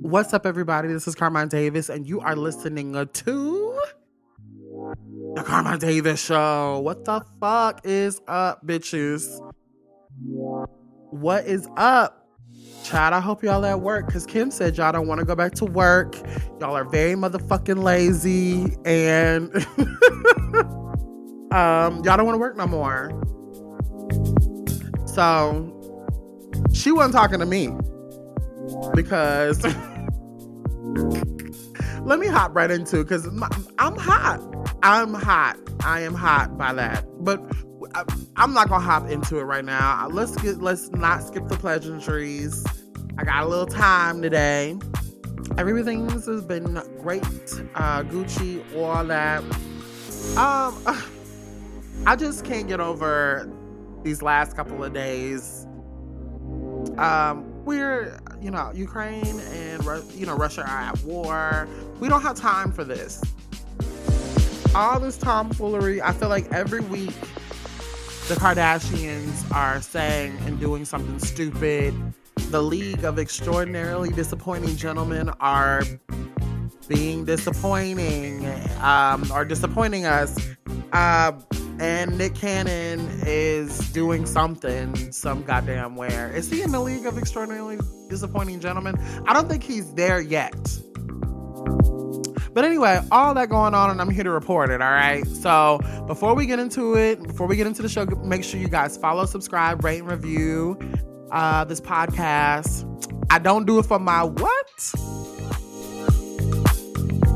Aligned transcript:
What's 0.00 0.32
up, 0.32 0.46
everybody? 0.46 0.88
This 0.88 1.08
is 1.08 1.14
Carmine 1.14 1.48
Davis, 1.48 1.88
and 1.88 2.06
you 2.06 2.20
are 2.20 2.36
listening 2.36 2.92
to 2.92 3.80
the 5.34 5.42
Carmine 5.44 5.78
Davis 5.80 6.24
Show. 6.24 6.78
What 6.80 7.04
the 7.04 7.24
fuck 7.40 7.80
is 7.84 8.20
up, 8.28 8.64
bitches? 8.64 9.40
What 11.10 11.46
is 11.46 11.68
up? 11.76 12.28
Chad, 12.84 13.12
I 13.12 13.20
hope 13.20 13.42
y'all 13.42 13.64
at 13.64 13.80
work 13.80 14.06
because 14.06 14.26
Kim 14.26 14.52
said 14.52 14.76
y'all 14.76 14.92
don't 14.92 15.08
want 15.08 15.18
to 15.18 15.24
go 15.24 15.34
back 15.34 15.54
to 15.56 15.64
work. 15.64 16.14
Y'all 16.60 16.76
are 16.76 16.84
very 16.84 17.14
motherfucking 17.14 17.82
lazy 17.82 18.76
and 18.84 19.52
um, 21.52 21.96
y'all 22.04 22.16
don't 22.16 22.26
want 22.26 22.34
to 22.36 22.40
work 22.40 22.56
no 22.56 22.68
more. 22.68 23.10
So 25.16 25.72
she 26.74 26.92
wasn't 26.92 27.14
talking 27.14 27.38
to 27.40 27.46
me 27.46 27.68
because 28.94 29.64
let 32.02 32.18
me 32.18 32.26
hop 32.26 32.54
right 32.54 32.70
into 32.70 32.98
because 32.98 33.24
I'm 33.78 33.96
hot. 33.96 34.42
I'm 34.82 35.14
hot. 35.14 35.56
I 35.82 36.02
am 36.02 36.12
hot 36.12 36.58
by 36.58 36.74
that. 36.74 37.06
But 37.24 37.40
I'm 38.36 38.52
not 38.52 38.68
gonna 38.68 38.84
hop 38.84 39.08
into 39.08 39.38
it 39.38 39.44
right 39.44 39.64
now. 39.64 40.06
Let's 40.08 40.36
get 40.36 40.60
let's 40.60 40.90
not 40.90 41.26
skip 41.26 41.48
the 41.48 41.56
pleasantries. 41.56 42.62
I 43.16 43.24
got 43.24 43.42
a 43.42 43.46
little 43.46 43.64
time 43.64 44.20
today. 44.20 44.76
Everything 45.56 46.10
has 46.10 46.44
been 46.44 46.74
great. 47.00 47.24
Uh, 47.74 48.02
Gucci, 48.02 48.62
all 48.76 49.02
that. 49.06 49.42
Um, 50.36 50.76
I 52.06 52.16
just 52.16 52.44
can't 52.44 52.68
get 52.68 52.80
over 52.80 53.50
these 54.02 54.22
last 54.22 54.56
couple 54.56 54.82
of 54.82 54.92
days. 54.92 55.66
Um, 56.98 57.64
we're 57.64 58.18
you 58.40 58.50
know 58.50 58.70
Ukraine 58.74 59.40
and 59.40 59.82
you 60.14 60.26
know 60.26 60.36
Russia 60.36 60.62
are 60.62 60.78
at 60.78 61.02
war. 61.02 61.68
We 62.00 62.08
don't 62.08 62.22
have 62.22 62.36
time 62.36 62.72
for 62.72 62.84
this. 62.84 63.22
All 64.74 65.00
this 65.00 65.16
tomfoolery. 65.16 66.02
I 66.02 66.12
feel 66.12 66.28
like 66.28 66.50
every 66.52 66.80
week 66.80 67.14
the 68.28 68.34
Kardashians 68.34 69.50
are 69.54 69.80
saying 69.80 70.36
and 70.46 70.58
doing 70.58 70.84
something 70.84 71.18
stupid. 71.18 71.94
The 72.50 72.62
League 72.62 73.04
of 73.04 73.18
Extraordinarily 73.18 74.10
Disappointing 74.10 74.76
Gentlemen 74.76 75.30
are 75.40 75.82
being 76.88 77.24
disappointing 77.24 78.46
um, 78.80 79.30
or 79.32 79.44
disappointing 79.44 80.06
us. 80.06 80.38
Uh, 80.92 81.32
and 81.80 82.16
Nick 82.16 82.34
Cannon 82.34 83.08
is 83.26 83.78
doing 83.92 84.26
something 84.26 85.12
some 85.12 85.42
goddamn 85.42 85.96
where. 85.96 86.32
Is 86.32 86.50
he 86.50 86.62
in 86.62 86.72
the 86.72 86.80
League 86.80 87.06
of 87.06 87.18
Extraordinarily 87.18 87.78
Disappointing 88.08 88.60
Gentlemen? 88.60 88.96
I 89.26 89.32
don't 89.32 89.48
think 89.48 89.62
he's 89.62 89.92
there 89.94 90.20
yet. 90.20 90.54
But 92.52 92.64
anyway, 92.64 93.00
all 93.10 93.34
that 93.34 93.50
going 93.50 93.74
on, 93.74 93.90
and 93.90 94.00
I'm 94.00 94.08
here 94.08 94.24
to 94.24 94.30
report 94.30 94.70
it, 94.70 94.80
all 94.80 94.90
right? 94.90 95.26
So 95.26 95.78
before 96.06 96.34
we 96.34 96.46
get 96.46 96.58
into 96.58 96.96
it, 96.96 97.22
before 97.22 97.46
we 97.46 97.54
get 97.54 97.66
into 97.66 97.82
the 97.82 97.88
show, 97.88 98.06
make 98.06 98.44
sure 98.44 98.58
you 98.58 98.68
guys 98.68 98.96
follow, 98.96 99.26
subscribe, 99.26 99.84
rate, 99.84 99.98
and 99.98 100.10
review 100.10 100.78
uh, 101.30 101.64
this 101.64 101.82
podcast. 101.82 102.90
I 103.30 103.40
don't 103.40 103.66
do 103.66 103.78
it 103.78 103.84
for 103.84 103.98
my 103.98 104.22
what? 104.22 104.94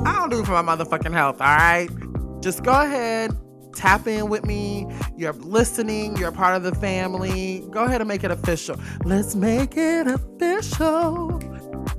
I 0.07 0.15
don't 0.15 0.31
do 0.31 0.41
it 0.41 0.47
for 0.47 0.63
my 0.63 0.75
motherfucking 0.75 1.13
health, 1.13 1.41
all 1.43 1.55
right? 1.55 1.91
Just 2.41 2.63
go 2.63 2.73
ahead, 2.73 3.37
tap 3.75 4.07
in 4.07 4.29
with 4.29 4.45
me. 4.45 4.87
You're 5.17 5.33
listening, 5.33 6.17
you're 6.17 6.33
part 6.33 6.57
of 6.57 6.63
the 6.63 6.75
family. 6.75 7.65
Go 7.71 7.85
ahead 7.85 8.01
and 8.01 8.09
make 8.09 8.25
it 8.25 8.31
official. 8.31 8.79
Let's 9.05 9.35
make 9.35 9.77
it 9.77 10.07
official. 10.07 11.39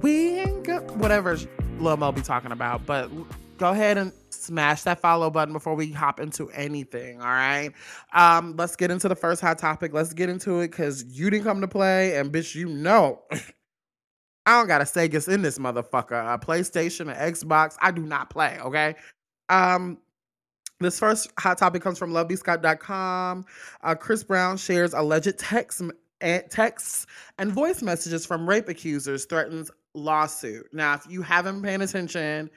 We 0.01 0.39
ain't 0.39 0.91
whatever 0.95 1.37
Lil 1.79 1.97
Mo 1.97 2.11
be 2.11 2.21
talking 2.21 2.51
about. 2.51 2.85
But 2.85 3.09
go 3.57 3.71
ahead 3.71 3.97
and 3.97 4.11
smash 4.29 4.83
that 4.83 4.99
follow 4.99 5.29
button 5.29 5.53
before 5.53 5.75
we 5.75 5.91
hop 5.91 6.19
into 6.19 6.49
anything. 6.51 7.21
All 7.21 7.27
right. 7.27 7.71
Um, 8.13 8.55
let's 8.57 8.75
get 8.75 8.91
into 8.91 9.07
the 9.07 9.15
first 9.15 9.41
hot 9.41 9.57
topic. 9.59 9.93
Let's 9.93 10.13
get 10.13 10.29
into 10.29 10.59
it 10.61 10.71
because 10.71 11.03
you 11.03 11.29
didn't 11.29 11.45
come 11.45 11.61
to 11.61 11.67
play, 11.67 12.17
and 12.17 12.31
bitch, 12.31 12.55
you 12.55 12.67
know. 12.67 13.21
I 14.47 14.57
don't 14.57 14.67
got 14.67 14.81
a 14.81 14.85
Sega's 14.85 15.27
in 15.27 15.43
this 15.43 15.59
motherfucker. 15.59 16.33
A 16.33 16.39
PlayStation, 16.39 17.01
an 17.01 17.33
Xbox. 17.33 17.77
I 17.79 17.91
do 17.91 18.01
not 18.01 18.31
play. 18.31 18.57
Okay. 18.59 18.95
Um, 19.49 19.99
this 20.83 20.99
first 20.99 21.31
hot 21.39 21.57
topic 21.57 21.81
comes 21.81 21.97
from 21.97 22.11
lovebscott.com. 22.11 23.45
Uh, 23.81 23.95
Chris 23.95 24.23
Brown 24.23 24.57
shares 24.57 24.93
alleged 24.93 25.37
text 25.37 25.81
texts 26.49 27.07
and 27.39 27.51
voice 27.51 27.81
messages 27.81 28.25
from 28.25 28.47
rape 28.47 28.69
accusers 28.69 29.25
threatens 29.25 29.71
lawsuit. 29.93 30.67
Now, 30.73 30.93
if 30.93 31.05
you 31.09 31.21
haven't 31.21 31.63
paying 31.63 31.81
attention, 31.81 32.49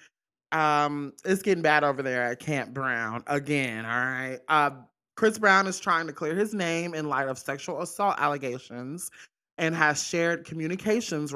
um, 0.53 1.13
it's 1.25 1.43
getting 1.43 1.63
bad 1.63 1.83
over 1.83 2.03
there 2.03 2.23
at 2.23 2.41
Camp 2.41 2.73
Brown 2.73 3.25
again. 3.27 3.85
All 3.85 3.91
right. 3.91 4.39
Uh, 4.49 4.71
Chris 5.17 5.39
Brown 5.39 5.67
is 5.67 5.79
trying 5.79 6.07
to 6.07 6.13
clear 6.13 6.35
his 6.35 6.55
name 6.55 6.95
in 6.95 7.09
light 7.09 7.29
of 7.29 7.39
sexual 7.39 7.81
assault 7.81 8.17
allegations 8.19 9.11
and 9.59 9.75
has 9.75 10.03
shared 10.03 10.45
communications 10.45 11.35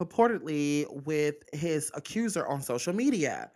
purportedly 0.00 0.86
with 1.04 1.36
his 1.52 1.90
accuser 1.94 2.46
on 2.46 2.60
social 2.60 2.92
media. 2.92 3.50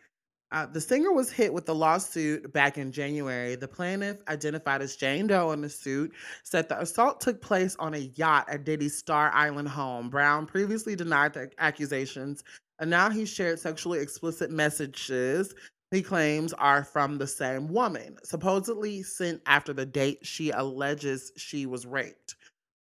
Uh, 0.52 0.64
the 0.66 0.80
singer 0.80 1.12
was 1.12 1.30
hit 1.30 1.52
with 1.52 1.66
the 1.66 1.74
lawsuit 1.74 2.52
back 2.52 2.78
in 2.78 2.92
January. 2.92 3.56
The 3.56 3.66
plaintiff, 3.66 4.18
identified 4.28 4.80
as 4.80 4.94
Jane 4.94 5.26
Doe 5.26 5.50
in 5.50 5.60
the 5.60 5.68
suit, 5.68 6.12
said 6.44 6.68
the 6.68 6.80
assault 6.80 7.20
took 7.20 7.42
place 7.42 7.74
on 7.78 7.94
a 7.94 8.10
yacht 8.14 8.48
at 8.48 8.64
Diddy's 8.64 8.96
Star 8.96 9.32
Island 9.34 9.68
home. 9.68 10.08
Brown 10.08 10.46
previously 10.46 10.94
denied 10.94 11.32
the 11.32 11.50
accusations, 11.58 12.44
and 12.78 12.88
now 12.88 13.10
he 13.10 13.26
shared 13.26 13.58
sexually 13.58 13.98
explicit 13.98 14.50
messages 14.50 15.54
he 15.92 16.02
claims 16.02 16.52
are 16.54 16.82
from 16.82 17.18
the 17.18 17.26
same 17.26 17.68
woman, 17.68 18.16
supposedly 18.24 19.02
sent 19.02 19.40
after 19.46 19.72
the 19.72 19.86
date 19.86 20.26
she 20.26 20.50
alleges 20.50 21.30
she 21.36 21.64
was 21.64 21.86
raped. 21.86 22.34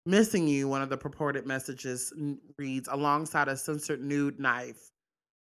Missing 0.06 0.46
you, 0.46 0.68
one 0.68 0.82
of 0.82 0.90
the 0.90 0.96
purported 0.96 1.44
messages 1.44 2.12
reads, 2.56 2.88
alongside 2.90 3.48
a 3.48 3.56
censored 3.56 4.00
nude 4.00 4.38
knife, 4.38 4.90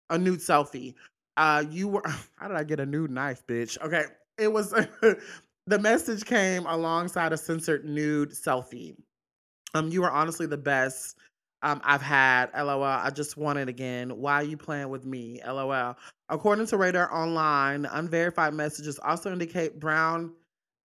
a 0.10 0.18
nude 0.18 0.40
selfie. 0.40 0.96
Uh, 1.38 1.64
you 1.70 1.88
were. 1.88 2.04
How 2.36 2.48
did 2.48 2.58
I 2.58 2.64
get 2.64 2.80
a 2.80 2.86
nude 2.86 3.12
knife, 3.12 3.46
bitch? 3.48 3.80
Okay, 3.82 4.04
it 4.38 4.52
was. 4.52 4.72
the 5.68 5.80
message 5.80 6.26
came 6.26 6.66
alongside 6.66 7.32
a 7.32 7.38
censored 7.38 7.86
nude 7.86 8.32
selfie. 8.32 8.96
Um, 9.74 9.90
you 9.90 10.02
were 10.02 10.12
honestly 10.12 10.48
the 10.48 10.58
best. 10.58 11.18
Um, 11.62 11.82
I've 11.84 12.02
had. 12.02 12.50
LOL. 12.56 12.84
I 12.84 13.10
just 13.12 13.38
want 13.38 13.60
it 13.60 13.70
again. 13.70 14.10
Why 14.10 14.36
are 14.36 14.44
you 14.44 14.58
playing 14.58 14.90
with 14.90 15.06
me? 15.06 15.40
LOL. 15.46 15.96
According 16.30 16.68
to 16.68 16.78
Radar 16.78 17.14
Online, 17.14 17.86
unverified 17.86 18.54
messages 18.54 19.00
also 19.00 19.32
indicate 19.32 19.80
Brown 19.80 20.34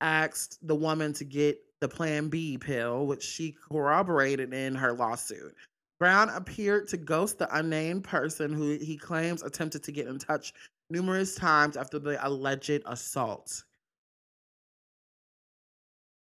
asked 0.00 0.58
the 0.66 0.74
woman 0.74 1.12
to 1.14 1.24
get 1.24 1.58
the 1.80 1.88
Plan 1.88 2.28
B 2.28 2.58
pill, 2.58 3.06
which 3.06 3.22
she 3.22 3.56
corroborated 3.70 4.54
in 4.54 4.74
her 4.74 4.92
lawsuit. 4.92 5.54
Brown 6.02 6.30
appeared 6.30 6.88
to 6.88 6.96
ghost 6.96 7.38
the 7.38 7.56
unnamed 7.56 8.02
person 8.02 8.52
who 8.52 8.76
he 8.76 8.96
claims 8.96 9.40
attempted 9.44 9.84
to 9.84 9.92
get 9.92 10.08
in 10.08 10.18
touch 10.18 10.52
numerous 10.90 11.36
times 11.36 11.76
after 11.76 12.00
the 12.00 12.18
alleged 12.26 12.82
assault. 12.86 13.62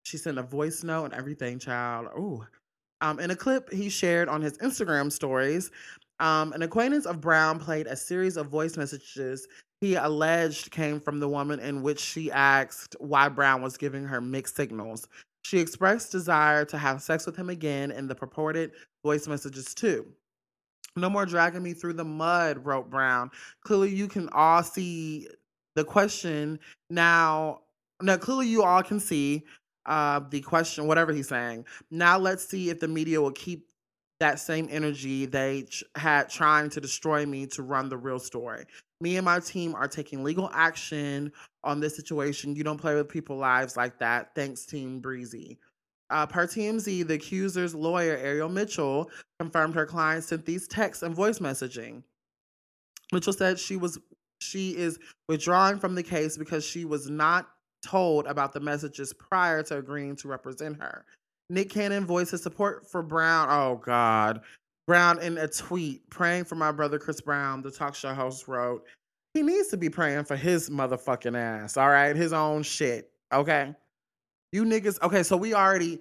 She 0.02 0.16
sent 0.16 0.36
a 0.36 0.42
voice 0.42 0.82
note 0.82 1.04
and 1.04 1.14
everything, 1.14 1.60
child. 1.60 2.08
Ooh. 2.18 2.44
Um, 3.02 3.20
in 3.20 3.30
a 3.30 3.36
clip 3.36 3.72
he 3.72 3.88
shared 3.88 4.28
on 4.28 4.42
his 4.42 4.58
Instagram 4.58 5.12
stories, 5.12 5.70
um, 6.18 6.52
an 6.54 6.62
acquaintance 6.62 7.06
of 7.06 7.20
Brown 7.20 7.60
played 7.60 7.86
a 7.86 7.94
series 7.94 8.36
of 8.36 8.48
voice 8.48 8.76
messages 8.76 9.46
he 9.80 9.94
alleged 9.94 10.72
came 10.72 10.98
from 10.98 11.20
the 11.20 11.28
woman 11.28 11.60
in 11.60 11.82
which 11.82 12.00
she 12.00 12.32
asked 12.32 12.96
why 12.98 13.28
Brown 13.28 13.62
was 13.62 13.76
giving 13.76 14.04
her 14.04 14.20
mixed 14.20 14.56
signals. 14.56 15.06
She 15.42 15.58
expressed 15.58 16.12
desire 16.12 16.64
to 16.66 16.78
have 16.78 17.02
sex 17.02 17.26
with 17.26 17.36
him 17.36 17.48
again 17.48 17.90
in 17.90 18.06
the 18.06 18.14
purported 18.14 18.72
voice 19.02 19.26
messages 19.26 19.74
too. 19.74 20.06
No 20.96 21.08
more 21.08 21.26
dragging 21.26 21.62
me 21.62 21.74
through 21.74 21.94
the 21.94 22.04
mud, 22.04 22.64
wrote 22.64 22.90
Brown. 22.90 23.30
Clearly, 23.64 23.94
you 23.94 24.08
can 24.08 24.28
all 24.30 24.62
see 24.62 25.28
the 25.76 25.84
question 25.84 26.58
now. 26.90 27.60
Now, 28.02 28.16
clearly, 28.16 28.46
you 28.46 28.62
all 28.62 28.82
can 28.82 29.00
see 29.00 29.44
uh, 29.86 30.20
the 30.30 30.40
question, 30.40 30.86
whatever 30.86 31.12
he's 31.12 31.28
saying. 31.28 31.64
Now, 31.90 32.18
let's 32.18 32.46
see 32.46 32.70
if 32.70 32.80
the 32.80 32.88
media 32.88 33.20
will 33.20 33.32
keep 33.32 33.68
that 34.20 34.40
same 34.40 34.68
energy 34.70 35.26
they 35.26 35.62
ch- 35.62 35.84
had 35.94 36.28
trying 36.28 36.70
to 36.70 36.80
destroy 36.80 37.24
me 37.24 37.46
to 37.46 37.62
run 37.62 37.88
the 37.88 37.96
real 37.96 38.18
story. 38.18 38.64
Me 39.00 39.16
and 39.16 39.24
my 39.24 39.38
team 39.38 39.74
are 39.74 39.86
taking 39.86 40.24
legal 40.24 40.50
action 40.52 41.32
on 41.68 41.80
this 41.80 41.94
situation. 41.94 42.56
You 42.56 42.64
don't 42.64 42.80
play 42.80 42.94
with 42.94 43.08
people's 43.08 43.40
lives 43.40 43.76
like 43.76 43.98
that. 43.98 44.34
Thanks, 44.34 44.64
Team 44.66 45.00
Breezy. 45.00 45.58
Uh, 46.10 46.26
per 46.26 46.46
TMZ, 46.46 47.06
the 47.06 47.14
accuser's 47.14 47.74
lawyer, 47.74 48.16
Ariel 48.16 48.48
Mitchell, 48.48 49.10
confirmed 49.38 49.74
her 49.74 49.86
client 49.86 50.24
sent 50.24 50.46
these 50.46 50.66
texts 50.66 51.02
and 51.02 51.14
voice 51.14 51.38
messaging. 51.38 52.02
Mitchell 53.12 53.32
said 53.32 53.58
she 53.58 53.76
was 53.76 53.98
she 54.40 54.76
is 54.76 54.98
withdrawing 55.28 55.78
from 55.78 55.94
the 55.94 56.02
case 56.02 56.36
because 56.36 56.64
she 56.64 56.84
was 56.84 57.10
not 57.10 57.48
told 57.82 58.26
about 58.26 58.52
the 58.52 58.60
messages 58.60 59.12
prior 59.12 59.62
to 59.64 59.78
agreeing 59.78 60.16
to 60.16 60.28
represent 60.28 60.80
her. 60.80 61.04
Nick 61.50 61.70
Cannon 61.70 62.06
voices 62.06 62.42
support 62.42 62.88
for 62.90 63.02
Brown. 63.02 63.48
Oh 63.50 63.76
God. 63.76 64.40
Brown 64.86 65.20
in 65.20 65.36
a 65.36 65.48
tweet 65.48 66.08
praying 66.08 66.44
for 66.44 66.54
my 66.54 66.72
brother 66.72 66.98
Chris 66.98 67.20
Brown, 67.20 67.60
the 67.60 67.70
talk 67.70 67.94
show 67.94 68.14
host 68.14 68.48
wrote, 68.48 68.86
he 69.38 69.44
needs 69.44 69.68
to 69.68 69.76
be 69.76 69.88
praying 69.88 70.24
for 70.24 70.34
his 70.34 70.68
motherfucking 70.68 71.38
ass, 71.38 71.76
all 71.76 71.88
right? 71.88 72.16
His 72.16 72.32
own 72.32 72.64
shit, 72.64 73.12
okay? 73.32 73.72
You 74.50 74.64
niggas, 74.64 75.00
okay, 75.00 75.22
so 75.22 75.36
we 75.36 75.54
already, 75.54 76.00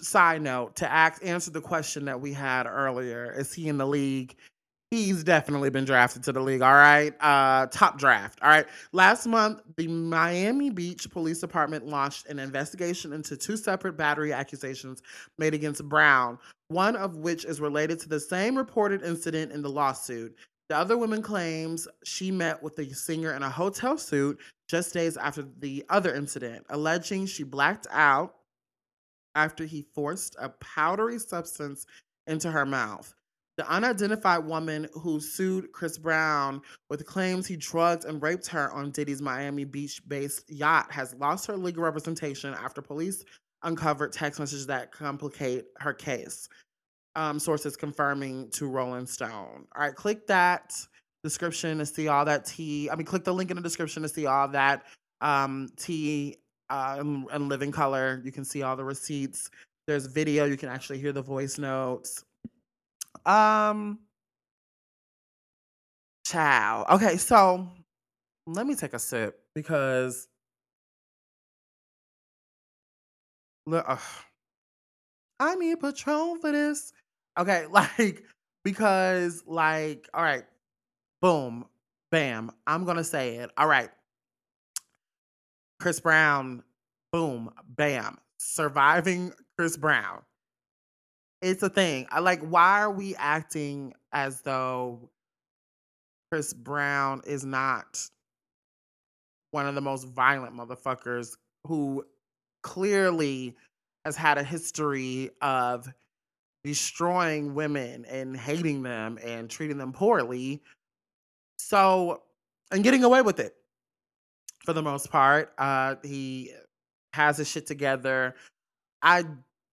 side 0.00 0.42
note, 0.42 0.74
to 0.76 0.90
ask, 0.90 1.24
answer 1.24 1.52
the 1.52 1.60
question 1.60 2.04
that 2.06 2.20
we 2.20 2.32
had 2.32 2.66
earlier 2.66 3.32
is 3.38 3.54
he 3.54 3.68
in 3.68 3.78
the 3.78 3.86
league? 3.86 4.34
He's 4.90 5.22
definitely 5.22 5.70
been 5.70 5.84
drafted 5.84 6.24
to 6.24 6.32
the 6.32 6.40
league, 6.40 6.62
all 6.62 6.74
right? 6.74 7.14
Uh, 7.20 7.66
top 7.66 7.98
draft, 7.98 8.40
all 8.42 8.48
right? 8.48 8.66
Last 8.90 9.28
month, 9.28 9.62
the 9.76 9.86
Miami 9.86 10.70
Beach 10.70 11.08
Police 11.08 11.38
Department 11.38 11.86
launched 11.86 12.26
an 12.26 12.40
investigation 12.40 13.12
into 13.12 13.36
two 13.36 13.56
separate 13.56 13.96
battery 13.96 14.32
accusations 14.32 15.02
made 15.38 15.54
against 15.54 15.88
Brown, 15.88 16.36
one 16.66 16.96
of 16.96 17.14
which 17.14 17.44
is 17.44 17.60
related 17.60 18.00
to 18.00 18.08
the 18.08 18.18
same 18.18 18.56
reported 18.56 19.02
incident 19.04 19.52
in 19.52 19.62
the 19.62 19.70
lawsuit. 19.70 20.36
The 20.68 20.76
other 20.76 20.96
woman 20.96 21.22
claims 21.22 21.86
she 22.04 22.32
met 22.32 22.62
with 22.62 22.76
the 22.76 22.92
singer 22.92 23.32
in 23.34 23.42
a 23.42 23.50
hotel 23.50 23.96
suit 23.96 24.40
just 24.68 24.92
days 24.92 25.16
after 25.16 25.46
the 25.60 25.84
other 25.88 26.12
incident, 26.12 26.66
alleging 26.70 27.26
she 27.26 27.44
blacked 27.44 27.86
out 27.90 28.34
after 29.36 29.64
he 29.64 29.86
forced 29.94 30.34
a 30.40 30.48
powdery 30.48 31.18
substance 31.20 31.86
into 32.26 32.50
her 32.50 32.66
mouth. 32.66 33.14
The 33.56 33.70
unidentified 33.70 34.44
woman 34.44 34.88
who 34.92 35.20
sued 35.20 35.72
Chris 35.72 35.96
Brown 35.96 36.60
with 36.90 37.06
claims 37.06 37.46
he 37.46 37.56
drugged 37.56 38.04
and 38.04 38.20
raped 38.20 38.48
her 38.48 38.70
on 38.72 38.90
Diddy's 38.90 39.22
Miami 39.22 39.64
Beach 39.64 40.02
based 40.06 40.50
yacht 40.50 40.90
has 40.90 41.14
lost 41.14 41.46
her 41.46 41.56
legal 41.56 41.82
representation 41.82 42.52
after 42.54 42.82
police 42.82 43.24
uncovered 43.62 44.12
text 44.12 44.40
messages 44.40 44.66
that 44.66 44.92
complicate 44.92 45.66
her 45.78 45.94
case. 45.94 46.48
Um, 47.16 47.38
sources 47.38 47.76
confirming 47.76 48.50
to 48.50 48.66
Rolling 48.66 49.06
Stone. 49.06 49.66
All 49.74 49.82
right, 49.82 49.94
click 49.94 50.26
that 50.26 50.74
description 51.24 51.78
to 51.78 51.86
see 51.86 52.08
all 52.08 52.26
that 52.26 52.44
tea. 52.44 52.90
I 52.90 52.94
mean, 52.94 53.06
click 53.06 53.24
the 53.24 53.32
link 53.32 53.50
in 53.50 53.56
the 53.56 53.62
description 53.62 54.02
to 54.02 54.08
see 54.08 54.26
all 54.26 54.48
that 54.48 54.84
um, 55.22 55.70
tea 55.76 56.36
uh, 56.68 56.96
in 57.00 57.48
living 57.48 57.72
color. 57.72 58.20
You 58.22 58.32
can 58.32 58.44
see 58.44 58.62
all 58.62 58.76
the 58.76 58.84
receipts. 58.84 59.50
There's 59.86 60.06
video. 60.06 60.44
You 60.44 60.56
can 60.56 60.68
actually 60.68 60.98
hear 60.98 61.12
the 61.12 61.22
voice 61.22 61.58
notes. 61.58 62.22
Um, 63.24 64.00
ciao. 66.26 66.84
Okay, 66.90 67.16
so 67.16 67.66
let 68.46 68.66
me 68.66 68.74
take 68.74 68.92
a 68.92 68.98
sip 68.98 69.40
because 69.54 70.28
look, 73.66 73.84
I 75.40 75.54
need 75.56 75.80
Patron 75.80 76.40
for 76.40 76.52
this. 76.52 76.92
Okay, 77.38 77.66
like 77.70 78.22
because 78.64 79.42
like 79.46 80.08
all 80.14 80.22
right, 80.22 80.44
boom, 81.20 81.66
bam. 82.10 82.50
I'm 82.66 82.84
gonna 82.84 83.04
say 83.04 83.36
it. 83.36 83.50
All 83.56 83.66
right, 83.66 83.90
Chris 85.80 86.00
Brown, 86.00 86.62
boom, 87.12 87.50
bam. 87.68 88.18
Surviving 88.38 89.32
Chris 89.56 89.76
Brown 89.76 90.22
it's 91.42 91.62
a 91.62 91.68
thing. 91.68 92.06
I 92.10 92.20
like 92.20 92.40
why 92.40 92.80
are 92.80 92.90
we 92.90 93.14
acting 93.16 93.92
as 94.12 94.40
though 94.42 95.10
Chris 96.30 96.52
Brown 96.52 97.22
is 97.26 97.44
not 97.44 98.00
one 99.50 99.66
of 99.66 99.74
the 99.74 99.80
most 99.80 100.04
violent 100.08 100.56
motherfuckers 100.56 101.36
who 101.66 102.04
clearly 102.62 103.54
has 104.04 104.16
had 104.16 104.38
a 104.38 104.42
history 104.42 105.30
of 105.40 105.88
destroying 106.66 107.54
women 107.54 108.04
and 108.06 108.36
hating 108.36 108.82
them 108.82 109.20
and 109.22 109.48
treating 109.48 109.78
them 109.78 109.92
poorly. 109.92 110.60
So, 111.58 112.22
and 112.72 112.82
getting 112.82 113.04
away 113.04 113.22
with 113.22 113.38
it 113.38 113.54
for 114.64 114.72
the 114.72 114.82
most 114.82 115.08
part. 115.08 115.52
Uh, 115.58 115.94
he 116.02 116.52
has 117.12 117.38
his 117.38 117.48
shit 117.48 117.68
together. 117.68 118.34
I 119.00 119.24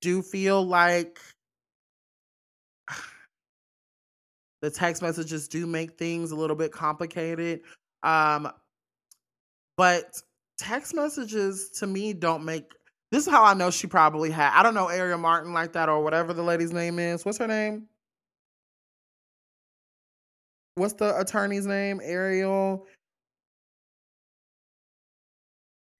do 0.02 0.22
feel 0.22 0.64
like 0.64 1.20
the 4.62 4.70
text 4.70 5.02
messages 5.02 5.48
do 5.48 5.66
make 5.66 5.98
things 5.98 6.30
a 6.30 6.36
little 6.36 6.56
bit 6.56 6.72
complicated. 6.72 7.62
Um, 8.04 8.52
but 9.78 10.22
text 10.60 10.94
messages 10.94 11.72
to 11.80 11.88
me 11.88 12.14
don't 12.14 12.46
make 12.46 12.72
this 13.14 13.28
is 13.28 13.32
how 13.32 13.44
I 13.44 13.54
know 13.54 13.70
she 13.70 13.86
probably 13.86 14.32
had 14.32 14.52
I 14.58 14.64
don't 14.64 14.74
know 14.74 14.88
Ariel 14.88 15.20
Martin 15.20 15.54
like 15.54 15.74
that 15.74 15.88
or 15.88 16.04
whatever 16.04 16.34
the 16.34 16.42
lady's 16.42 16.74
name 16.74 16.98
is. 16.98 17.24
What's 17.24 17.38
her 17.38 17.46
name? 17.46 17.88
What's 20.74 20.94
the 20.94 21.16
attorney's 21.20 21.68
name? 21.68 22.02
Ariel. 22.04 22.88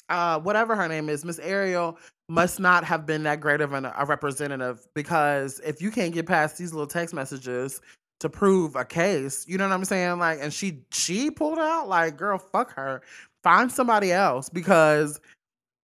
Uh, 0.10 0.40
whatever 0.40 0.76
her 0.76 0.88
name 0.88 1.08
is, 1.08 1.24
Miss 1.24 1.38
Ariel 1.38 2.00
must 2.30 2.60
not 2.60 2.84
have 2.84 3.06
been 3.06 3.22
that 3.24 3.40
great 3.40 3.62
of 3.62 3.74
an, 3.74 3.86
a 3.86 4.06
representative 4.08 4.88
because 4.96 5.62
if 5.64 5.84
you 5.84 5.92
can't 5.92 6.16
get 6.16 6.26
past 6.26 6.58
these 6.58 6.74
little 6.74 6.88
text 6.88 7.14
messages 7.14 7.80
to 8.22 8.30
prove 8.30 8.76
a 8.76 8.86
case. 8.86 9.46
You 9.48 9.60
know 9.60 9.68
what 9.68 9.76
I'm 9.76 9.86
saying? 9.86 10.18
Like, 10.18 10.40
and 10.42 10.52
she 10.52 10.80
she 10.92 11.30
pulled 11.30 11.60
out 11.60 11.88
like, 11.88 12.18
girl, 12.18 12.40
fuck 12.40 12.74
her. 12.74 13.04
Find 13.44 13.72
somebody 13.72 14.12
else 14.12 14.50
because 14.50 15.22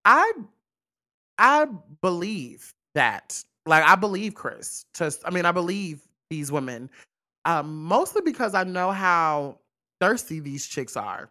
I 0.06 0.31
I 1.40 1.68
believe 2.02 2.74
that. 2.94 3.44
Like, 3.66 3.84
I 3.84 3.96
believe 3.96 4.36
Chris. 4.36 4.86
Just, 4.96 5.22
I 5.26 5.32
mean, 5.32 5.46
I 5.46 5.52
believe 5.52 6.02
these 6.30 6.52
women. 6.52 6.90
Um, 7.46 7.84
mostly 7.86 8.22
because 8.22 8.54
I 8.54 8.64
know 8.64 8.92
how 8.92 9.60
thirsty 10.00 10.40
these 10.40 10.68
chicks 10.68 10.96
are. 10.96 11.30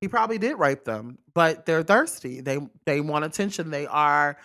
He 0.00 0.08
probably 0.08 0.38
did 0.38 0.58
rape 0.58 0.84
them, 0.84 1.18
but 1.34 1.64
they're 1.64 1.82
thirsty. 1.84 2.40
They 2.40 2.58
they 2.86 3.00
want 3.00 3.24
attention. 3.24 3.70
They 3.70 3.86
are 3.86 4.36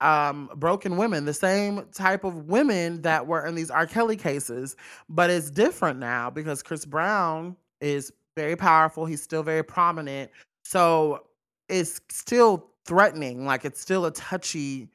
um, 0.00 0.50
broken 0.56 0.96
women, 0.96 1.24
the 1.24 1.34
same 1.34 1.86
type 1.92 2.24
of 2.24 2.48
women 2.48 3.02
that 3.02 3.26
were 3.26 3.46
in 3.46 3.54
these 3.54 3.70
R. 3.70 3.86
Kelly 3.86 4.16
cases, 4.16 4.76
but 5.08 5.30
it's 5.30 5.50
different 5.50 6.00
now 6.00 6.28
because 6.30 6.62
Chris 6.62 6.84
Brown 6.84 7.56
is 7.80 8.12
very 8.36 8.56
powerful. 8.56 9.06
He's 9.06 9.22
still 9.22 9.42
very 9.42 9.62
prominent. 9.62 10.30
So 10.64 11.24
it's 11.68 12.00
still 12.10 12.70
threatening. 12.86 13.44
Like 13.44 13.64
it's 13.64 13.80
still 13.80 14.06
a 14.06 14.12
touchy 14.12 14.88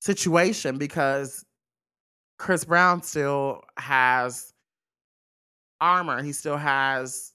situation 0.00 0.78
because 0.78 1.44
Chris 2.38 2.64
Brown 2.64 3.02
still 3.02 3.62
has 3.76 4.52
armor. 5.80 6.22
He 6.22 6.32
still 6.32 6.56
has 6.56 7.32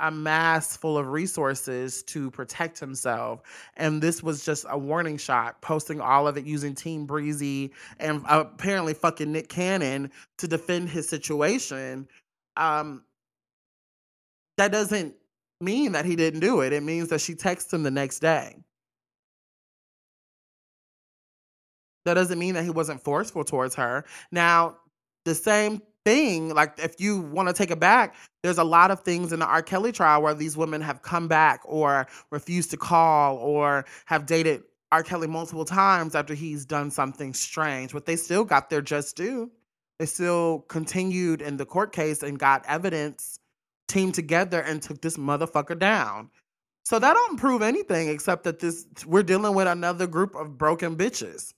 a 0.00 0.10
mass 0.10 0.76
full 0.76 0.98
of 0.98 1.08
resources 1.08 2.02
to 2.02 2.30
protect 2.30 2.78
himself. 2.78 3.42
And 3.76 4.02
this 4.02 4.22
was 4.22 4.44
just 4.44 4.66
a 4.68 4.76
warning 4.76 5.16
shot, 5.16 5.60
posting 5.62 6.00
all 6.00 6.28
of 6.28 6.36
it 6.36 6.44
using 6.44 6.74
Team 6.74 7.06
Breezy 7.06 7.72
and 7.98 8.22
apparently 8.28 8.92
fucking 8.94 9.32
Nick 9.32 9.48
Cannon 9.48 10.10
to 10.38 10.48
defend 10.48 10.90
his 10.90 11.08
situation. 11.08 12.08
Um, 12.56 13.04
that 14.58 14.72
doesn't 14.72 15.14
mean 15.60 15.92
that 15.92 16.04
he 16.04 16.16
didn't 16.16 16.40
do 16.40 16.60
it. 16.60 16.72
It 16.72 16.82
means 16.82 17.08
that 17.08 17.20
she 17.20 17.34
texted 17.34 17.72
him 17.72 17.82
the 17.82 17.90
next 17.90 18.20
day. 18.20 18.56
That 22.06 22.14
doesn't 22.14 22.38
mean 22.38 22.54
that 22.54 22.64
he 22.64 22.70
wasn't 22.70 23.02
forceful 23.02 23.44
towards 23.44 23.74
her. 23.74 24.04
Now, 24.30 24.76
the 25.24 25.34
same 25.34 25.82
thing, 26.04 26.54
like 26.54 26.78
if 26.78 27.00
you 27.00 27.20
want 27.20 27.48
to 27.48 27.52
take 27.52 27.72
it 27.72 27.80
back, 27.80 28.14
there's 28.44 28.58
a 28.58 28.64
lot 28.64 28.92
of 28.92 29.00
things 29.00 29.32
in 29.32 29.40
the 29.40 29.46
R. 29.46 29.60
Kelly 29.60 29.90
trial 29.90 30.22
where 30.22 30.34
these 30.34 30.56
women 30.56 30.80
have 30.80 31.02
come 31.02 31.26
back 31.26 31.60
or 31.64 32.06
refused 32.30 32.70
to 32.70 32.76
call 32.76 33.36
or 33.38 33.84
have 34.04 34.24
dated 34.24 34.62
R. 34.92 35.02
Kelly 35.02 35.26
multiple 35.26 35.64
times 35.64 36.14
after 36.14 36.32
he's 36.32 36.64
done 36.64 36.92
something 36.92 37.34
strange, 37.34 37.92
but 37.92 38.06
they 38.06 38.14
still 38.14 38.44
got 38.44 38.70
their 38.70 38.80
just 38.80 39.16
due. 39.16 39.50
They 39.98 40.06
still 40.06 40.60
continued 40.68 41.42
in 41.42 41.56
the 41.56 41.66
court 41.66 41.92
case 41.92 42.22
and 42.22 42.38
got 42.38 42.64
evidence, 42.68 43.40
teamed 43.88 44.14
together 44.14 44.60
and 44.60 44.80
took 44.80 45.02
this 45.02 45.16
motherfucker 45.16 45.76
down. 45.76 46.30
So 46.84 47.00
that 47.00 47.14
don't 47.14 47.36
prove 47.36 47.62
anything 47.62 48.10
except 48.10 48.44
that 48.44 48.60
this 48.60 48.86
we're 49.04 49.24
dealing 49.24 49.56
with 49.56 49.66
another 49.66 50.06
group 50.06 50.36
of 50.36 50.56
broken 50.56 50.96
bitches. 50.96 51.52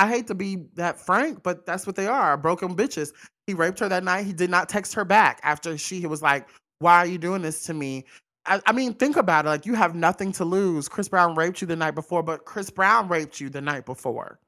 I 0.00 0.08
hate 0.08 0.26
to 0.28 0.34
be 0.34 0.56
that 0.76 0.98
frank, 0.98 1.42
but 1.42 1.66
that's 1.66 1.86
what 1.86 1.94
they 1.94 2.06
are 2.06 2.38
broken 2.38 2.74
bitches. 2.74 3.12
He 3.46 3.52
raped 3.52 3.78
her 3.80 3.88
that 3.90 4.02
night. 4.02 4.24
He 4.24 4.32
did 4.32 4.48
not 4.48 4.66
text 4.66 4.94
her 4.94 5.04
back 5.04 5.40
after 5.42 5.76
she 5.76 6.06
was 6.06 6.22
like, 6.22 6.48
Why 6.78 6.96
are 6.96 7.06
you 7.06 7.18
doing 7.18 7.42
this 7.42 7.64
to 7.66 7.74
me? 7.74 8.06
I, 8.46 8.62
I, 8.64 8.72
mean, 8.72 8.94
think 8.94 9.18
about 9.18 9.44
it. 9.44 9.50
Like, 9.50 9.66
you 9.66 9.74
have 9.74 9.94
nothing 9.94 10.32
to 10.32 10.44
lose. 10.46 10.88
Chris 10.88 11.06
Brown 11.06 11.34
raped 11.34 11.60
you 11.60 11.66
the 11.66 11.76
night 11.76 11.94
before, 11.94 12.22
but 12.22 12.46
Chris 12.46 12.70
Brown 12.70 13.08
raped 13.08 13.40
you 13.40 13.50
the 13.50 13.60
night 13.60 13.84
before. 13.84 14.40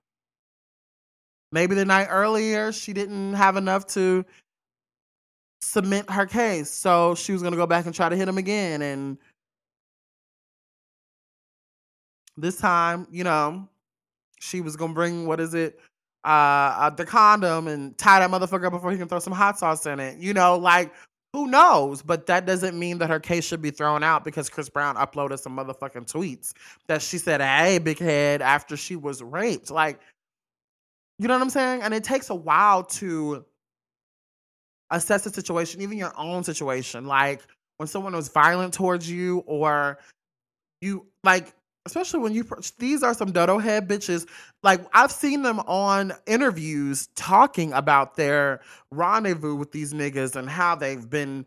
Maybe 1.53 1.75
the 1.75 1.85
night 1.85 2.07
earlier, 2.09 2.73
she 2.73 2.95
didn't 2.95 3.35
have 3.35 3.59
enough 3.59 3.87
to 3.89 4.25
submit 5.61 6.09
her 6.11 6.25
case. 6.25 6.71
So 6.71 7.15
she 7.15 7.33
was 7.33 7.43
going 7.43 7.53
to 7.53 7.59
go 7.59 7.67
back 7.67 7.85
and 7.85 7.95
try 7.95 8.09
to 8.09 8.17
hit 8.17 8.27
him 8.27 8.39
again. 8.39 8.81
And 8.81 9.19
this 12.39 12.57
time, 12.57 13.07
you 13.11 13.23
know, 13.23 13.69
she 14.43 14.61
was 14.61 14.77
gonna 14.77 14.93
bring 14.93 15.27
what 15.27 15.41
is 15.41 15.55
it, 15.55 15.79
uh, 16.25 16.29
uh, 16.29 16.91
the 16.91 17.07
condom 17.07 17.69
and 17.69 17.97
tie 17.97 18.19
that 18.19 18.31
motherfucker 18.31 18.67
up 18.67 18.73
before 18.73 18.91
he 18.91 18.99
can 18.99 19.09
throw 19.09 19.21
some 19.21 19.33
hot 19.33 19.59
sauce 19.59 19.87
in 19.87 20.01
it. 20.01 20.19
You 20.19 20.35
know, 20.35 20.57
like 20.57 20.93
who 21.33 21.47
knows? 21.47 22.03
But 22.03 22.27
that 22.27 22.45
doesn't 22.45 22.79
mean 22.79 22.99
that 22.99 23.09
her 23.09 23.21
case 23.21 23.47
should 23.47 23.63
be 23.63 23.71
thrown 23.71 24.03
out 24.03 24.25
because 24.25 24.51
Chris 24.51 24.69
Brown 24.69 24.97
uploaded 24.97 25.39
some 25.39 25.57
motherfucking 25.57 26.11
tweets 26.13 26.53
that 26.89 27.03
she 27.03 27.19
said, 27.19 27.41
"Hey, 27.41 27.79
big 27.79 27.99
head," 27.99 28.43
after 28.43 28.77
she 28.77 28.97
was 28.97 29.23
raped. 29.23 29.71
Like, 29.71 30.01
you 31.19 31.29
know 31.29 31.35
what 31.35 31.43
I'm 31.43 31.51
saying? 31.51 31.83
And 31.83 31.95
it 31.95 32.03
takes 32.03 32.29
a 32.31 32.35
while 32.35 32.83
to 32.85 33.45
assess 34.91 35.23
the 35.25 35.31
situation, 35.31 35.81
even 35.81 35.97
your 35.99 36.13
own 36.19 36.43
situation. 36.43 37.07
Like 37.07 37.43
when 37.77 37.87
someone 37.87 38.15
was 38.15 38.29
violent 38.29 38.75
towards 38.75 39.09
you, 39.09 39.39
or 39.47 39.99
you 40.81 41.07
like 41.23 41.55
especially 41.87 42.21
when 42.21 42.33
you 42.33 42.47
these 42.79 43.03
are 43.03 43.15
some 43.15 43.33
dodo 43.33 43.59
head 43.59 43.89
bitches. 43.89 44.27
Like 44.63 44.81
i've 44.95 45.13
seen 45.13 45.43
them 45.43 45.61
on 45.61 46.13
interviews 46.27 47.09
talking 47.15 47.73
about 47.73 48.17
their 48.17 48.61
rendezvous 48.91 49.55
with 49.55 49.73
these 49.73 49.93
niggas 49.93 50.37
and 50.37 50.49
how 50.49 50.75
they've 50.75 51.09
been 51.09 51.47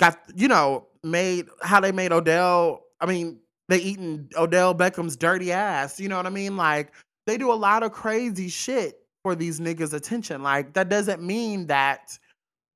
got 0.00 0.18
you 0.34 0.48
know 0.48 0.86
made 1.02 1.46
how 1.62 1.80
they 1.80 1.92
made 1.92 2.12
odell 2.12 2.84
i 3.00 3.06
mean 3.06 3.38
they 3.68 3.78
eating 3.78 4.28
odell 4.36 4.74
beckham's 4.74 5.16
dirty 5.16 5.52
ass 5.52 6.00
you 6.00 6.08
know 6.08 6.16
what 6.16 6.26
i 6.26 6.30
mean? 6.30 6.56
Like 6.56 6.92
they 7.26 7.36
do 7.36 7.52
a 7.52 7.54
lot 7.54 7.82
of 7.82 7.92
crazy 7.92 8.48
shit 8.48 9.02
for 9.22 9.34
these 9.34 9.60
niggas 9.60 9.92
attention. 9.92 10.42
Like 10.42 10.72
that 10.72 10.88
doesn't 10.88 11.22
mean 11.22 11.66
that 11.66 12.18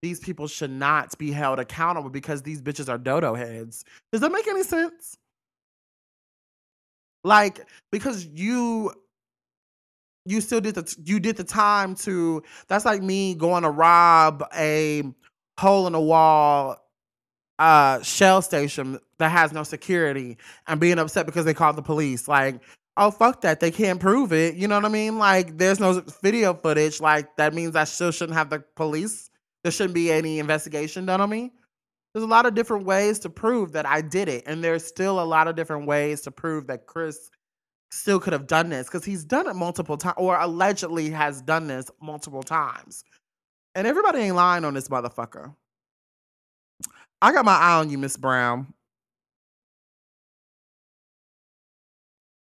these 0.03 0.21
people 0.21 0.47
should 0.47 0.71
not 0.71 1.17
be 1.17 1.31
held 1.31 1.59
accountable 1.59 2.11
because 2.11 2.43
these 2.43 2.61
bitches 2.61 2.89
are 2.89 2.99
dodo 2.99 3.35
heads 3.35 3.85
does 4.11 4.21
that 4.21 4.33
make 4.33 4.47
any 4.49 4.65
sense 4.65 5.17
like 7.25 7.61
because 7.91 8.27
you 8.27 8.93
you 10.25 10.41
still 10.41 10.61
did 10.61 10.75
the 10.75 10.97
you 11.05 11.19
did 11.21 11.37
the 11.37 11.45
time 11.45 11.95
to 11.95 12.43
that's 12.69 12.85
like 12.85 13.03
me 13.03 13.35
going 13.35 13.63
to 13.63 13.71
rob 13.71 14.45
a 14.57 15.03
hole 15.59 15.87
in 15.87 15.93
the 15.93 16.01
wall 16.01 16.77
uh 17.59 18.01
shell 18.03 18.43
station 18.43 18.99
that 19.19 19.31
has 19.31 19.53
no 19.53 19.63
security 19.63 20.37
and 20.67 20.81
being 20.81 20.99
upset 20.99 21.27
because 21.27 21.45
they 21.45 21.55
called 21.55 21.77
the 21.77 21.83
police. 21.83 22.29
Like 22.29 22.61
oh 22.97 23.11
fuck 23.11 23.41
that. 23.43 23.61
They 23.61 23.71
can't 23.71 24.01
prove 24.01 24.33
it. 24.33 24.55
You 24.55 24.69
know 24.69 24.77
what 24.77 24.85
i 24.85 24.89
mean? 24.89 25.19
Like 25.19 25.59
there's 25.59 25.81
no 25.81 26.03
video 26.23 26.55
footage. 26.55 27.01
Like 27.01 27.37
that 27.37 27.55
means 27.55 27.77
i 27.77 27.85
still 27.85 28.11
shouldn't 28.11 28.37
have 28.37 28.51
the 28.51 28.61
police. 28.77 29.31
There 29.63 29.73
shouldn't 29.73 29.95
be 29.95 30.11
any 30.11 30.39
investigation 30.39 31.07
done 31.07 31.21
on 31.21 31.31
me 31.31 31.53
there's 32.15 32.25
a 32.25 32.29
lot 32.29 32.47
of 32.47 32.55
different 32.55 32.85
ways 32.85 33.19
to 33.21 33.31
prove 33.31 33.73
that 33.73 33.87
I 33.87 34.03
did 34.03 34.29
it. 34.29 34.45
And 34.47 34.63
there's 34.63 34.85
still 34.85 35.21
a 35.21 35.25
lot 35.25 35.49
of 35.49 35.57
different 35.57 35.87
ways 35.87 36.21
to 36.23 36.31
prove 36.31 36.67
that 36.67 36.87
Chris 36.87 37.31
still 37.91 38.21
could 38.21 38.33
have 38.33 38.47
done 38.47 38.69
this 38.69 38.87
because 38.87 39.05
he's 39.05 39.25
done 39.25 39.47
it 39.47 39.55
multiple 39.55 39.97
times 39.97 40.15
or 40.19 40.39
allegedly 40.39 41.11
has 41.11 41.43
done 41.43 41.67
this 41.67 41.91
multiple 42.01 42.43
times. 42.43 43.05
And 43.75 43.87
everybody 43.87 44.19
ain't 44.21 44.37
lying 44.37 44.65
on 44.65 44.75
this 44.75 44.89
motherfucker. 44.89 45.55
I 47.23 47.33
got 47.33 47.45
my 47.45 47.55
eye 47.55 47.79
on 47.79 47.89
you, 47.89 47.99
Miss 47.99 48.17
Brown. 48.17 48.73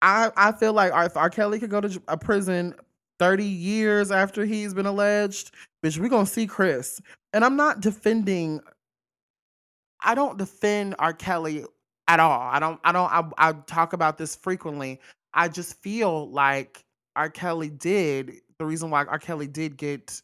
I 0.03 0.31
I 0.37 0.53
feel 0.53 0.73
like 0.73 0.93
if 1.07 1.17
R. 1.17 1.31
Kelly 1.31 1.59
could 1.61 1.71
go 1.71 1.81
to 1.81 2.03
a 2.09 2.17
prison 2.17 2.75
30 3.19 3.45
years 3.45 4.11
after 4.11 4.45
he's 4.45 4.75
been 4.75 4.87
alleged, 4.87 5.55
bitch, 5.85 5.99
we're 5.99 6.09
gonna 6.09 6.27
see 6.27 6.47
Chris. 6.47 7.01
And 7.33 7.45
I'm 7.45 7.57
not 7.57 7.81
defending 7.81 8.61
I 10.05 10.15
don't 10.15 10.39
defend 10.39 10.95
R. 10.99 11.13
Kelly 11.13 11.65
at 12.07 12.21
all. 12.21 12.41
I 12.41 12.61
don't. 12.61 12.81
I 12.85 12.93
don't. 12.93 13.11
I, 13.11 13.25
I 13.39 13.53
talk 13.53 13.93
about 13.93 14.19
this 14.19 14.37
frequently. 14.37 15.01
I 15.33 15.49
just 15.49 15.81
feel 15.83 16.31
like 16.31 16.85
R. 17.17 17.31
Kelly 17.31 17.71
did. 17.71 18.35
The 18.59 18.67
reason 18.67 18.91
why 18.91 19.05
R. 19.05 19.19
Kelly 19.19 19.47
did 19.47 19.77
get 19.77 20.21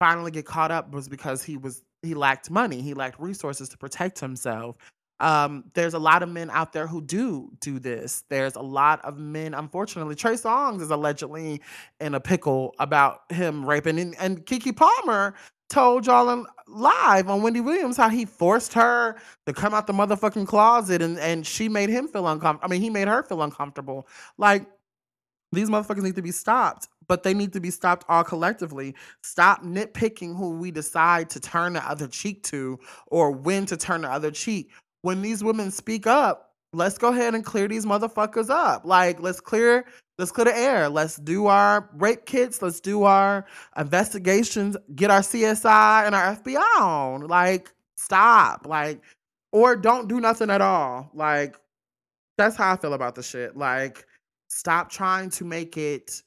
finally 0.00 0.30
get 0.30 0.46
caught 0.46 0.70
up 0.70 0.92
was 0.92 1.08
because 1.08 1.42
he 1.42 1.56
was 1.56 1.82
he 2.02 2.14
lacked 2.14 2.50
money. 2.50 2.82
He 2.82 2.94
lacked 2.94 3.18
resources 3.20 3.68
to 3.70 3.78
protect 3.78 4.20
himself. 4.20 4.76
Um, 5.20 5.64
there's 5.74 5.94
a 5.94 5.98
lot 5.98 6.22
of 6.22 6.28
men 6.28 6.48
out 6.50 6.72
there 6.72 6.86
who 6.86 7.00
do 7.00 7.50
do 7.60 7.78
this. 7.78 8.24
There's 8.28 8.54
a 8.54 8.62
lot 8.62 9.04
of 9.04 9.18
men, 9.18 9.54
unfortunately. 9.54 10.14
Trey 10.14 10.34
Songz 10.34 10.80
is 10.80 10.90
allegedly 10.90 11.60
in 12.00 12.14
a 12.14 12.20
pickle 12.20 12.74
about 12.78 13.22
him 13.30 13.64
raping, 13.66 13.98
and, 13.98 14.14
and 14.18 14.46
Keke 14.46 14.76
Palmer 14.76 15.34
told 15.70 16.06
y'all 16.06 16.46
live 16.66 17.28
on 17.28 17.42
Wendy 17.42 17.60
Williams 17.60 17.96
how 17.96 18.08
he 18.08 18.24
forced 18.24 18.72
her 18.74 19.16
to 19.46 19.52
come 19.52 19.74
out 19.74 19.86
the 19.86 19.92
motherfucking 19.92 20.46
closet 20.46 21.02
and, 21.02 21.18
and 21.18 21.46
she 21.46 21.68
made 21.68 21.88
him 21.88 22.08
feel 22.08 22.26
uncomfortable. 22.26 22.66
I 22.66 22.70
mean, 22.70 22.82
he 22.82 22.90
made 22.90 23.08
her 23.08 23.22
feel 23.22 23.42
uncomfortable. 23.42 24.06
Like, 24.36 24.66
these 25.52 25.70
motherfuckers 25.70 26.02
need 26.02 26.16
to 26.16 26.22
be 26.22 26.30
stopped, 26.30 26.88
but 27.06 27.22
they 27.22 27.32
need 27.32 27.54
to 27.54 27.60
be 27.60 27.70
stopped 27.70 28.04
all 28.08 28.22
collectively. 28.22 28.94
Stop 29.22 29.62
nitpicking 29.62 30.36
who 30.36 30.58
we 30.58 30.70
decide 30.70 31.30
to 31.30 31.40
turn 31.40 31.72
the 31.72 31.88
other 31.88 32.06
cheek 32.06 32.42
to 32.44 32.78
or 33.06 33.30
when 33.30 33.64
to 33.66 33.76
turn 33.76 34.02
the 34.02 34.10
other 34.10 34.30
cheek. 34.30 34.70
When 35.02 35.22
these 35.22 35.42
women 35.42 35.70
speak 35.70 36.06
up, 36.06 36.52
let's 36.74 36.98
go 36.98 37.08
ahead 37.08 37.34
and 37.34 37.44
clear 37.44 37.66
these 37.66 37.86
motherfuckers 37.86 38.50
up. 38.50 38.84
Like, 38.84 39.20
let's 39.20 39.40
clear 39.40 39.86
let's 40.18 40.32
clear 40.32 40.46
the 40.46 40.56
air. 40.56 40.88
Let's 40.88 41.16
do 41.16 41.46
our 41.46 41.88
rape 41.94 42.26
kits. 42.26 42.60
Let's 42.60 42.80
do 42.80 43.04
our 43.04 43.46
investigations. 43.76 44.76
Get 44.94 45.10
our 45.10 45.20
CSI 45.20 46.06
and 46.06 46.14
our 46.14 46.36
FBI 46.36 46.80
on. 46.80 47.26
Like, 47.26 47.72
stop. 47.96 48.66
Like, 48.66 49.00
or 49.52 49.76
don't 49.76 50.08
do 50.08 50.20
nothing 50.20 50.50
at 50.50 50.60
all. 50.60 51.10
Like, 51.14 51.56
that's 52.36 52.56
how 52.56 52.72
I 52.72 52.76
feel 52.76 52.94
about 52.94 53.14
the 53.14 53.22
shit. 53.22 53.56
Like, 53.56 54.06
stop 54.48 54.90
trying 54.90 55.30
to 55.30 55.44
make 55.44 55.76
it 55.76 56.22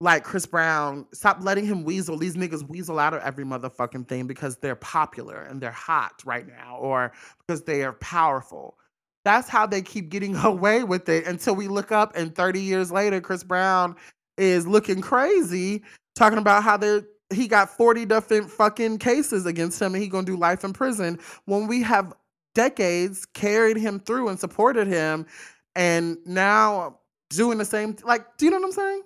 like 0.00 0.24
Chris 0.24 0.46
Brown. 0.46 1.06
Stop 1.12 1.38
letting 1.40 1.66
him 1.66 1.84
weasel. 1.84 2.16
These 2.16 2.36
niggas 2.36 2.68
weasel 2.68 2.98
out 2.98 3.14
of 3.14 3.22
every 3.22 3.44
motherfucking 3.44 4.08
thing 4.08 4.26
because 4.26 4.56
they're 4.56 4.74
popular 4.76 5.42
and 5.42 5.60
they're 5.60 5.70
hot 5.70 6.22
right 6.24 6.46
now, 6.46 6.78
or 6.80 7.12
because 7.46 7.62
they 7.62 7.84
are 7.84 7.92
powerful 7.94 8.76
that's 9.24 9.48
how 9.48 9.66
they 9.66 9.82
keep 9.82 10.10
getting 10.10 10.36
away 10.44 10.84
with 10.84 11.08
it 11.08 11.26
until 11.26 11.54
we 11.54 11.68
look 11.68 11.92
up 11.92 12.14
and 12.16 12.34
30 12.34 12.60
years 12.60 12.92
later, 12.92 13.20
Chris 13.20 13.44
Brown 13.44 13.96
is 14.38 14.66
looking 14.66 15.00
crazy, 15.00 15.82
talking 16.16 16.38
about 16.38 16.62
how 16.62 16.76
they're 16.76 17.04
he 17.32 17.48
got 17.48 17.70
40 17.70 18.04
different 18.06 18.50
fucking 18.50 18.98
cases 18.98 19.46
against 19.46 19.80
him 19.80 19.94
and 19.94 20.02
he 20.02 20.08
gonna 20.08 20.26
do 20.26 20.36
life 20.36 20.62
in 20.64 20.72
prison 20.72 21.18
when 21.46 21.66
we 21.66 21.82
have 21.82 22.12
decades 22.54 23.26
carried 23.26 23.76
him 23.76 23.98
through 23.98 24.28
and 24.28 24.38
supported 24.38 24.86
him 24.86 25.26
and 25.74 26.18
now 26.26 26.98
doing 27.30 27.58
the 27.58 27.64
same 27.64 27.96
like 28.04 28.36
do 28.36 28.44
you 28.44 28.50
know 28.50 28.58
what 28.58 28.66
I'm 28.66 28.72
saying? 28.72 29.02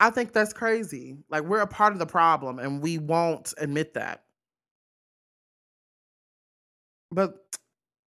I 0.00 0.10
think 0.10 0.32
that's 0.32 0.52
crazy. 0.52 1.16
Like 1.30 1.44
we're 1.44 1.60
a 1.60 1.66
part 1.66 1.92
of 1.92 2.00
the 2.00 2.06
problem 2.06 2.58
and 2.58 2.82
we 2.82 2.98
won't 2.98 3.54
admit 3.58 3.94
that. 3.94 4.24
But 7.12 7.34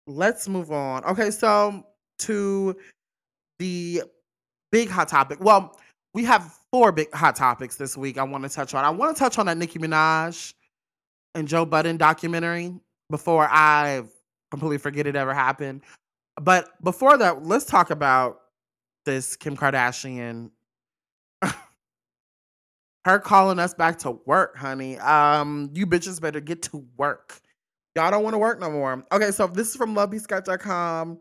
let's 0.07 0.47
move 0.47 0.71
on. 0.71 1.03
Okay, 1.05 1.31
so 1.31 1.85
to 2.19 2.75
the 3.59 4.03
big 4.71 4.89
hot 4.89 5.07
topic. 5.07 5.39
Well, 5.41 5.77
we 6.13 6.23
have 6.25 6.57
four 6.71 6.91
big 6.91 7.11
hot 7.13 7.35
topics 7.35 7.75
this 7.75 7.97
week 7.97 8.17
I 8.17 8.23
want 8.23 8.43
to 8.43 8.49
touch 8.49 8.73
on. 8.73 8.85
I 8.85 8.89
want 8.89 9.15
to 9.15 9.19
touch 9.19 9.37
on 9.37 9.47
that 9.47 9.57
Nicki 9.57 9.79
Minaj 9.79 10.53
and 11.35 11.47
Joe 11.47 11.65
Budden 11.65 11.97
documentary 11.97 12.73
before 13.09 13.47
I 13.51 14.03
completely 14.51 14.77
forget 14.77 15.07
it 15.07 15.15
ever 15.15 15.33
happened. 15.33 15.81
But 16.41 16.69
before 16.83 17.17
that, 17.17 17.45
let's 17.45 17.65
talk 17.65 17.89
about 17.89 18.39
this 19.05 19.35
Kim 19.35 19.55
Kardashian. 19.55 20.51
Her 23.05 23.19
calling 23.19 23.59
us 23.59 23.73
back 23.73 23.99
to 23.99 24.11
work, 24.25 24.57
honey. 24.57 24.97
Um, 24.97 25.69
you 25.73 25.85
bitches 25.85 26.21
better 26.21 26.39
get 26.39 26.61
to 26.63 26.85
work. 26.97 27.42
Y'all 27.95 28.11
don't 28.11 28.23
want 28.23 28.33
to 28.33 28.39
work 28.39 28.59
no 28.59 28.71
more. 28.71 29.03
Okay, 29.11 29.31
so 29.31 29.47
this 29.47 29.69
is 29.69 29.75
from 29.75 29.95
lovebscott.com. 29.95 31.19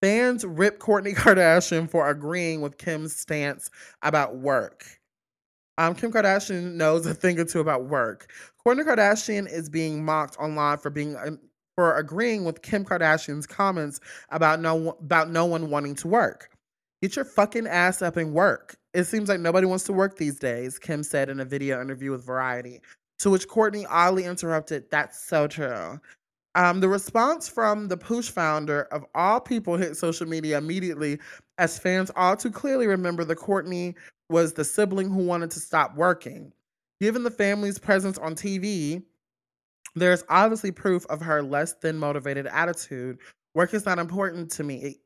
Fans 0.00 0.44
rip 0.44 0.78
Kourtney 0.78 1.14
Kardashian 1.14 1.88
for 1.88 2.08
agreeing 2.08 2.60
with 2.60 2.78
Kim's 2.78 3.16
stance 3.16 3.70
about 4.02 4.36
work. 4.36 4.86
Um, 5.76 5.94
Kim 5.94 6.12
Kardashian 6.12 6.74
knows 6.74 7.04
a 7.06 7.14
thing 7.14 7.38
or 7.38 7.44
two 7.44 7.60
about 7.60 7.86
work. 7.86 8.30
Kourtney 8.64 8.84
Kardashian 8.84 9.50
is 9.50 9.68
being 9.68 10.04
mocked 10.04 10.38
online 10.38 10.78
for 10.78 10.90
being 10.90 11.16
uh, 11.16 11.32
for 11.74 11.96
agreeing 11.96 12.44
with 12.44 12.62
Kim 12.62 12.84
Kardashian's 12.84 13.46
comments 13.46 14.00
about 14.30 14.60
no 14.60 14.90
about 15.00 15.30
no 15.30 15.44
one 15.44 15.70
wanting 15.70 15.94
to 15.96 16.08
work. 16.08 16.50
Get 17.02 17.16
your 17.16 17.24
fucking 17.24 17.66
ass 17.66 18.00
up 18.02 18.16
and 18.16 18.32
work. 18.32 18.76
It 18.94 19.04
seems 19.04 19.28
like 19.28 19.40
nobody 19.40 19.66
wants 19.66 19.84
to 19.84 19.92
work 19.92 20.16
these 20.16 20.38
days, 20.38 20.78
Kim 20.78 21.02
said 21.02 21.28
in 21.28 21.40
a 21.40 21.44
video 21.44 21.82
interview 21.82 22.12
with 22.12 22.24
Variety. 22.24 22.80
To 23.24 23.30
which 23.30 23.48
Kourtney 23.48 23.86
oddly 23.88 24.24
interrupted, 24.24 24.84
That's 24.90 25.18
so 25.18 25.46
true. 25.46 25.98
Um, 26.56 26.80
the 26.80 26.90
response 26.90 27.48
from 27.48 27.88
the 27.88 27.96
Poosh 27.96 28.30
founder 28.30 28.82
of 28.92 29.02
all 29.14 29.40
people 29.40 29.78
hit 29.78 29.96
social 29.96 30.28
media 30.28 30.58
immediately, 30.58 31.18
as 31.56 31.78
fans 31.78 32.10
all 32.16 32.36
too 32.36 32.50
clearly 32.50 32.86
remember 32.86 33.24
that 33.24 33.38
Kourtney 33.38 33.94
was 34.28 34.52
the 34.52 34.62
sibling 34.62 35.08
who 35.08 35.24
wanted 35.24 35.50
to 35.52 35.60
stop 35.60 35.96
working. 35.96 36.52
Given 37.00 37.22
the 37.22 37.30
family's 37.30 37.78
presence 37.78 38.18
on 38.18 38.34
TV, 38.34 39.02
there's 39.94 40.22
obviously 40.28 40.70
proof 40.70 41.06
of 41.06 41.22
her 41.22 41.42
less 41.42 41.72
than 41.80 41.96
motivated 41.96 42.46
attitude, 42.48 43.16
Work 43.54 43.72
is 43.72 43.86
not 43.86 43.98
important 43.98 44.50
to 44.50 44.64
me, 44.64 44.98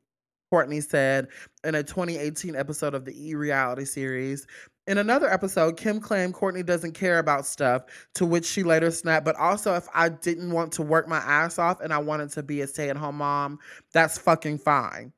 Kourtney 0.53 0.83
said 0.83 1.29
in 1.63 1.75
a 1.75 1.83
2018 1.83 2.57
episode 2.57 2.95
of 2.95 3.05
the 3.05 3.29
E 3.29 3.35
reality 3.35 3.85
series. 3.85 4.45
In 4.89 4.97
another 4.97 5.31
episode, 5.31 5.77
Kim 5.77 5.99
claimed 5.99 6.33
Kourtney 6.33 6.65
doesn't 6.65 6.93
care 6.93 7.19
about 7.19 7.45
stuff, 7.45 7.83
to 8.15 8.25
which 8.25 8.43
she 8.43 8.63
later 8.63 8.89
snapped, 8.89 9.23
but 9.23 9.35
also 9.35 9.75
if 9.75 9.87
I 9.93 10.09
didn't 10.09 10.49
want 10.49 10.71
to 10.73 10.81
work 10.81 11.07
my 11.07 11.19
ass 11.19 11.59
off 11.59 11.79
and 11.79 11.93
I 11.93 11.99
wanted 11.99 12.31
to 12.31 12.41
be 12.41 12.61
a 12.61 12.67
stay 12.67 12.89
at 12.89 12.97
home 12.97 13.17
mom, 13.17 13.59
that's 13.93 14.17
fucking 14.17 14.57
fine. 14.57 15.13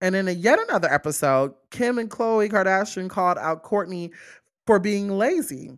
And 0.00 0.16
in 0.16 0.26
a 0.26 0.30
yet 0.30 0.58
another 0.58 0.90
episode, 0.90 1.52
Kim 1.70 1.98
and 1.98 2.10
Khloe 2.10 2.50
Kardashian 2.50 3.10
called 3.10 3.36
out 3.36 3.62
Kourtney 3.62 4.10
for 4.66 4.78
being 4.78 5.10
lazy. 5.10 5.76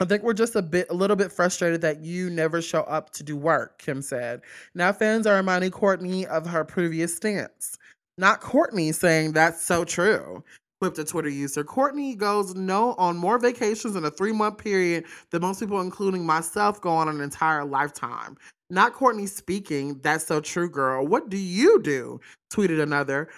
I 0.00 0.04
think 0.04 0.24
we're 0.24 0.32
just 0.32 0.56
a 0.56 0.62
bit 0.62 0.88
a 0.90 0.94
little 0.94 1.14
bit 1.14 1.30
frustrated 1.30 1.80
that 1.82 2.00
you 2.00 2.28
never 2.28 2.60
show 2.60 2.80
up 2.82 3.10
to 3.10 3.22
do 3.22 3.36
work, 3.36 3.78
Kim 3.78 4.02
said. 4.02 4.40
Now 4.74 4.92
fans 4.92 5.28
are 5.28 5.36
reminding 5.36 5.70
Kourtney 5.70 6.24
of 6.24 6.46
her 6.46 6.64
previous 6.64 7.14
stance. 7.14 7.78
Not 8.18 8.40
Kourtney 8.40 8.92
saying 8.92 9.32
that's 9.32 9.62
so 9.62 9.84
true 9.84 10.42
quipped 10.82 10.98
a 10.98 11.04
Twitter 11.04 11.28
user. 11.28 11.62
Kourtney 11.62 12.16
goes 12.16 12.56
no 12.56 12.94
on 12.94 13.16
more 13.16 13.38
vacations 13.38 13.94
in 13.94 14.04
a 14.04 14.10
three 14.10 14.32
month 14.32 14.58
period 14.58 15.04
than 15.30 15.40
most 15.40 15.60
people, 15.60 15.80
including 15.80 16.26
myself, 16.26 16.80
go 16.80 16.90
on 16.90 17.08
an 17.08 17.20
entire 17.20 17.64
lifetime. 17.64 18.36
Not 18.68 18.92
Kourtney 18.92 19.28
speaking. 19.28 20.00
That's 20.02 20.26
so 20.26 20.40
true, 20.40 20.68
girl. 20.68 21.06
What 21.06 21.28
do 21.28 21.36
you 21.36 21.80
do? 21.82 22.20
Tweeted 22.52 22.82
another. 22.82 23.28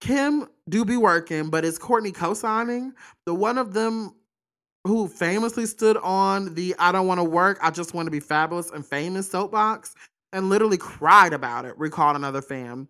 Kim 0.00 0.48
do 0.70 0.82
be 0.86 0.96
working, 0.96 1.50
but 1.50 1.62
is 1.62 1.78
Kourtney 1.78 2.14
co-signing? 2.14 2.94
The 3.26 3.34
one 3.34 3.58
of 3.58 3.74
them 3.74 4.14
who 4.86 5.08
famously 5.08 5.66
stood 5.66 5.98
on 5.98 6.54
the 6.54 6.74
I 6.78 6.90
don't 6.90 7.06
want 7.06 7.18
to 7.18 7.24
work, 7.24 7.58
I 7.60 7.70
just 7.70 7.92
want 7.92 8.06
to 8.06 8.10
be 8.10 8.18
fabulous 8.18 8.70
and 8.70 8.84
famous 8.84 9.30
soapbox 9.30 9.94
and 10.32 10.48
literally 10.48 10.78
cried 10.78 11.34
about 11.34 11.66
it, 11.66 11.76
recalled 11.76 12.16
another 12.16 12.40
fan. 12.40 12.88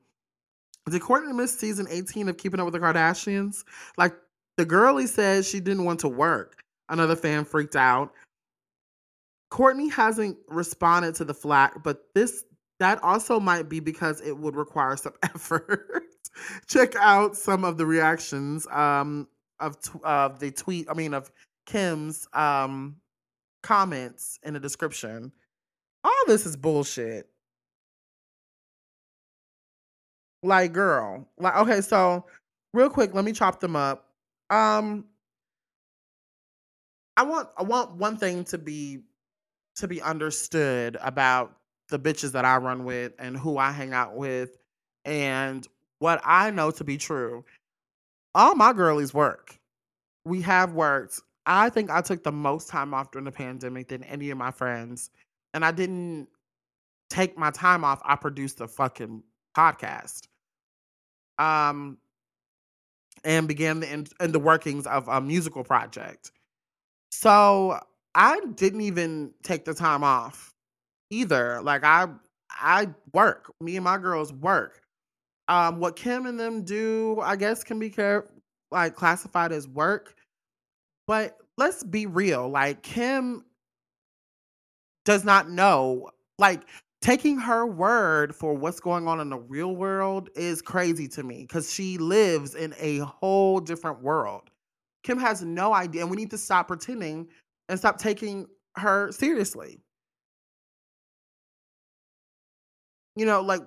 Did 0.91 1.01
Kourtney 1.01 1.35
miss 1.35 1.57
season 1.57 1.87
18 1.89 2.29
of 2.29 2.37
Keeping 2.37 2.61
Up 2.61 2.67
with 2.67 2.75
the 2.75 2.81
Kardashians? 2.81 3.65
Like 3.97 4.15
the 4.57 4.65
girlie 4.65 5.07
said 5.07 5.45
she 5.45 5.61
didn't 5.61 5.85
want 5.85 6.01
to 6.01 6.09
work. 6.09 6.63
Another 6.89 7.17
fan 7.17 7.45
freaked 7.45 7.77
out. 7.77 8.13
Kourtney 9.51 9.91
hasn't 9.91 10.37
responded 10.49 11.15
to 11.17 11.25
the 11.25 11.35
flack, 11.35 11.83
but 11.83 12.07
this 12.15 12.45
that 12.81 13.03
also 13.03 13.39
might 13.39 13.69
be 13.69 13.81
because 13.81 14.21
it 14.23 14.37
would 14.37 14.57
require 14.57 14.97
some 14.97 15.13
effort. 15.23 16.05
Check 16.67 16.97
out 16.97 17.37
some 17.37 17.65
of 17.65 17.79
the 17.79 17.87
reactions 17.87 18.67
um, 18.69 19.29
of 19.61 19.77
of 20.03 20.41
the 20.41 20.51
tweet. 20.51 20.89
I 20.91 20.95
mean, 20.95 21.15
of 21.15 21.31
Kim's 21.67 22.27
um, 22.33 22.97
comments 23.63 24.39
in 24.43 24.55
the 24.55 24.61
description. 24.61 25.33
All 26.03 26.13
this 26.27 26.47
is 26.47 26.57
bullshit. 26.57 27.29
Like, 30.43 30.73
girl, 30.73 31.29
like, 31.39 31.57
okay, 31.57 31.81
so 31.81 32.25
real 32.75 32.91
quick, 32.91 33.15
let 33.15 33.25
me 33.25 33.33
chop 33.33 33.61
them 33.61 33.77
up. 33.77 34.09
Um, 34.51 35.05
I 37.17 37.23
want 37.23 37.49
I 37.57 37.63
want 37.63 37.93
one 37.97 38.17
thing 38.17 38.45
to 38.45 38.59
be 38.59 39.01
to 39.77 39.89
be 39.89 40.01
understood 40.03 40.97
about 41.01 41.57
the 41.89 41.99
bitches 41.99 42.33
that 42.33 42.45
I 42.45 42.57
run 42.57 42.85
with 42.85 43.13
and 43.19 43.37
who 43.37 43.59
I 43.59 43.71
hang 43.71 43.93
out 43.93 44.17
with 44.17 44.57
and 45.05 45.67
what 45.99 46.21
I 46.25 46.51
know 46.51 46.71
to 46.73 46.85
be 46.85 46.97
true. 46.97 47.45
All 48.35 48.55
my 48.55 48.73
girlies 48.73 49.13
work. 49.13 49.59
We 50.25 50.41
have 50.43 50.73
worked. 50.73 51.21
I 51.45 51.69
think 51.69 51.91
I 51.91 52.01
took 52.01 52.23
the 52.23 52.33
most 52.33 52.69
time 52.69 52.95
off 52.95 53.11
during 53.11 53.25
the 53.25 53.33
pandemic 53.33 53.89
than 53.89 54.05
any 54.05 54.31
of 54.31 54.39
my 54.39 54.51
friends. 54.51 55.11
And 55.55 55.65
I 55.65 55.71
didn't 55.71 56.29
take 57.11 57.37
my 57.37 57.51
time 57.51 57.85
off. 57.85 58.01
I 58.05 58.17
produced 58.17 58.61
a 58.61 58.69
fucking 58.69 59.23
podcast 59.57 60.29
um, 61.39 61.99
and 63.25 63.47
began 63.49 63.81
the 63.81 63.93
in, 63.93 64.07
in 64.21 64.33
the 64.33 64.39
workings 64.39 64.87
of 64.87 65.09
a 65.09 65.21
musical 65.21 65.65
project. 65.65 66.33
So 67.11 67.79
I 68.15 68.41
didn't 68.55 68.81
even 68.83 69.33
take 69.43 69.65
the 69.65 69.75
time 69.75 70.05
off 70.05 70.53
either. 71.11 71.61
Like 71.63 71.85
I 71.85 72.07
I 72.51 72.89
work. 73.13 73.53
Me 73.61 73.77
and 73.77 73.85
my 73.85 73.99
girls 73.99 74.33
work. 74.33 74.83
Um, 75.49 75.81
what 75.81 75.97
Kim 75.97 76.27
and 76.27 76.39
them 76.39 76.63
do, 76.63 77.21
I 77.21 77.37
guess, 77.37 77.65
can 77.65 77.79
be 77.79 77.91
care- 77.91 78.29
like 78.71 78.95
classified 78.95 79.53
as 79.53 79.69
work. 79.69 80.15
But 81.07 81.37
let's 81.59 81.83
be 81.83 82.07
real. 82.07 82.49
Like 82.49 82.83
Kim 82.83 83.45
does 85.05 85.25
not 85.25 85.51
know. 85.51 86.11
Like 86.39 86.63
taking 87.03 87.37
her 87.37 87.67
word 87.67 88.35
for 88.35 88.55
what's 88.55 88.81
going 88.81 89.09
on 89.09 89.21
in 89.21 89.29
the 89.29 89.39
real 89.39 89.75
world 89.75 90.31
is 90.37 90.63
crazy 90.63 91.09
to 91.09 91.23
me 91.23 91.43
because 91.43 91.73
she 91.73 91.99
lives 91.99 92.55
in 92.55 92.73
a 92.79 92.99
whole 92.99 93.61
different 93.61 94.01
world. 94.01 94.51
Kim 95.03 95.19
has 95.19 95.43
no 95.43 95.75
idea, 95.75 96.03
and 96.03 96.11
we 96.11 96.17
need 96.17 96.31
to 96.31 96.39
stop 96.39 96.69
pretending 96.69 97.27
and 97.69 97.79
stop 97.79 97.99
taking 97.99 98.47
her 98.77 99.11
seriously. 99.11 99.81
You 103.17 103.27
know, 103.27 103.43
like 103.43 103.63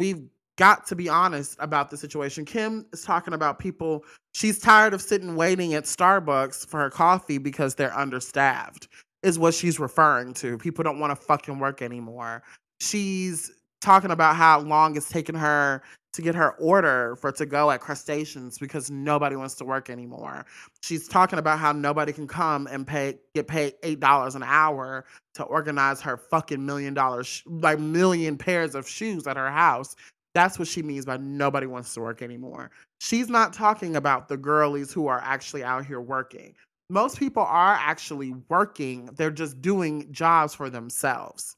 we've 0.00 0.28
got 0.56 0.86
to 0.88 0.96
be 0.96 1.08
honest 1.08 1.56
about 1.60 1.88
the 1.88 1.96
situation. 1.96 2.44
Kim 2.44 2.84
is 2.92 3.02
talking 3.02 3.32
about 3.32 3.60
people, 3.60 4.04
she's 4.34 4.58
tired 4.58 4.92
of 4.92 5.00
sitting 5.00 5.36
waiting 5.36 5.74
at 5.74 5.84
Starbucks 5.84 6.66
for 6.66 6.80
her 6.80 6.90
coffee 6.90 7.38
because 7.38 7.76
they're 7.76 7.96
understaffed 7.96 8.88
is 9.24 9.38
what 9.38 9.54
she's 9.54 9.80
referring 9.80 10.34
to. 10.34 10.58
People 10.58 10.84
don't 10.84 11.00
want 11.00 11.10
to 11.10 11.16
fucking 11.16 11.58
work 11.58 11.82
anymore. 11.82 12.42
She's 12.80 13.50
talking 13.80 14.10
about 14.10 14.36
how 14.36 14.60
long 14.60 14.96
it's 14.96 15.08
taken 15.08 15.34
her 15.34 15.82
to 16.12 16.22
get 16.22 16.34
her 16.34 16.52
order 16.52 17.16
for 17.16 17.32
to 17.32 17.44
go 17.44 17.70
at 17.70 17.80
crustaceans 17.80 18.58
because 18.58 18.90
nobody 18.90 19.34
wants 19.34 19.56
to 19.56 19.64
work 19.64 19.90
anymore. 19.90 20.46
She's 20.82 21.08
talking 21.08 21.40
about 21.40 21.58
how 21.58 21.72
nobody 21.72 22.12
can 22.12 22.28
come 22.28 22.68
and 22.68 22.86
pay 22.86 23.18
get 23.34 23.48
paid 23.48 23.74
eight 23.82 23.98
dollars 23.98 24.36
an 24.36 24.44
hour 24.44 25.06
to 25.34 25.42
organize 25.42 26.00
her 26.02 26.16
fucking 26.16 26.64
million 26.64 26.94
dollars 26.94 27.42
like 27.46 27.80
million 27.80 28.38
pairs 28.38 28.74
of 28.74 28.88
shoes 28.88 29.26
at 29.26 29.36
her 29.36 29.50
house. 29.50 29.96
That's 30.34 30.58
what 30.58 30.68
she 30.68 30.82
means 30.82 31.04
by 31.04 31.16
nobody 31.16 31.66
wants 31.66 31.94
to 31.94 32.00
work 32.00 32.22
anymore. 32.22 32.70
She's 33.00 33.28
not 33.28 33.52
talking 33.52 33.96
about 33.96 34.28
the 34.28 34.36
girlies 34.36 34.92
who 34.92 35.06
are 35.08 35.20
actually 35.20 35.64
out 35.64 35.84
here 35.84 36.00
working 36.00 36.54
most 36.90 37.18
people 37.18 37.42
are 37.42 37.74
actually 37.74 38.34
working, 38.48 39.06
they're 39.16 39.30
just 39.30 39.60
doing 39.60 40.12
jobs 40.12 40.54
for 40.54 40.70
themselves, 40.70 41.56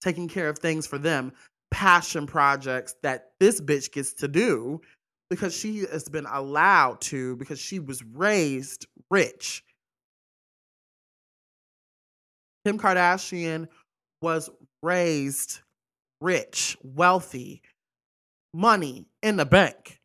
taking 0.00 0.28
care 0.28 0.48
of 0.48 0.58
things 0.58 0.86
for 0.86 0.98
them, 0.98 1.32
passion 1.70 2.26
projects 2.26 2.94
that 3.02 3.32
this 3.40 3.60
bitch 3.60 3.92
gets 3.92 4.14
to 4.14 4.28
do 4.28 4.80
because 5.30 5.56
she 5.56 5.78
has 5.90 6.08
been 6.08 6.26
allowed 6.26 7.00
to 7.00 7.36
because 7.36 7.58
she 7.58 7.78
was 7.78 8.02
raised 8.14 8.86
rich. 9.10 9.64
Kim 12.64 12.78
Kardashian 12.78 13.66
was 14.20 14.50
raised 14.82 15.60
rich, 16.20 16.76
wealthy, 16.82 17.62
money 18.54 19.06
in 19.22 19.36
the 19.36 19.46
bank, 19.46 20.00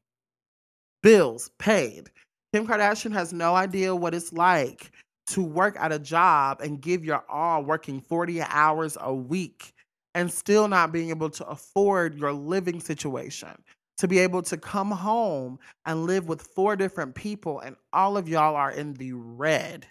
bills 1.04 1.52
paid. 1.60 2.10
Kim 2.54 2.66
Kardashian 2.66 3.14
has 3.14 3.34
no 3.34 3.56
idea 3.56 3.96
what 3.96 4.14
it's 4.14 4.32
like 4.32 4.92
to 5.28 5.44
work 5.44 5.76
at 5.80 5.92
a 5.92 6.00
job 6.00 6.62
and 6.62 6.82
give 6.82 7.04
your 7.04 7.24
all 7.30 7.64
working 7.64 8.00
40 8.00 8.42
hours 8.42 8.98
a 9.02 9.14
week 9.14 9.74
and 10.16 10.32
still 10.32 10.68
not 10.68 10.92
being 10.92 11.10
able 11.10 11.30
to 11.30 11.46
afford 11.48 12.18
your 12.18 12.34
living 12.34 12.80
situation. 12.80 13.50
To 14.00 14.08
be 14.08 14.20
able 14.20 14.44
to 14.44 14.58
come 14.58 14.92
home 14.92 15.58
and 15.88 16.06
live 16.06 16.28
with 16.28 16.44
four 16.44 16.76
different 16.76 17.16
people, 17.16 17.60
and 17.62 17.76
all 17.92 18.16
of 18.16 18.30
y'all 18.30 18.56
are 18.56 18.70
in 18.70 18.94
the 18.94 19.14
red. 19.14 19.88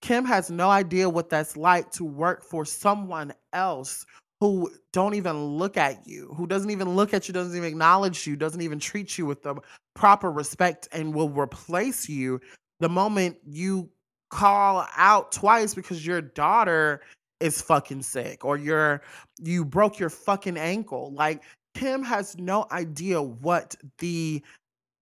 Kim 0.00 0.24
has 0.24 0.50
no 0.50 0.70
idea 0.70 1.08
what 1.08 1.28
that's 1.28 1.54
like 1.54 1.90
to 1.92 2.04
work 2.04 2.42
for 2.42 2.64
someone 2.64 3.34
else 3.52 4.06
who 4.44 4.70
don't 4.92 5.14
even 5.14 5.42
look 5.42 5.78
at 5.78 6.06
you, 6.06 6.34
who 6.36 6.46
doesn't 6.46 6.70
even 6.70 6.90
look 6.90 7.14
at 7.14 7.26
you, 7.26 7.32
doesn't 7.32 7.56
even 7.56 7.66
acknowledge 7.66 8.26
you, 8.26 8.36
doesn't 8.36 8.60
even 8.60 8.78
treat 8.78 9.16
you 9.16 9.24
with 9.24 9.42
the 9.42 9.54
proper 9.94 10.30
respect, 10.30 10.86
and 10.92 11.14
will 11.14 11.30
replace 11.30 12.10
you 12.10 12.38
the 12.80 12.88
moment 12.88 13.38
you 13.46 13.88
call 14.28 14.86
out 14.98 15.32
twice 15.32 15.74
because 15.74 16.06
your 16.06 16.20
daughter 16.20 17.00
is 17.40 17.62
fucking 17.62 18.02
sick 18.02 18.44
or 18.44 18.58
you're 18.58 19.00
you 19.40 19.64
broke 19.64 19.98
your 19.98 20.10
fucking 20.10 20.58
ankle. 20.58 21.10
Like 21.14 21.42
Kim 21.74 22.02
has 22.02 22.36
no 22.36 22.66
idea 22.70 23.22
what 23.22 23.74
the 23.98 24.42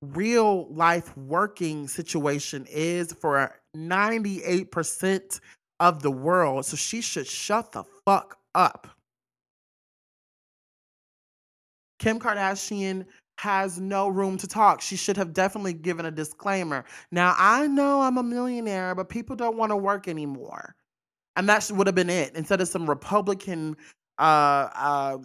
real 0.03 0.73
life 0.73 1.17
working 1.17 1.89
situation 1.89 2.65
is 2.71 3.13
for 3.13 3.59
98% 3.77 5.41
of 5.81 6.01
the 6.01 6.11
world. 6.13 6.65
So 6.65 6.77
she 6.77 7.01
should 7.01 7.27
shut 7.27 7.73
the 7.73 7.83
fuck 8.05 8.39
up. 8.55 8.89
Kim 12.03 12.19
Kardashian 12.19 13.07
has 13.39 13.79
no 13.79 14.09
room 14.09 14.37
to 14.39 14.49
talk. 14.49 14.81
She 14.81 14.97
should 14.97 15.17
have 15.17 15.33
definitely 15.33 15.73
given 15.73 16.05
a 16.05 16.11
disclaimer. 16.11 16.85
Now, 17.13 17.37
I 17.39 17.69
know 17.69 18.03
I'm 18.03 18.19
a 18.19 18.25
millionaire, 18.25 18.97
but 18.97 19.09
people 19.09 19.37
don't 19.37 19.57
want 19.57 19.71
to 19.71 19.77
work 19.77 20.09
anymore. 20.09 20.75
And 21.37 21.49
that 21.49 21.71
would 21.73 21.87
have 21.87 21.95
been 21.95 22.11
it. 22.11 22.35
Instead 22.35 22.61
of 22.61 22.67
some 22.67 22.91
Republican 22.91 23.77
uh, 24.19 24.69
uh, 24.75 25.19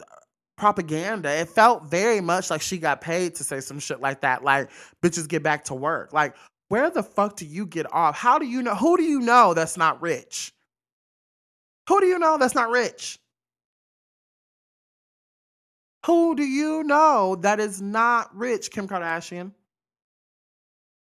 propaganda, 0.55 1.31
it 1.31 1.49
felt 1.49 1.89
very 1.89 2.21
much 2.21 2.51
like 2.51 2.61
she 2.61 2.77
got 2.77 3.01
paid 3.01 3.33
to 3.35 3.43
say 3.43 3.59
some 3.59 3.79
shit 3.79 3.99
like 3.99 4.21
that. 4.21 4.43
Like, 4.43 4.69
bitches 5.03 5.27
get 5.27 5.41
back 5.41 5.63
to 5.65 5.73
work. 5.73 6.13
Like, 6.13 6.35
where 6.69 6.91
the 6.91 7.01
fuck 7.01 7.37
do 7.37 7.45
you 7.47 7.65
get 7.65 7.91
off? 7.91 8.15
How 8.15 8.37
do 8.37 8.45
you 8.45 8.61
know? 8.61 8.75
Who 8.75 8.97
do 8.97 9.03
you 9.03 9.19
know 9.19 9.55
that's 9.55 9.77
not 9.77 9.99
rich? 9.99 10.53
Who 11.89 11.99
do 12.01 12.05
you 12.05 12.19
know 12.19 12.37
that's 12.37 12.55
not 12.55 12.69
rich? 12.69 13.17
Who 16.05 16.36
do 16.36 16.43
you 16.43 16.83
know 16.83 17.36
that 17.41 17.60
is 17.60 17.81
not 17.81 18.36
rich, 18.36 18.71
Kim 18.71 18.88
Kardashian? 18.88 19.51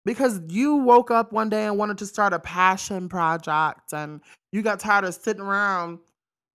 Because 0.05 0.41
you 0.49 0.77
woke 0.77 1.11
up 1.11 1.33
one 1.33 1.49
day 1.49 1.67
and 1.67 1.79
wanted 1.79 1.99
to 1.99 2.07
start 2.07 2.33
a 2.33 2.41
passion 2.41 3.09
project 3.09 3.93
and 3.93 4.21
you 4.51 4.63
got 4.63 4.81
tired 4.81 5.05
of 5.05 5.15
sitting 5.15 5.43
around 5.43 6.01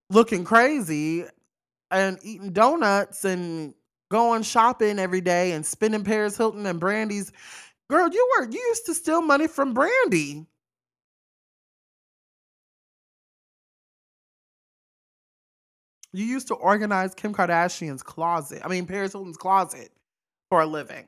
looking 0.09 0.43
crazy 0.43 1.25
and 1.89 2.19
eating 2.21 2.51
donuts 2.51 3.23
and 3.23 3.73
going 4.09 4.43
shopping 4.43 4.99
every 4.99 5.21
day 5.21 5.53
and 5.53 5.65
spending 5.65 6.03
Paris 6.03 6.37
Hilton 6.37 6.65
and 6.65 6.79
Brandy's. 6.79 7.31
Girl, 7.89 8.09
you 8.09 8.29
were 8.37 8.49
you 8.49 8.59
used 8.59 8.85
to 8.87 8.93
steal 8.93 9.21
money 9.21 9.47
from 9.47 9.73
Brandy. 9.73 10.45
You 16.17 16.25
used 16.25 16.47
to 16.47 16.55
organize 16.55 17.13
Kim 17.13 17.31
Kardashian's 17.31 18.01
closet. 18.01 18.63
I 18.65 18.69
mean 18.69 18.87
Paris 18.87 19.11
Hilton's 19.11 19.37
closet 19.37 19.91
for 20.49 20.61
a 20.61 20.65
living. 20.65 21.07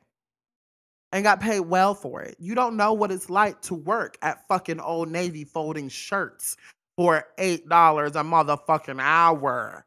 And 1.10 1.24
got 1.24 1.40
paid 1.40 1.60
well 1.60 1.94
for 1.96 2.22
it. 2.22 2.36
You 2.38 2.54
don't 2.54 2.76
know 2.76 2.92
what 2.92 3.10
it's 3.10 3.28
like 3.28 3.60
to 3.62 3.74
work 3.74 4.16
at 4.22 4.46
fucking 4.46 4.78
Old 4.78 5.08
Navy 5.08 5.42
folding 5.42 5.88
shirts 5.88 6.56
for 6.96 7.26
$8 7.40 7.64
a 7.64 8.22
motherfucking 8.22 9.00
hour. 9.00 9.84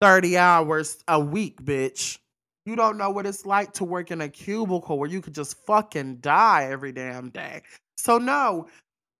30 0.00 0.38
hours 0.38 1.04
a 1.06 1.20
week, 1.20 1.60
bitch. 1.62 2.16
You 2.64 2.74
don't 2.74 2.96
know 2.96 3.10
what 3.10 3.26
it's 3.26 3.44
like 3.44 3.74
to 3.74 3.84
work 3.84 4.10
in 4.10 4.22
a 4.22 4.30
cubicle 4.30 4.98
where 4.98 5.10
you 5.10 5.20
could 5.20 5.34
just 5.34 5.58
fucking 5.66 6.16
die 6.20 6.68
every 6.70 6.92
damn 6.92 7.28
day. 7.28 7.60
So, 7.98 8.16
no, 8.16 8.68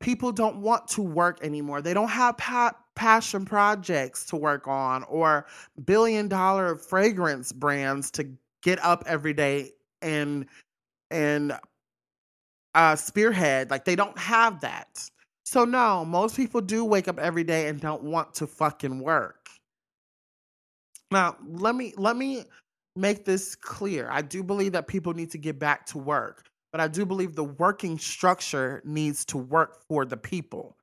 people 0.01 0.33
don't 0.33 0.59
want 0.59 0.89
to 0.89 1.03
work 1.03 1.43
anymore. 1.43 1.81
They 1.81 1.95
don't 1.95 2.09
have 2.09 2.37
pa- 2.37 2.77
passion 2.95 3.45
projects 3.45 4.25
to 4.27 4.37
work 4.37 4.67
on 4.69 5.05
or 5.05 5.47
billion 5.85 6.29
dollar 6.29 6.77
fragrance 6.77 7.53
brands 7.53 8.11
to 8.13 8.29
get 8.63 8.83
up 8.85 9.05
every 9.07 9.33
day 9.33 9.71
and 10.03 10.47
and 11.11 11.59
uh 12.75 12.97
spearhead 12.97 13.71
like 13.71 13.85
they 13.85 13.97
don't 13.97 14.19
have 14.19 14.61
that. 14.61 15.09
So 15.45 15.65
no, 15.65 16.05
most 16.05 16.37
people 16.37 16.61
do 16.61 16.85
wake 16.85 17.07
up 17.07 17.19
every 17.19 17.45
day 17.45 17.69
and 17.69 17.81
don't 17.81 18.03
want 18.03 18.35
to 18.35 18.47
fucking 18.47 19.01
work. 19.01 19.49
Now, 21.13 21.37
let 21.47 21.77
me 21.77 21.95
let 21.97 22.17
me 22.17 22.45
make 22.97 23.25
this 23.25 23.55
clear. 23.55 24.09
I 24.11 24.23
do 24.23 24.43
believe 24.43 24.73
that 24.73 24.89
people 24.89 25.15
need 25.15 25.31
to 25.31 25.39
get 25.39 25.59
back 25.59 25.87
to 25.87 25.99
work, 25.99 26.49
but 26.77 26.83
I 26.83 26.89
do 26.89 27.07
believe 27.07 27.35
the 27.35 27.43
working 27.43 27.99
structure 27.99 28.83
needs 28.85 29.25
to 29.27 29.39
work 29.39 29.81
for 29.89 30.05
the 30.05 30.19
people. 30.19 30.77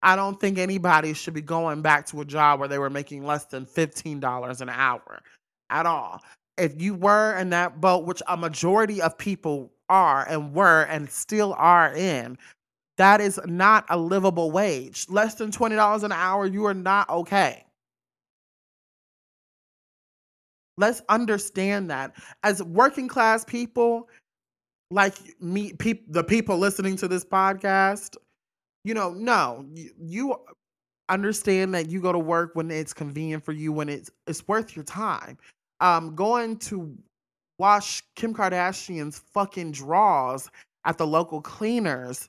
I 0.00 0.14
don't 0.14 0.40
think 0.40 0.58
anybody 0.58 1.12
should 1.12 1.34
be 1.34 1.42
going 1.42 1.82
back 1.82 2.06
to 2.10 2.20
a 2.20 2.24
job 2.24 2.60
where 2.60 2.68
they 2.68 2.78
were 2.78 2.88
making 2.88 3.26
less 3.26 3.44
than 3.46 3.66
$15 3.66 4.60
an 4.60 4.68
hour 4.68 5.20
at 5.70 5.86
all. 5.86 6.22
If 6.56 6.80
you 6.80 6.94
were 6.94 7.36
in 7.36 7.50
that 7.50 7.80
boat, 7.80 8.06
which 8.06 8.22
a 8.28 8.36
majority 8.36 9.02
of 9.02 9.18
people 9.18 9.72
are 9.88 10.24
and 10.28 10.54
were 10.54 10.82
and 10.84 11.10
still 11.10 11.52
are 11.58 11.92
in, 11.92 12.38
that 12.96 13.20
is 13.20 13.40
not 13.44 13.86
a 13.90 13.98
livable 13.98 14.52
wage. 14.52 15.06
Less 15.08 15.34
than 15.34 15.50
$20 15.50 16.04
an 16.04 16.12
hour, 16.12 16.46
you 16.46 16.64
are 16.64 16.74
not 16.74 17.10
okay. 17.10 17.64
Let's 20.76 21.02
understand 21.08 21.90
that. 21.90 22.14
As 22.44 22.62
working 22.62 23.08
class 23.08 23.44
people, 23.44 24.08
like 24.90 25.14
me, 25.40 25.72
the 26.08 26.24
people 26.24 26.58
listening 26.58 26.96
to 26.96 27.08
this 27.08 27.24
podcast, 27.24 28.16
you 28.84 28.94
know, 28.94 29.10
no, 29.12 29.66
you, 29.74 29.90
you 29.98 30.36
understand 31.08 31.74
that 31.74 31.90
you 31.90 32.00
go 32.00 32.12
to 32.12 32.18
work 32.18 32.52
when 32.54 32.70
it's 32.70 32.92
convenient 32.92 33.44
for 33.44 33.52
you, 33.52 33.72
when 33.72 33.88
it's 33.88 34.10
it's 34.26 34.46
worth 34.48 34.74
your 34.76 34.84
time. 34.84 35.38
Um, 35.80 36.14
going 36.14 36.56
to 36.58 36.96
wash 37.58 38.02
Kim 38.16 38.34
Kardashian's 38.34 39.18
fucking 39.32 39.72
drawers 39.72 40.48
at 40.84 40.98
the 40.98 41.06
local 41.06 41.40
cleaners 41.40 42.28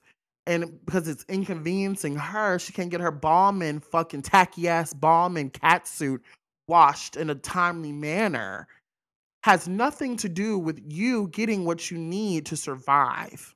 and 0.50 0.84
because 0.84 1.08
it's 1.08 1.24
inconveniencing 1.30 2.16
her, 2.16 2.58
she 2.58 2.74
can't 2.74 2.90
get 2.90 3.02
her 3.02 3.12
Balmain 3.12 3.84
fucking 3.84 4.24
tacky 4.24 4.68
ass 4.68 4.94
bomb 4.94 5.38
and 5.38 5.54
cat 5.54 5.88
suit 5.88 6.24
washed 6.68 7.16
in 7.16 7.30
a 7.30 7.36
timely 7.36 7.92
manner 7.92 8.68
has 9.44 9.68
nothing 9.68 10.18
to 10.18 10.30
do 10.30 10.58
with 10.58 10.82
you 10.86 11.28
getting 11.30 11.66
what 11.66 11.90
you 11.90 11.98
need 11.98 12.46
to 12.48 12.58
survive 12.58 13.56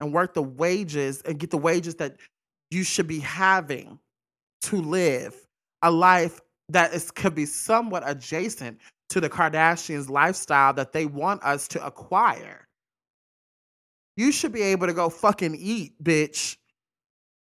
and 0.00 0.12
work 0.12 0.34
the 0.34 0.42
wages 0.42 1.22
and 1.22 1.38
get 1.38 1.50
the 1.50 1.58
wages 1.58 1.96
that 1.96 2.16
you 2.70 2.84
should 2.84 3.06
be 3.06 3.18
having 3.20 3.98
to 4.62 4.76
live 4.76 5.34
a 5.82 5.90
life 5.90 6.40
that 6.68 6.92
is 6.92 7.10
could 7.10 7.34
be 7.34 7.46
somewhat 7.46 8.02
adjacent 8.06 8.78
to 9.08 9.20
the 9.20 9.30
Kardashians' 9.30 10.10
lifestyle 10.10 10.74
that 10.74 10.92
they 10.92 11.06
want 11.06 11.42
us 11.42 11.66
to 11.68 11.84
acquire. 11.84 12.68
You 14.16 14.32
should 14.32 14.52
be 14.52 14.62
able 14.62 14.86
to 14.86 14.92
go 14.92 15.08
fucking 15.08 15.56
eat, 15.58 16.02
bitch. 16.02 16.56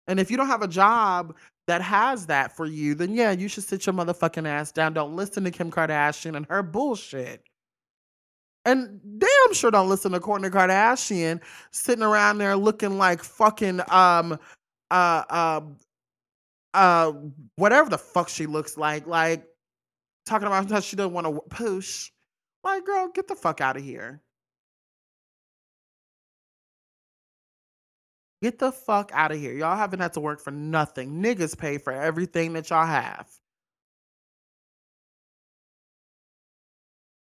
And 0.08 0.19
if 0.19 0.30
you 0.30 0.38
don't 0.38 0.47
have 0.47 0.62
a 0.62 0.67
job 0.67 1.36
that 1.65 1.82
has 1.82 2.27
that 2.27 2.56
for 2.56 2.65
you, 2.65 2.93
then 2.93 3.13
yeah, 3.13 3.32
you 3.32 3.47
should 3.47 3.63
sit 3.63 3.86
your 3.86 3.93
motherfucking 3.93 4.47
ass 4.47 4.71
down. 4.71 4.93
Don't 4.93 5.15
listen 5.15 5.43
to 5.45 5.51
Kim 5.51 5.71
Kardashian 5.71 6.36
and 6.36 6.45
her 6.47 6.62
bullshit. 6.62 7.46
And 8.67 8.99
damn 9.17 9.53
sure 9.53 9.71
don't 9.71 9.88
listen 9.88 10.12
to 10.12 10.19
Kourtney 10.19 10.51
Kardashian 10.51 11.39
sitting 11.71 12.03
around 12.03 12.38
there 12.38 12.58
looking 12.58 12.97
like 12.97 13.23
fucking 13.23 13.80
um 13.89 14.38
uh 14.91 15.23
uh 15.30 15.62
uh 16.73 17.13
whatever 17.56 17.89
the 17.89 17.97
fuck 17.97 18.27
she 18.27 18.45
looks 18.45 18.77
like, 18.77 19.08
like 19.08 19.45
talking 20.25 20.47
about 20.47 20.69
how 20.69 20.82
she 20.82 20.97
doesn't 20.97 21.13
want 21.13 21.27
to 21.27 21.41
push. 21.49 22.12
Like, 22.62 22.86
girl, 22.86 23.08
get 23.15 23.30
the 23.30 23.36
fuck 23.36 23.62
out 23.62 23.77
of 23.77 23.84
here. 23.84 24.21
Get 28.41 28.60
the 28.60 28.73
fuck 28.73 29.12
out 29.13 29.32
of 29.32 29.39
here. 29.39 29.53
Y'all 29.53 29.77
haven't 29.77 30.01
had 30.01 30.12
to 30.13 30.19
work 30.19 30.41
for 30.41 30.51
nothing. 30.51 31.23
Niggas 31.23 31.58
pay 31.58 31.77
for 31.77 31.93
everything 31.93 32.51
that 32.53 32.69
y'all 32.69 32.86
have. 32.86 33.30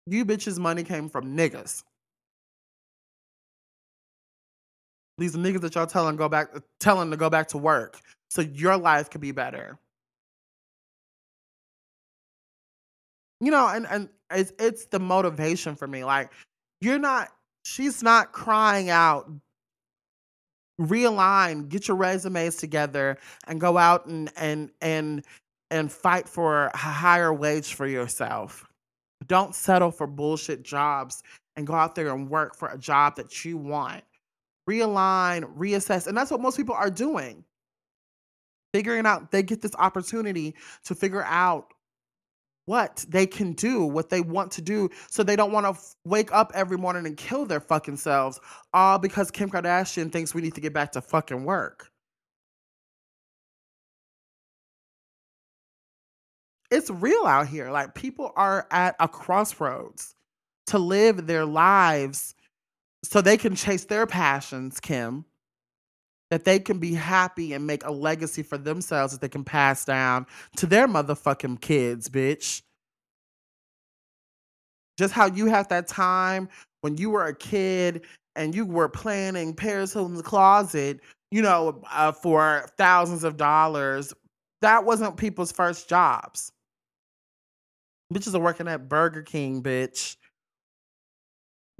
You 0.08 0.26
bitches' 0.26 0.58
money 0.58 0.84
came 0.84 1.10
from 1.10 1.36
niggas. 1.38 1.84
These 5.18 5.36
niggas 5.36 5.62
that 5.62 5.76
y'all 5.76 5.86
telling 5.86 6.16
go 6.16 6.28
back 6.28 6.50
telling 6.80 7.12
to 7.12 7.18
go 7.18 7.30
back 7.30 7.48
to 7.50 7.58
work 7.58 8.00
so 8.30 8.42
your 8.42 8.78
life 8.78 9.10
could 9.10 9.22
be 9.22 9.32
better. 9.32 9.78
You 13.40 13.52
know, 13.52 13.68
and 13.68 13.86
and 13.88 14.10
it's 14.32 14.54
it's 14.60 14.86
the 14.86 15.00
motivation 15.00 15.76
for 15.76 15.88
me. 15.88 16.04
Like 16.04 16.32
you're 16.80 17.00
not 17.00 17.30
she's 17.64 18.02
not 18.02 18.32
crying 18.32 18.90
out 18.90 19.30
realign, 20.80 21.70
get 21.70 21.88
your 21.88 21.98
resumes 21.98 22.56
together, 22.56 23.18
and 23.48 23.62
go 23.62 23.78
out 23.78 24.06
and 24.08 24.32
and 24.38 24.72
and 24.82 25.24
and 25.70 25.92
fight 25.92 26.28
for 26.28 26.68
a 26.68 26.78
higher 26.78 27.34
wage 27.34 27.74
for 27.76 27.88
yourself. 27.88 28.71
Don't 29.28 29.56
settle 29.56 29.92
for 29.92 30.08
bullshit 30.08 30.64
jobs 30.64 31.24
and 31.56 31.68
go 31.68 31.74
out 31.74 31.96
there 31.96 32.14
and 32.14 32.30
work 32.30 32.56
for 32.56 32.70
a 32.70 32.78
job 32.78 33.16
that 33.18 33.46
you 33.46 33.58
want. 33.58 34.04
Realign, 34.70 35.56
reassess, 35.58 36.08
and 36.08 36.16
that's 36.16 36.32
what 36.32 36.42
most 36.42 36.58
people 36.58 36.76
are 36.76 36.90
doing. 36.90 37.44
Figuring 38.74 39.06
out 39.06 39.32
they 39.32 39.44
get 39.44 39.62
this 39.62 39.76
opportunity 39.78 40.56
to 40.86 40.96
figure 40.96 41.24
out 41.24 41.74
what 42.66 43.06
they 43.10 43.28
can 43.28 43.54
do, 43.54 43.84
what 43.84 44.10
they 44.10 44.22
want 44.22 44.52
to 44.52 44.62
do, 44.62 44.90
so 45.10 45.24
they 45.24 45.36
don't 45.36 45.52
want 45.52 45.66
to 45.66 45.72
f- 45.72 45.96
wake 46.06 46.32
up 46.32 46.52
every 46.56 46.78
morning 46.78 47.06
and 47.06 47.18
kill 47.18 47.46
their 47.46 47.60
fucking 47.60 47.98
selves, 47.98 48.40
all 48.74 48.98
because 48.98 49.30
Kim 49.32 49.50
Kardashian 49.50 50.12
thinks 50.12 50.34
we 50.34 50.42
need 50.42 50.56
to 50.56 50.62
get 50.62 50.74
back 50.74 50.92
to 50.94 51.02
fucking 51.02 51.44
work. 51.44 51.91
It's 56.72 56.90
real 56.90 57.26
out 57.26 57.48
here. 57.48 57.70
Like 57.70 57.94
people 57.94 58.32
are 58.38 58.66
at 58.72 58.96
a 59.00 59.08
crossroads 59.08 60.16
to 60.68 60.80
live 60.80 61.28
their 61.28 61.46
lives 61.46 62.34
so 63.04 63.22
they 63.22 63.38
can 63.38 63.56
chase 63.56 63.86
their 63.86 64.08
passions, 64.08 64.80
Kim. 64.80 65.26
That 66.30 66.46
they 66.46 66.60
can 66.60 66.80
be 66.80 66.94
happy 66.94 67.52
and 67.52 67.68
make 67.68 67.84
a 67.86 67.92
legacy 67.92 68.42
for 68.42 68.58
themselves 68.58 69.12
that 69.12 69.20
they 69.20 69.28
can 69.28 69.44
pass 69.44 69.84
down 69.84 70.26
to 70.56 70.66
their 70.66 70.88
motherfucking 70.88 71.60
kids, 71.60 72.10
bitch. 72.10 72.62
Just 74.98 75.14
how 75.14 75.26
you 75.26 75.48
had 75.48 75.68
that 75.70 75.90
time 75.90 76.48
when 76.82 76.96
you 76.98 77.10
were 77.10 77.26
a 77.26 77.36
kid 77.36 78.06
and 78.38 78.56
you 78.56 78.66
were 78.66 78.88
planning 78.88 79.54
Paris 79.54 79.92
Hilton's 79.92 80.22
closet, 80.22 81.02
you 81.32 81.42
know, 81.42 81.82
uh, 81.92 82.14
for 82.14 82.66
thousands 82.78 83.26
of 83.26 83.36
dollars. 83.36 84.14
That 84.62 84.86
wasn't 84.86 85.18
people's 85.18 85.52
first 85.52 85.90
jobs. 85.90 86.54
Bitches 88.12 88.36
are 88.36 88.40
working 88.40 88.68
at 88.68 88.90
Burger 88.90 89.22
King, 89.22 89.64
bitch. 89.64 90.18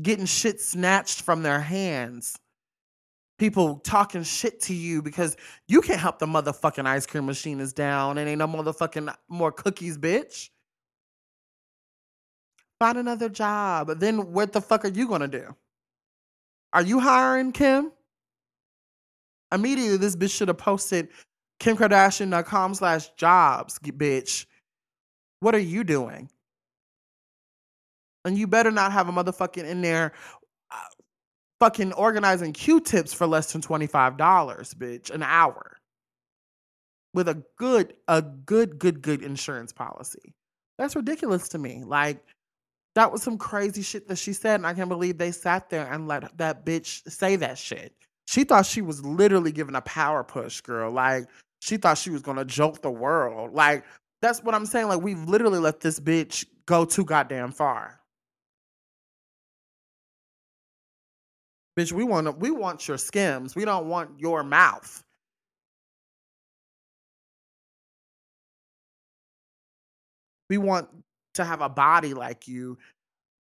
Getting 0.02 0.26
shit 0.26 0.62
snatched 0.62 1.22
from 1.22 1.44
their 1.44 1.60
hands. 1.60 2.38
People 3.38 3.80
talking 3.80 4.24
shit 4.24 4.62
to 4.62 4.74
you 4.74 5.02
because 5.02 5.36
you 5.68 5.82
can't 5.82 6.00
help 6.00 6.20
the 6.20 6.28
motherfucking 6.28 6.86
ice 6.86 7.06
cream 7.06 7.26
machine 7.26 7.60
is 7.60 7.74
down 7.74 8.18
and 8.18 8.30
ain't 8.30 8.40
no 8.40 8.48
motherfucking 8.48 9.14
more 9.30 9.52
cookies, 9.52 9.98
bitch. 9.98 10.50
Find 12.80 12.98
another 12.98 13.30
job. 13.30 14.00
Then 14.00 14.32
what 14.32 14.54
the 14.54 14.62
fuck 14.62 14.86
are 14.86 14.90
you 14.90 15.08
gonna 15.08 15.28
do? 15.28 15.56
Are 16.74 16.82
you 16.82 17.00
hiring 17.00 17.52
Kim? 17.52 17.92
Immediately, 19.52 19.98
this 19.98 20.16
bitch 20.16 20.32
should 20.32 20.48
have 20.48 20.58
posted 20.58 21.10
kimkardashian.com 21.60 22.74
slash 22.76 23.10
jobs, 23.18 23.80
bitch. 23.80 24.46
What 25.42 25.56
are 25.56 25.60
you 25.60 25.84
doing? 25.84 26.30
And 28.24 28.38
you 28.38 28.48
better 28.48 28.72
not 28.72 28.92
have 28.94 29.10
a 29.10 29.12
motherfucking 29.12 29.66
in 29.66 29.82
there 29.82 30.14
uh, 30.72 30.76
fucking 31.60 31.94
organizing 31.94 32.54
Q-tips 32.54 33.14
for 33.14 33.28
less 33.28 33.52
than 33.52 33.62
$25, 33.62 34.18
bitch, 34.18 35.10
an 35.10 35.24
hour. 35.24 35.78
With 37.14 37.28
a 37.28 37.44
good, 37.58 37.96
a 38.08 38.22
good, 38.22 38.80
good, 38.80 39.02
good 39.02 39.22
insurance 39.24 39.74
policy. 39.74 40.34
That's 40.78 40.96
ridiculous 40.96 41.50
to 41.50 41.58
me. 41.58 41.84
Like, 41.86 42.24
that 42.96 43.12
was 43.12 43.24
some 43.24 43.38
crazy 43.38 43.82
shit 43.82 44.08
that 44.08 44.18
she 44.18 44.34
said, 44.34 44.56
and 44.56 44.68
I 44.68 44.74
can't 44.74 44.90
believe 44.90 45.18
they 45.18 45.32
sat 45.32 45.70
there 45.70 45.92
and 45.92 46.08
let 46.08 46.38
that 46.38 46.66
bitch 46.66 47.10
say 47.10 47.36
that 47.38 47.58
shit. 47.58 47.94
She 48.28 48.44
thought 48.44 48.66
she 48.66 48.82
was 48.82 49.04
literally 49.04 49.52
giving 49.52 49.76
a 49.76 49.82
power 49.82 50.24
push, 50.24 50.62
girl. 50.62 50.92
Like, 50.92 51.28
she 51.60 51.78
thought 51.78 51.98
she 51.98 52.12
was 52.12 52.22
gonna 52.22 52.46
joke 52.46 52.82
the 52.82 52.92
world. 52.92 53.54
Like, 53.54 53.86
that's 54.22 54.44
what 54.44 54.56
I'm 54.56 54.66
saying. 54.66 54.88
Like, 54.88 55.02
we've 55.02 55.24
literally 55.24 55.60
let 55.60 55.80
this 55.80 56.00
bitch 56.00 56.46
go 56.66 56.86
too 56.86 57.06
goddamn 57.06 57.52
far. 57.52 58.00
Bitch, 61.78 61.92
we 61.92 62.04
want 62.04 62.38
we 62.40 62.52
want 62.52 62.88
your 62.88 62.98
skims. 62.98 63.56
We 63.56 63.66
don't 63.66 63.88
want 63.88 64.20
your 64.20 64.44
mouth. 64.44 65.04
We 70.50 70.58
want 70.58 70.90
to 71.36 71.46
have 71.46 71.62
a 71.62 71.70
body 71.70 72.14
like 72.14 72.48
you. 72.48 72.78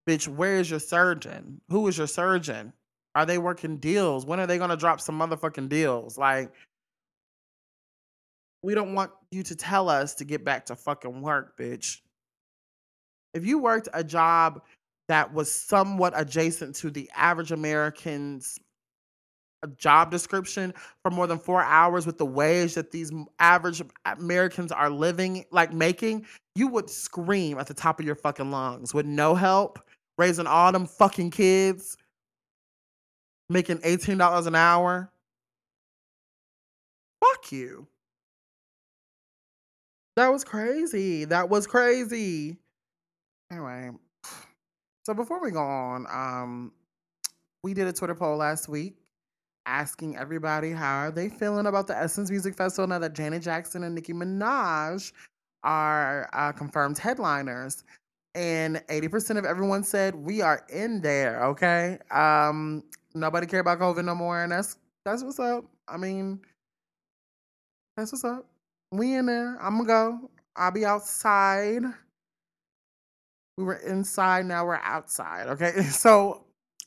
Bitch, 0.08 0.28
where 0.28 0.56
is 0.56 0.70
your 0.70 0.80
surgeon? 0.80 1.60
Who 1.70 1.88
is 1.88 1.98
your 1.98 2.08
surgeon? 2.08 2.74
Are 3.15 3.26
they 3.26 3.38
working 3.38 3.78
deals? 3.78 4.26
When 4.26 4.39
are 4.39 4.48
they 4.48 4.58
gonna 4.58 4.78
drop 4.78 5.02
some 5.02 5.20
motherfucking 5.20 5.67
deals? 5.67 6.17
Like, 6.17 6.52
we 8.63 8.76
don't 8.76 8.93
want 8.93 9.12
you 9.32 9.43
to 9.43 9.56
tell 9.56 9.89
us 9.89 10.13
to 10.15 10.26
get 10.26 10.43
back 10.43 10.65
to 10.67 10.76
fucking 10.76 11.21
work, 11.21 11.58
bitch. 11.58 12.00
If 13.34 13.45
you 13.45 13.60
worked 13.60 13.88
a 13.93 14.04
job 14.04 14.62
that 15.08 15.34
was 15.34 15.52
somewhat 15.52 16.13
adjacent 16.15 16.76
to 16.76 16.89
the 16.89 17.10
average 17.15 17.52
American's 17.52 18.60
uh, 19.63 19.67
job 19.78 20.12
description 20.12 20.74
for 21.04 21.12
more 21.12 21.28
than 21.28 21.39
four 21.39 21.63
hours 21.63 22.06
with 22.06 22.17
the 22.17 22.26
wage 22.26 22.76
that 22.76 22.91
these 22.91 23.12
average 23.39 23.82
Americans 24.06 24.71
are 24.71 24.89
living, 24.89 25.45
like 25.52 25.74
making, 25.74 26.26
you 26.56 26.67
would 26.67 26.89
scream 26.89 27.58
at 27.58 27.67
the 27.67 27.74
top 27.74 28.00
of 28.00 28.06
your 28.06 28.15
fucking 28.15 28.52
lungs 28.52 28.93
with 28.93 29.06
no 29.06 29.34
help, 29.34 29.80
raising 30.17 30.47
all 30.47 30.71
them 30.71 30.86
fucking 30.86 31.32
kids, 31.32 31.97
making 33.50 33.78
$18 33.80 34.47
an 34.47 34.56
hour. 34.56 35.12
Fuck 37.21 37.52
you. 37.52 37.88
That 40.15 40.30
was 40.30 40.43
crazy. 40.43 41.26
That 41.26 41.50
was 41.50 41.67
crazy. 41.67 42.58
Anyway, 43.52 43.91
so 45.04 45.13
before 45.13 45.41
we 45.41 45.52
go 45.52 45.63
on, 45.63 46.06
um, 46.10 46.71
we 47.63 47.74
did 47.74 47.88
a 47.88 47.93
Twitter 47.93 48.15
poll 48.15 48.38
last 48.38 48.67
week 48.67 48.95
asking 49.65 50.17
everybody 50.17 50.71
how 50.71 50.97
are 50.97 51.12
they 51.12 51.30
feeling 51.30 51.67
about 51.67 51.88
the 51.88 51.95
Essence 51.95 52.30
Music 52.32 52.56
Festival 52.56 52.88
now 52.88 53.00
that 53.00 53.13
Janet 53.13 53.43
Jackson 53.43 53.84
and 53.84 53.95
Nicki 53.95 54.13
Minaj 54.13 55.12
are 55.63 56.30
uh, 56.34 56.52
confirmed 56.52 56.97
headliners. 56.97 57.84
And 58.34 58.78
80% 58.88 59.38
of 59.38 59.45
everyone 59.45 59.84
said 59.84 60.15
we 60.15 60.41
are 60.41 60.65
in 60.69 61.02
there, 61.02 61.43
okay? 61.47 62.00
Um, 62.10 62.84
nobody 63.13 63.45
care 63.45 63.60
about 63.60 63.80
COVID 63.80 64.06
no 64.06 64.15
more, 64.15 64.41
and 64.43 64.52
that's 64.52 64.78
that's 65.04 65.24
what's 65.24 65.39
up. 65.39 65.65
I 65.88 65.97
mean, 65.97 66.39
that's 67.97 68.13
what's 68.13 68.24
up. 68.24 68.51
We 68.91 69.15
in 69.15 69.25
there. 69.25 69.58
I'm 69.62 69.77
gonna 69.77 69.88
go. 69.88 70.32
I'll 70.56 70.71
be 70.71 70.86
outside. 70.86 71.84
We 73.58 73.63
were 73.63 73.75
inside, 73.75 74.45
now 74.45 74.65
we're 74.65 74.75
outside. 74.75 75.47
Okay. 75.47 75.84
So, 75.91 76.45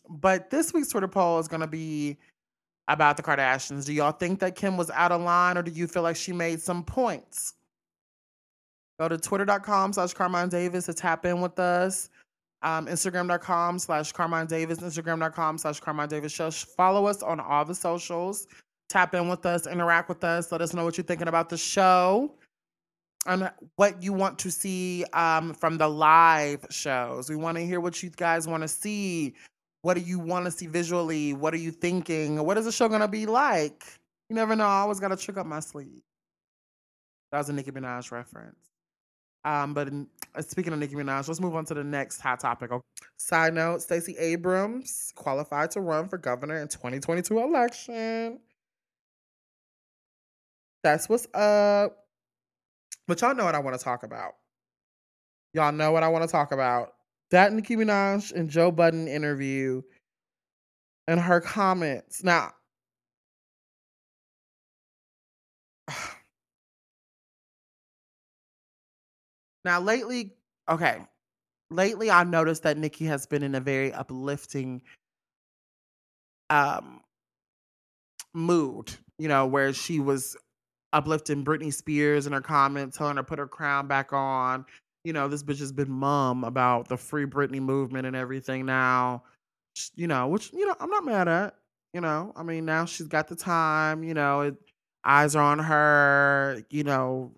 but 0.08 0.50
this 0.50 0.72
week's 0.74 0.88
Twitter 0.88 1.08
poll 1.08 1.38
is 1.38 1.48
gonna 1.48 1.66
be 1.66 2.18
about 2.88 3.16
the 3.16 3.22
Kardashians. 3.22 3.86
Do 3.86 3.92
y'all 3.92 4.12
think 4.12 4.40
that 4.40 4.56
Kim 4.56 4.76
was 4.76 4.90
out 4.90 5.12
of 5.12 5.22
line 5.22 5.56
or 5.56 5.62
do 5.62 5.70
you 5.70 5.86
feel 5.86 6.02
like 6.02 6.16
she 6.16 6.32
made 6.32 6.60
some 6.60 6.84
points? 6.84 7.54
Go 9.00 9.08
to 9.08 9.18
twitter.com 9.18 9.92
slash 9.92 10.12
Carmine 10.12 10.48
Davis 10.48 10.86
to 10.86 10.94
tap 10.94 11.24
in 11.24 11.40
with 11.40 11.58
us. 11.58 12.10
Um, 12.62 12.86
Instagram.com 12.86 13.78
slash 13.78 14.12
Carmine 14.12 14.46
Davis, 14.46 14.78
Instagram.com 14.78 15.58
slash 15.58 15.80
Carmine 15.80 16.08
Davis 16.08 16.32
Show. 16.32 16.50
Follow 16.50 17.06
us 17.06 17.22
on 17.22 17.40
all 17.40 17.64
the 17.64 17.74
socials. 17.74 18.46
Tap 18.88 19.14
in 19.14 19.28
with 19.28 19.46
us, 19.46 19.66
interact 19.66 20.08
with 20.08 20.22
us, 20.24 20.52
let 20.52 20.60
us 20.60 20.74
know 20.74 20.84
what 20.84 20.96
you're 20.96 21.04
thinking 21.04 21.28
about 21.28 21.48
the 21.48 21.56
show 21.56 22.34
and 23.26 23.50
what 23.76 24.02
you 24.02 24.12
want 24.12 24.38
to 24.40 24.50
see 24.50 25.04
um, 25.12 25.54
from 25.54 25.78
the 25.78 25.88
live 25.88 26.66
shows. 26.70 27.30
We 27.30 27.36
want 27.36 27.56
to 27.56 27.64
hear 27.64 27.80
what 27.80 28.02
you 28.02 28.10
guys 28.10 28.46
want 28.46 28.62
to 28.62 28.68
see. 28.68 29.34
What 29.82 29.94
do 29.94 30.00
you 30.00 30.18
want 30.18 30.44
to 30.46 30.50
see 30.50 30.66
visually? 30.66 31.32
What 31.32 31.54
are 31.54 31.58
you 31.58 31.70
thinking? 31.70 32.42
What 32.44 32.58
is 32.58 32.64
the 32.64 32.72
show 32.72 32.88
going 32.88 33.00
to 33.00 33.08
be 33.08 33.26
like? 33.26 33.84
You 34.28 34.36
never 34.36 34.56
know. 34.56 34.64
I 34.64 34.80
always 34.80 35.00
got 35.00 35.08
to 35.08 35.16
trick 35.16 35.36
up 35.36 35.46
my 35.46 35.60
sleeve. 35.60 36.02
That 37.32 37.38
was 37.38 37.48
a 37.48 37.52
Nicki 37.52 37.70
Minaj 37.70 38.10
reference. 38.10 38.56
Um, 39.44 39.74
but 39.74 39.88
in, 39.88 40.06
uh, 40.34 40.40
speaking 40.40 40.72
of 40.72 40.78
Nicki 40.78 40.94
Minaj, 40.94 41.28
let's 41.28 41.40
move 41.40 41.54
on 41.54 41.66
to 41.66 41.74
the 41.74 41.84
next 41.84 42.20
hot 42.20 42.40
topic. 42.40 42.72
Okay. 42.72 42.84
Side 43.18 43.52
note: 43.52 43.82
Stacey 43.82 44.16
Abrams 44.16 45.12
qualified 45.14 45.70
to 45.72 45.80
run 45.80 46.08
for 46.08 46.16
governor 46.16 46.56
in 46.62 46.68
2022 46.68 47.38
election. 47.38 48.38
That's 50.84 51.08
what's 51.08 51.26
up. 51.34 51.96
But 53.08 53.20
y'all 53.20 53.34
know 53.34 53.44
what 53.44 53.54
I 53.54 53.58
want 53.58 53.76
to 53.76 53.82
talk 53.82 54.02
about. 54.02 54.32
Y'all 55.54 55.72
know 55.72 55.92
what 55.92 56.02
I 56.02 56.08
want 56.08 56.24
to 56.24 56.30
talk 56.30 56.52
about. 56.52 56.92
That 57.30 57.54
Nicki 57.54 57.74
Minaj 57.74 58.32
and 58.32 58.50
Joe 58.50 58.70
Budden 58.70 59.08
interview 59.08 59.80
and 61.08 61.18
her 61.18 61.40
comments. 61.40 62.22
Now, 62.22 62.52
now 69.64 69.80
lately, 69.80 70.34
okay, 70.68 70.98
lately 71.70 72.10
I've 72.10 72.28
noticed 72.28 72.64
that 72.64 72.76
Nicki 72.76 73.06
has 73.06 73.24
been 73.24 73.42
in 73.42 73.54
a 73.54 73.60
very 73.60 73.90
uplifting 73.90 74.82
um 76.50 77.00
mood, 78.34 78.92
you 79.18 79.28
know, 79.28 79.46
where 79.46 79.72
she 79.72 79.98
was 79.98 80.36
uplifting 80.94 81.44
Britney 81.44 81.72
Spears 81.72 82.26
in 82.26 82.32
her 82.32 82.40
comments, 82.40 82.96
telling 82.96 83.16
her 83.16 83.22
to 83.22 83.26
put 83.26 83.38
her 83.38 83.46
crown 83.46 83.86
back 83.86 84.12
on. 84.12 84.64
You 85.04 85.12
know, 85.12 85.28
this 85.28 85.42
bitch 85.42 85.58
has 85.58 85.72
been 85.72 85.90
mum 85.90 86.44
about 86.44 86.88
the 86.88 86.96
free 86.96 87.26
Britney 87.26 87.60
movement 87.60 88.06
and 88.06 88.16
everything 88.16 88.64
now. 88.64 89.24
You 89.96 90.06
know, 90.06 90.28
which, 90.28 90.52
you 90.52 90.64
know, 90.64 90.74
I'm 90.80 90.88
not 90.88 91.04
mad 91.04 91.28
at. 91.28 91.56
You 91.92 92.00
know, 92.00 92.32
I 92.34 92.42
mean, 92.42 92.64
now 92.64 92.86
she's 92.86 93.06
got 93.06 93.28
the 93.28 93.36
time, 93.36 94.02
you 94.02 94.14
know, 94.14 94.40
it, 94.40 94.56
eyes 95.04 95.36
are 95.36 95.42
on 95.42 95.60
her, 95.60 96.64
you 96.70 96.82
know, 96.82 97.32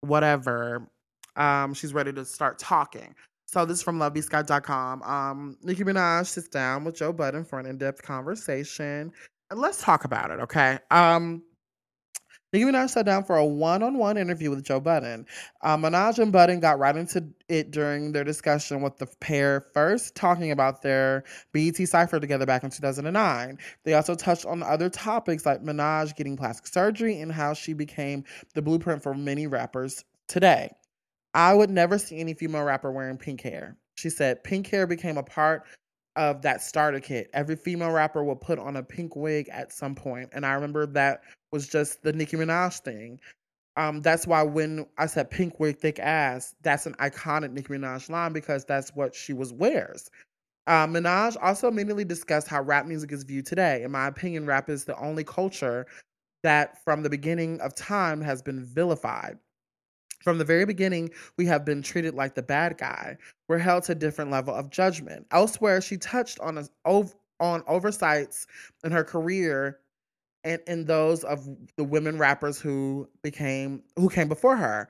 whatever. 0.00 0.88
Um, 1.36 1.74
she's 1.74 1.94
ready 1.94 2.12
to 2.14 2.24
start 2.24 2.58
talking. 2.58 3.14
So 3.46 3.64
this 3.64 3.78
is 3.78 3.82
from 3.82 3.98
lovebscott.com. 3.98 5.02
Um, 5.02 5.56
Nicki 5.62 5.84
Minaj 5.84 6.26
sits 6.26 6.48
down 6.48 6.84
with 6.84 6.96
Joe 6.96 7.12
Budden 7.12 7.44
for 7.44 7.60
an 7.60 7.66
in-depth 7.66 8.02
conversation. 8.02 9.12
And 9.50 9.60
let's 9.60 9.80
talk 9.80 10.04
about 10.04 10.32
it, 10.32 10.40
okay? 10.40 10.78
Um, 10.90 11.42
Nicki 12.56 12.64
Minaj 12.72 12.88
sat 12.88 13.04
down 13.04 13.22
for 13.22 13.36
a 13.36 13.44
one-on-one 13.44 14.16
interview 14.16 14.48
with 14.48 14.64
Joe 14.64 14.80
Budden. 14.80 15.26
Uh, 15.60 15.76
Minaj 15.76 16.18
and 16.18 16.32
Budden 16.32 16.58
got 16.58 16.78
right 16.78 16.96
into 16.96 17.22
it 17.50 17.70
during 17.70 18.12
their 18.12 18.24
discussion 18.24 18.80
with 18.80 18.96
the 18.96 19.04
pair 19.20 19.66
first 19.74 20.14
talking 20.14 20.50
about 20.50 20.80
their 20.80 21.24
BET 21.52 21.76
Cypher 21.76 22.18
together 22.18 22.46
back 22.46 22.64
in 22.64 22.70
2009. 22.70 23.58
They 23.84 23.92
also 23.92 24.14
touched 24.14 24.46
on 24.46 24.62
other 24.62 24.88
topics 24.88 25.44
like 25.44 25.62
Minaj 25.62 26.16
getting 26.16 26.34
plastic 26.34 26.66
surgery 26.66 27.20
and 27.20 27.30
how 27.30 27.52
she 27.52 27.74
became 27.74 28.24
the 28.54 28.62
blueprint 28.62 29.02
for 29.02 29.12
many 29.12 29.46
rappers 29.46 30.02
today. 30.26 30.70
I 31.34 31.52
would 31.52 31.68
never 31.68 31.98
see 31.98 32.20
any 32.20 32.32
female 32.32 32.62
rapper 32.62 32.90
wearing 32.90 33.18
pink 33.18 33.42
hair. 33.42 33.76
She 33.96 34.08
said, 34.08 34.42
Pink 34.44 34.66
hair 34.68 34.86
became 34.86 35.18
a 35.18 35.22
part 35.22 35.64
of 36.16 36.40
that 36.42 36.62
starter 36.62 37.00
kit. 37.00 37.28
Every 37.34 37.56
female 37.56 37.90
rapper 37.90 38.24
will 38.24 38.36
put 38.36 38.58
on 38.58 38.76
a 38.76 38.82
pink 38.82 39.14
wig 39.14 39.50
at 39.50 39.72
some 39.72 39.94
point, 39.94 40.30
and 40.32 40.46
I 40.46 40.54
remember 40.54 40.86
that 40.86 41.20
was 41.52 41.68
just 41.68 42.02
the 42.02 42.12
Nicki 42.12 42.36
Minaj 42.36 42.80
thing. 42.80 43.20
Um, 43.76 44.00
that's 44.00 44.26
why 44.26 44.42
when 44.42 44.86
I 44.98 45.06
said 45.06 45.30
pink 45.30 45.60
wig, 45.60 45.78
thick 45.78 45.98
ass, 45.98 46.54
that's 46.62 46.86
an 46.86 46.94
iconic 46.94 47.52
Nicki 47.52 47.74
Minaj 47.74 48.08
line 48.08 48.32
because 48.32 48.64
that's 48.64 48.90
what 48.94 49.14
she 49.14 49.32
was 49.32 49.52
wears. 49.52 50.10
Uh, 50.66 50.86
Minaj 50.86 51.36
also 51.40 51.68
immediately 51.68 52.04
discussed 52.04 52.48
how 52.48 52.62
rap 52.62 52.86
music 52.86 53.12
is 53.12 53.22
viewed 53.22 53.46
today. 53.46 53.82
In 53.82 53.92
my 53.92 54.08
opinion, 54.08 54.46
rap 54.46 54.68
is 54.68 54.84
the 54.84 54.98
only 54.98 55.24
culture 55.24 55.86
that 56.42 56.82
from 56.84 57.02
the 57.02 57.10
beginning 57.10 57.60
of 57.60 57.74
time 57.74 58.20
has 58.20 58.42
been 58.42 58.64
vilified. 58.64 59.38
From 60.22 60.38
the 60.38 60.44
very 60.44 60.64
beginning, 60.64 61.10
we 61.36 61.46
have 61.46 61.64
been 61.64 61.82
treated 61.82 62.14
like 62.14 62.34
the 62.34 62.42
bad 62.42 62.78
guy. 62.78 63.16
We're 63.46 63.58
held 63.58 63.84
to 63.84 63.92
a 63.92 63.94
different 63.94 64.30
level 64.30 64.54
of 64.54 64.70
judgment. 64.70 65.26
Elsewhere, 65.30 65.80
she 65.80 65.98
touched 65.98 66.40
on 66.40 66.58
a, 66.58 66.68
on 66.84 67.62
oversights 67.68 68.46
in 68.82 68.90
her 68.90 69.04
career 69.04 69.78
and 70.46 70.62
in 70.68 70.84
those 70.84 71.24
of 71.24 71.46
the 71.76 71.84
women 71.84 72.18
rappers 72.18 72.60
who 72.60 73.08
became 73.22 73.82
who 73.96 74.08
came 74.08 74.28
before 74.28 74.56
her. 74.56 74.88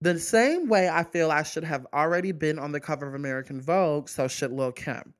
The 0.00 0.18
same 0.18 0.68
way 0.68 0.88
I 0.88 1.04
feel 1.04 1.30
I 1.30 1.42
should 1.42 1.64
have 1.64 1.86
already 1.94 2.32
been 2.32 2.58
on 2.58 2.72
the 2.72 2.80
cover 2.80 3.06
of 3.06 3.14
American 3.14 3.60
Vogue, 3.60 4.08
so 4.08 4.26
should 4.26 4.50
Lil 4.50 4.72
Kim. 4.72 5.14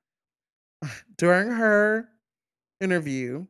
During 1.17 1.51
her 1.51 2.09
interview, 2.81 3.47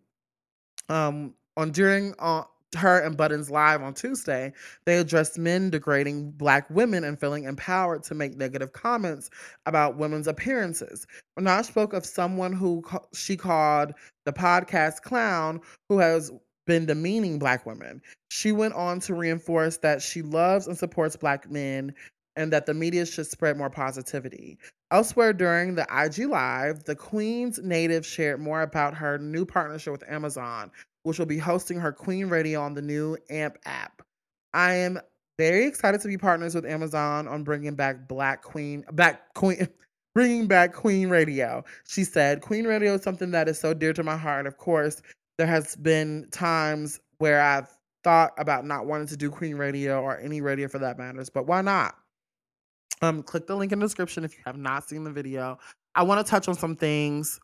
um, 0.88 1.34
on 1.56 1.70
during 1.70 2.14
uh, 2.18 2.44
her 2.74 2.98
and 3.00 3.16
Budden's 3.16 3.50
live 3.50 3.82
on 3.82 3.94
Tuesday, 3.94 4.52
they 4.84 4.98
addressed 4.98 5.38
men 5.38 5.70
degrading 5.70 6.32
black 6.32 6.68
women 6.70 7.04
and 7.04 7.18
feeling 7.18 7.44
empowered 7.44 8.02
to 8.04 8.14
make 8.14 8.36
negative 8.36 8.72
comments 8.72 9.30
about 9.66 9.96
women's 9.96 10.26
appearances. 10.26 11.06
Minaj 11.38 11.66
spoke 11.66 11.92
of 11.92 12.06
someone 12.06 12.52
who 12.52 12.82
she 13.14 13.36
called 13.36 13.92
the 14.24 14.32
podcast 14.32 15.02
clown 15.02 15.60
who 15.88 15.98
has 15.98 16.30
been 16.66 16.86
demeaning 16.86 17.38
black 17.38 17.66
women. 17.66 18.00
She 18.30 18.52
went 18.52 18.74
on 18.74 19.00
to 19.00 19.14
reinforce 19.14 19.78
that 19.78 20.02
she 20.02 20.22
loves 20.22 20.66
and 20.66 20.78
supports 20.78 21.16
black 21.16 21.50
men 21.50 21.94
and 22.36 22.52
that 22.52 22.66
the 22.66 22.74
media 22.74 23.06
should 23.06 23.26
spread 23.26 23.56
more 23.56 23.70
positivity. 23.70 24.58
Elsewhere 24.90 25.32
during 25.32 25.74
the 25.74 25.86
IG 25.90 26.28
Live, 26.28 26.84
the 26.84 26.96
Queens 26.96 27.58
native 27.62 28.06
shared 28.06 28.40
more 28.40 28.62
about 28.62 28.94
her 28.94 29.18
new 29.18 29.44
partnership 29.44 29.92
with 29.92 30.08
Amazon, 30.08 30.70
which 31.04 31.18
will 31.18 31.26
be 31.26 31.38
hosting 31.38 31.78
her 31.78 31.92
Queen 31.92 32.28
Radio 32.28 32.60
on 32.60 32.74
the 32.74 32.82
new 32.82 33.16
AMP 33.30 33.56
app. 33.64 34.02
I 34.52 34.74
am 34.74 34.98
very 35.38 35.66
excited 35.66 36.00
to 36.00 36.08
be 36.08 36.18
partners 36.18 36.54
with 36.54 36.66
Amazon 36.66 37.28
on 37.28 37.44
bringing 37.44 37.74
back 37.74 38.08
Black 38.08 38.42
Queen, 38.42 38.84
back 38.92 39.32
Queen, 39.34 39.68
bringing 40.14 40.46
back 40.46 40.72
Queen 40.72 41.08
Radio. 41.08 41.64
She 41.86 42.04
said, 42.04 42.40
Queen 42.40 42.64
Radio 42.64 42.94
is 42.94 43.02
something 43.02 43.30
that 43.32 43.48
is 43.48 43.58
so 43.58 43.74
dear 43.74 43.92
to 43.92 44.02
my 44.02 44.16
heart. 44.16 44.46
Of 44.46 44.56
course, 44.56 45.02
there 45.38 45.46
has 45.46 45.76
been 45.76 46.28
times 46.30 47.00
where 47.18 47.40
I've 47.40 47.68
thought 48.02 48.32
about 48.38 48.64
not 48.64 48.86
wanting 48.86 49.08
to 49.08 49.16
do 49.16 49.30
Queen 49.30 49.56
Radio 49.56 50.00
or 50.00 50.18
any 50.18 50.40
radio 50.40 50.68
for 50.68 50.78
that 50.78 50.98
matters, 50.98 51.30
but 51.30 51.46
why 51.46 51.60
not? 51.62 51.96
Um, 53.02 53.22
click 53.22 53.46
the 53.46 53.56
link 53.56 53.72
in 53.72 53.80
the 53.80 53.86
description 53.86 54.24
if 54.24 54.34
you 54.34 54.42
have 54.46 54.56
not 54.56 54.88
seen 54.88 55.04
the 55.04 55.10
video. 55.10 55.58
I 55.94 56.02
want 56.04 56.24
to 56.24 56.30
touch 56.30 56.48
on 56.48 56.54
some 56.54 56.76
things 56.76 57.40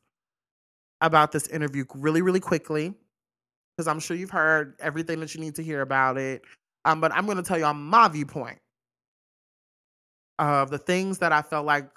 about 1.01 1.33
this 1.33 1.47
interview 1.49 1.85
really, 1.95 2.23
really 2.23 2.41
quickly 2.41 2.95
because 3.81 3.89
I'm 3.89 3.99
sure 3.99 4.15
you've 4.15 4.29
heard 4.29 4.75
everything 4.79 5.21
that 5.21 5.35
you 5.35 5.41
need 5.41 5.55
to 5.55 5.63
hear 5.63 5.81
about 5.81 6.19
it. 6.19 6.43
Um, 6.85 7.01
but 7.01 7.13
I'm 7.13 7.25
going 7.25 7.39
to 7.39 7.43
tell 7.43 7.57
you 7.57 7.65
on 7.65 7.81
my 7.81 8.09
viewpoint 8.09 8.59
of 10.39 10.69
the 10.69 10.77
things 10.77 11.17
that 11.21 11.33
I 11.33 11.41
felt 11.41 11.65
like 11.65 11.89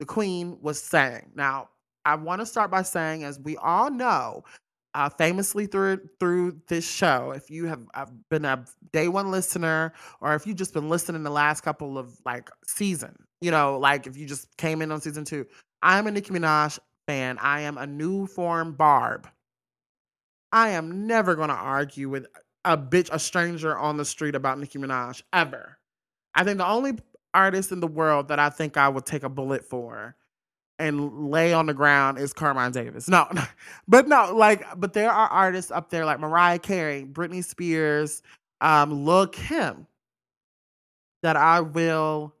the 0.00 0.06
Queen 0.06 0.58
was 0.60 0.82
saying. 0.82 1.30
Now, 1.36 1.68
I 2.04 2.16
want 2.16 2.40
to 2.40 2.46
start 2.46 2.68
by 2.68 2.82
saying, 2.82 3.22
as 3.22 3.38
we 3.38 3.56
all 3.58 3.92
know, 3.92 4.42
uh, 4.94 5.08
famously 5.08 5.66
through 5.66 6.00
through 6.18 6.60
this 6.66 6.84
show, 6.84 7.30
if 7.30 7.48
you 7.48 7.66
have 7.66 8.10
been 8.28 8.44
a 8.44 8.64
day 8.92 9.06
one 9.06 9.30
listener, 9.30 9.92
or 10.20 10.34
if 10.34 10.48
you've 10.48 10.56
just 10.56 10.74
been 10.74 10.88
listening 10.88 11.22
the 11.22 11.30
last 11.30 11.60
couple 11.60 11.96
of 11.96 12.18
like 12.26 12.50
season, 12.66 13.14
you 13.40 13.52
know, 13.52 13.78
like 13.78 14.08
if 14.08 14.16
you 14.16 14.26
just 14.26 14.56
came 14.56 14.82
in 14.82 14.90
on 14.90 15.00
season 15.00 15.24
two, 15.24 15.46
I'm 15.80 16.08
a 16.08 16.10
Nicki 16.10 16.32
Minaj 16.32 16.80
fan. 17.06 17.38
I 17.38 17.60
am 17.60 17.78
a 17.78 17.86
new 17.86 18.26
form 18.26 18.72
Barb. 18.72 19.28
I 20.52 20.70
am 20.70 21.06
never 21.06 21.34
going 21.34 21.48
to 21.48 21.54
argue 21.54 22.08
with 22.08 22.26
a 22.64 22.76
bitch, 22.76 23.08
a 23.12 23.18
stranger 23.18 23.76
on 23.78 23.96
the 23.96 24.04
street 24.04 24.34
about 24.34 24.58
Nicki 24.58 24.78
Minaj 24.78 25.22
ever. 25.32 25.78
I 26.34 26.44
think 26.44 26.58
the 26.58 26.66
only 26.66 26.98
artist 27.34 27.72
in 27.72 27.80
the 27.80 27.86
world 27.86 28.28
that 28.28 28.38
I 28.38 28.50
think 28.50 28.76
I 28.76 28.88
would 28.88 29.06
take 29.06 29.22
a 29.22 29.28
bullet 29.28 29.64
for 29.64 30.16
and 30.78 31.30
lay 31.30 31.52
on 31.52 31.66
the 31.66 31.74
ground 31.74 32.18
is 32.18 32.32
Carmine 32.32 32.72
Davis. 32.72 33.08
No, 33.08 33.28
but 33.86 34.08
no, 34.08 34.34
like, 34.34 34.64
but 34.76 34.92
there 34.92 35.10
are 35.10 35.28
artists 35.28 35.70
up 35.70 35.90
there 35.90 36.04
like 36.04 36.20
Mariah 36.20 36.58
Carey, 36.58 37.06
Britney 37.10 37.44
Spears, 37.44 38.22
um, 38.60 39.04
Lil 39.04 39.26
Kim 39.28 39.86
that 41.22 41.36
I 41.36 41.60
will, 41.60 42.34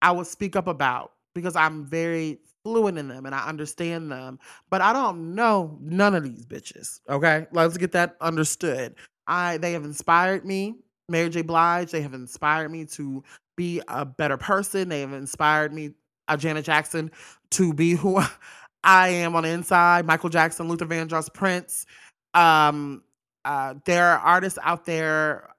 I 0.00 0.12
will 0.12 0.24
speak 0.24 0.56
up 0.56 0.66
about 0.66 1.12
because 1.34 1.56
I'm 1.56 1.84
very 1.84 2.38
fluent 2.64 2.98
in 2.98 3.08
them 3.08 3.26
and 3.26 3.34
I 3.34 3.46
understand 3.48 4.10
them, 4.10 4.38
but 4.70 4.80
I 4.80 4.92
don't 4.92 5.34
know 5.34 5.78
none 5.80 6.14
of 6.14 6.24
these 6.24 6.46
bitches. 6.46 7.00
Okay, 7.08 7.46
let's 7.52 7.76
get 7.76 7.92
that 7.92 8.16
understood. 8.20 8.94
I 9.26 9.58
they 9.58 9.72
have 9.72 9.84
inspired 9.84 10.44
me, 10.44 10.76
Mary 11.08 11.28
J. 11.28 11.42
Blige. 11.42 11.90
They 11.90 12.02
have 12.02 12.14
inspired 12.14 12.70
me 12.70 12.84
to 12.86 13.22
be 13.56 13.82
a 13.88 14.04
better 14.04 14.36
person. 14.36 14.88
They 14.88 15.00
have 15.00 15.12
inspired 15.12 15.72
me, 15.72 15.90
uh, 16.28 16.36
Janet 16.36 16.64
Jackson, 16.64 17.10
to 17.52 17.72
be 17.72 17.92
who 17.92 18.20
I 18.84 19.08
am 19.08 19.36
on 19.36 19.44
the 19.44 19.50
inside. 19.50 20.06
Michael 20.06 20.30
Jackson, 20.30 20.68
Luther 20.68 20.86
Vandross, 20.86 21.32
Prince. 21.32 21.86
Um, 22.34 23.02
uh, 23.44 23.74
there 23.84 24.06
are 24.06 24.18
artists 24.18 24.58
out 24.62 24.84
there 24.86 25.50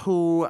who 0.00 0.48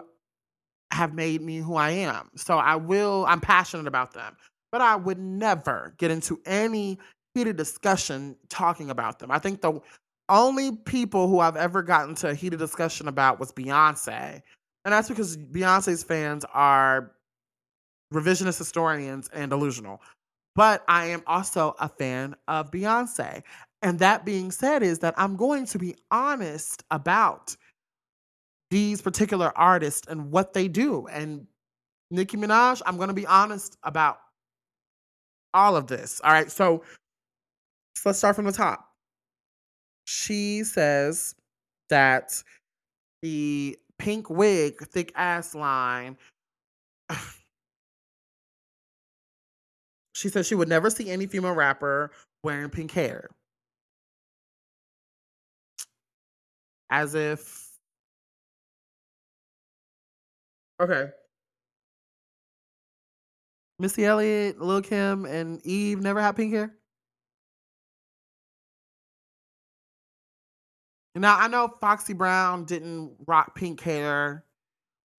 have 0.92 1.14
made 1.14 1.40
me 1.40 1.58
who 1.58 1.76
I 1.76 1.90
am. 1.90 2.30
So 2.36 2.58
I 2.58 2.76
will. 2.76 3.24
I'm 3.26 3.40
passionate 3.40 3.86
about 3.86 4.12
them 4.14 4.36
but 4.72 4.80
I 4.80 4.96
would 4.96 5.18
never 5.18 5.94
get 5.98 6.10
into 6.10 6.40
any 6.46 6.98
heated 7.34 7.56
discussion 7.56 8.36
talking 8.48 8.90
about 8.90 9.18
them. 9.18 9.30
I 9.30 9.38
think 9.38 9.60
the 9.60 9.80
only 10.28 10.72
people 10.72 11.28
who 11.28 11.38
I've 11.38 11.56
ever 11.56 11.82
gotten 11.82 12.14
to 12.16 12.30
a 12.30 12.34
heated 12.34 12.58
discussion 12.58 13.06
about 13.06 13.38
was 13.38 13.52
Beyonce. 13.52 14.40
And 14.84 14.92
that's 14.92 15.08
because 15.08 15.36
Beyonce's 15.36 16.02
fans 16.02 16.44
are 16.52 17.12
revisionist 18.12 18.58
historians 18.58 19.28
and 19.32 19.50
delusional. 19.50 20.00
But 20.54 20.84
I 20.88 21.06
am 21.06 21.22
also 21.26 21.74
a 21.78 21.88
fan 21.88 22.34
of 22.48 22.70
Beyonce. 22.70 23.42
And 23.82 23.98
that 23.98 24.24
being 24.24 24.50
said, 24.50 24.82
is 24.82 25.00
that 25.00 25.14
I'm 25.16 25.36
going 25.36 25.66
to 25.66 25.78
be 25.78 25.96
honest 26.10 26.84
about 26.90 27.56
these 28.70 29.02
particular 29.02 29.52
artists 29.56 30.06
and 30.08 30.30
what 30.30 30.54
they 30.54 30.68
do. 30.68 31.06
And 31.08 31.46
Nicki 32.10 32.36
Minaj, 32.36 32.80
I'm 32.86 32.96
going 32.96 33.08
to 33.08 33.14
be 33.14 33.26
honest 33.26 33.76
about 33.82 34.18
all 35.54 35.76
of 35.76 35.86
this. 35.86 36.20
All 36.24 36.32
right. 36.32 36.50
So, 36.50 36.82
so 37.94 38.08
let's 38.08 38.18
start 38.18 38.36
from 38.36 38.46
the 38.46 38.52
top. 38.52 38.88
She 40.04 40.64
says 40.64 41.34
that 41.88 42.42
the 43.22 43.78
pink 43.98 44.28
wig, 44.30 44.80
thick 44.80 45.12
ass 45.14 45.54
line. 45.54 46.16
she 50.14 50.28
says 50.28 50.46
she 50.46 50.54
would 50.54 50.68
never 50.68 50.90
see 50.90 51.10
any 51.10 51.26
female 51.26 51.54
rapper 51.54 52.10
wearing 52.42 52.70
pink 52.70 52.90
hair. 52.90 53.28
As 56.90 57.14
if. 57.14 57.68
Okay. 60.80 61.10
Missy 63.78 64.04
Elliott, 64.04 64.60
Lil 64.60 64.82
Kim, 64.82 65.24
and 65.24 65.64
Eve 65.66 66.00
never 66.00 66.20
had 66.20 66.36
pink 66.36 66.52
hair? 66.52 66.76
Now 71.14 71.38
I 71.38 71.48
know 71.48 71.68
Foxy 71.80 72.14
Brown 72.14 72.64
didn't 72.64 73.16
rock 73.26 73.54
pink 73.54 73.80
hair. 73.80 74.44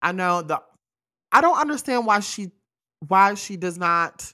I 0.01 0.12
know 0.12 0.43
the 0.43 0.62
I 1.33 1.41
don't 1.41 1.59
understand 1.59 2.07
why 2.07 2.20
she 2.20 2.53
why 3.09 3.35
she 3.35 3.57
does 3.57 3.79
not 3.79 4.33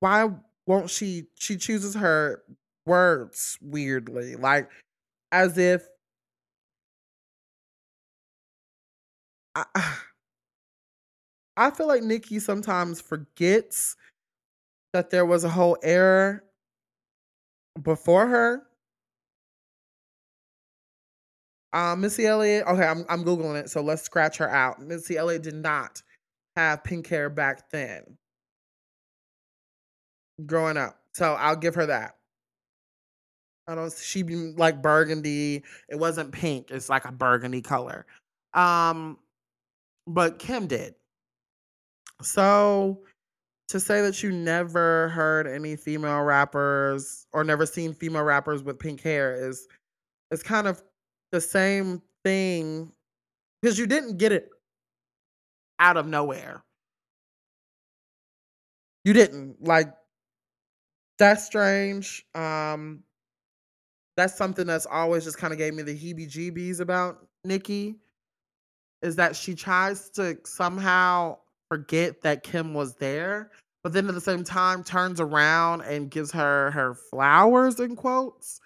why 0.00 0.28
won't 0.66 0.90
she 0.90 1.28
she 1.34 1.56
chooses 1.56 1.94
her 1.94 2.42
words 2.86 3.58
weirdly 3.60 4.36
like 4.36 4.70
as 5.32 5.58
if 5.58 5.86
I, 9.54 9.64
I 11.56 11.70
feel 11.70 11.88
like 11.88 12.02
Nicki 12.02 12.38
sometimes 12.38 13.00
forgets 13.00 13.96
that 14.92 15.10
there 15.10 15.26
was 15.26 15.44
a 15.44 15.48
whole 15.50 15.78
era 15.82 16.40
before 17.82 18.26
her. 18.28 18.62
Um, 21.72 22.00
Missy 22.00 22.26
Elliott. 22.26 22.66
Okay, 22.66 22.84
I'm 22.86 23.04
I'm 23.08 23.24
googling 23.24 23.60
it, 23.60 23.70
so 23.70 23.82
let's 23.82 24.02
scratch 24.02 24.38
her 24.38 24.48
out. 24.50 24.80
Missy 24.80 25.16
Elliott 25.16 25.42
did 25.42 25.54
not 25.54 26.02
have 26.56 26.84
pink 26.84 27.06
hair 27.08 27.30
back 27.30 27.70
then. 27.70 28.18
growing 30.44 30.76
up. 30.76 30.98
So 31.12 31.34
I'll 31.34 31.56
give 31.56 31.74
her 31.74 31.86
that. 31.86 32.16
I 33.68 33.74
don't 33.74 33.92
she 33.92 34.22
be 34.22 34.36
like 34.36 34.80
burgundy. 34.82 35.64
It 35.88 35.96
wasn't 35.98 36.32
pink. 36.32 36.70
It's 36.70 36.88
like 36.88 37.04
a 37.04 37.12
burgundy 37.12 37.62
color. 37.62 38.06
Um 38.54 39.18
but 40.06 40.38
Kim 40.38 40.66
did. 40.66 40.94
So 42.22 43.02
to 43.68 43.80
say 43.80 44.00
that 44.02 44.22
you 44.22 44.32
never 44.32 45.08
heard 45.08 45.46
any 45.46 45.76
female 45.76 46.22
rappers 46.22 47.26
or 47.32 47.44
never 47.44 47.66
seen 47.66 47.92
female 47.92 48.22
rappers 48.22 48.62
with 48.62 48.78
pink 48.78 49.00
hair 49.00 49.34
is 49.34 49.66
is 50.30 50.42
kind 50.42 50.66
of 50.66 50.82
the 51.32 51.40
same 51.40 52.02
thing 52.24 52.92
because 53.60 53.78
you 53.78 53.86
didn't 53.86 54.18
get 54.18 54.32
it 54.32 54.50
out 55.78 55.96
of 55.96 56.06
nowhere. 56.06 56.62
You 59.04 59.12
didn't. 59.12 59.62
Like 59.62 59.92
that's 61.18 61.44
strange. 61.44 62.24
Um 62.34 63.02
that's 64.16 64.36
something 64.36 64.66
that's 64.66 64.86
always 64.86 65.24
just 65.24 65.38
kind 65.38 65.52
of 65.52 65.58
gave 65.58 65.74
me 65.74 65.82
the 65.82 65.96
heebie-jeebies 65.96 66.80
about 66.80 67.26
Nicki 67.44 67.96
is 69.02 69.16
that 69.16 69.36
she 69.36 69.54
tries 69.54 70.08
to 70.10 70.38
somehow 70.44 71.36
forget 71.68 72.22
that 72.22 72.42
Kim 72.42 72.74
was 72.74 72.94
there, 72.96 73.50
but 73.82 73.92
then 73.92 74.08
at 74.08 74.14
the 74.14 74.20
same 74.20 74.44
time 74.44 74.82
turns 74.82 75.20
around 75.20 75.82
and 75.82 76.10
gives 76.10 76.32
her 76.32 76.70
her 76.72 76.94
flowers 76.94 77.80
in 77.80 77.96
quotes. 77.96 78.60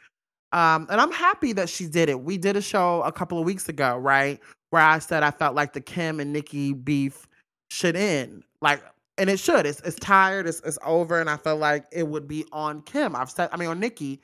Um, 0.53 0.87
and 0.91 1.01
I'm 1.01 1.13
happy 1.13 1.53
that 1.53 1.69
she 1.69 1.87
did 1.87 2.09
it. 2.09 2.21
We 2.21 2.37
did 2.37 2.57
a 2.57 2.63
show 2.63 3.03
a 3.03 3.13
couple 3.13 3.39
of 3.39 3.45
weeks 3.45 3.69
ago, 3.69 3.97
right? 3.97 4.41
Where 4.71 4.83
I 4.83 4.99
said 4.99 5.23
I 5.23 5.31
felt 5.31 5.55
like 5.55 5.73
the 5.73 5.81
Kim 5.81 6.21
and 6.21 6.33
Nicki 6.33 6.73
beef 6.73 7.29
should 7.71 7.97
end. 7.97 8.43
Like, 8.61 8.83
and 9.19 9.31
it 9.31 9.39
should. 9.39 9.67
It's 9.67 9.81
it's 9.81 9.99
tired, 9.99 10.47
it's 10.47 10.61
it's 10.61 10.79
over, 10.85 11.21
and 11.21 11.29
I 11.29 11.37
felt 11.37 11.61
like 11.61 11.87
it 11.93 12.07
would 12.09 12.27
be 12.27 12.45
on 12.53 12.83
Kim. 12.83 13.15
I've 13.15 13.31
said, 13.31 13.51
I 13.53 13.57
mean 13.57 13.69
on 13.69 13.81
Nicki 13.81 14.21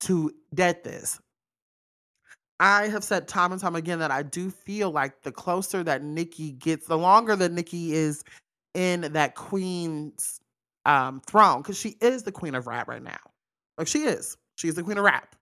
to 0.00 0.34
dead 0.54 0.82
this. 0.84 1.20
I 2.60 2.88
have 2.88 3.02
said 3.02 3.26
time 3.26 3.52
and 3.52 3.60
time 3.60 3.74
again 3.74 3.98
that 4.00 4.10
I 4.10 4.22
do 4.22 4.50
feel 4.50 4.90
like 4.90 5.22
the 5.22 5.32
closer 5.32 5.82
that 5.82 6.02
Nicki 6.04 6.52
gets, 6.52 6.86
the 6.86 6.98
longer 6.98 7.34
that 7.34 7.52
Nicki 7.52 7.94
is 7.94 8.22
in 8.74 9.12
that 9.12 9.34
queen's 9.34 10.40
um, 10.84 11.22
throne, 11.26 11.62
because 11.62 11.78
she 11.78 11.96
is 12.02 12.22
the 12.22 12.32
queen 12.32 12.54
of 12.54 12.66
rap 12.66 12.86
right 12.86 13.02
now. 13.02 13.18
Like 13.78 13.88
she 13.88 14.00
is. 14.00 14.36
She's 14.56 14.74
the 14.74 14.82
queen 14.82 14.98
of 14.98 15.04
rap. 15.04 15.34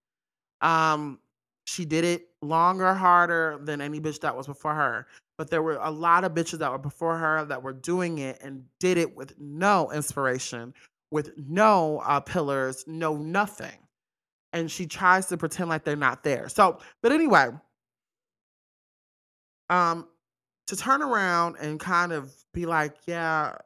Um, 0.60 1.18
she 1.64 1.84
did 1.84 2.04
it 2.04 2.28
longer, 2.40 2.94
harder 2.94 3.58
than 3.62 3.80
any 3.80 4.00
bitch 4.00 4.20
that 4.20 4.36
was 4.36 4.46
before 4.46 4.74
her. 4.74 5.08
But 5.38 5.50
there 5.50 5.62
were 5.62 5.78
a 5.82 5.90
lot 5.90 6.22
of 6.22 6.32
bitches 6.32 6.58
that 6.58 6.70
were 6.70 6.78
before 6.78 7.18
her 7.18 7.44
that 7.46 7.62
were 7.62 7.72
doing 7.72 8.18
it 8.18 8.38
and 8.42 8.64
did 8.78 8.96
it 8.96 9.16
with 9.16 9.34
no 9.40 9.90
inspiration, 9.90 10.72
with 11.10 11.32
no 11.36 11.98
uh, 12.04 12.20
pillars, 12.20 12.84
no 12.86 13.16
nothing 13.16 13.87
and 14.58 14.70
she 14.70 14.86
tries 14.86 15.26
to 15.26 15.36
pretend 15.36 15.68
like 15.70 15.84
they're 15.84 15.96
not 15.96 16.24
there. 16.24 16.48
So, 16.48 16.78
but 17.00 17.12
anyway, 17.12 17.48
um, 19.70 20.08
to 20.66 20.76
turn 20.76 21.02
around 21.02 21.56
and 21.60 21.78
kind 21.78 22.12
of 22.12 22.34
be 22.52 22.66
like, 22.66 22.96
yeah, 23.06 23.56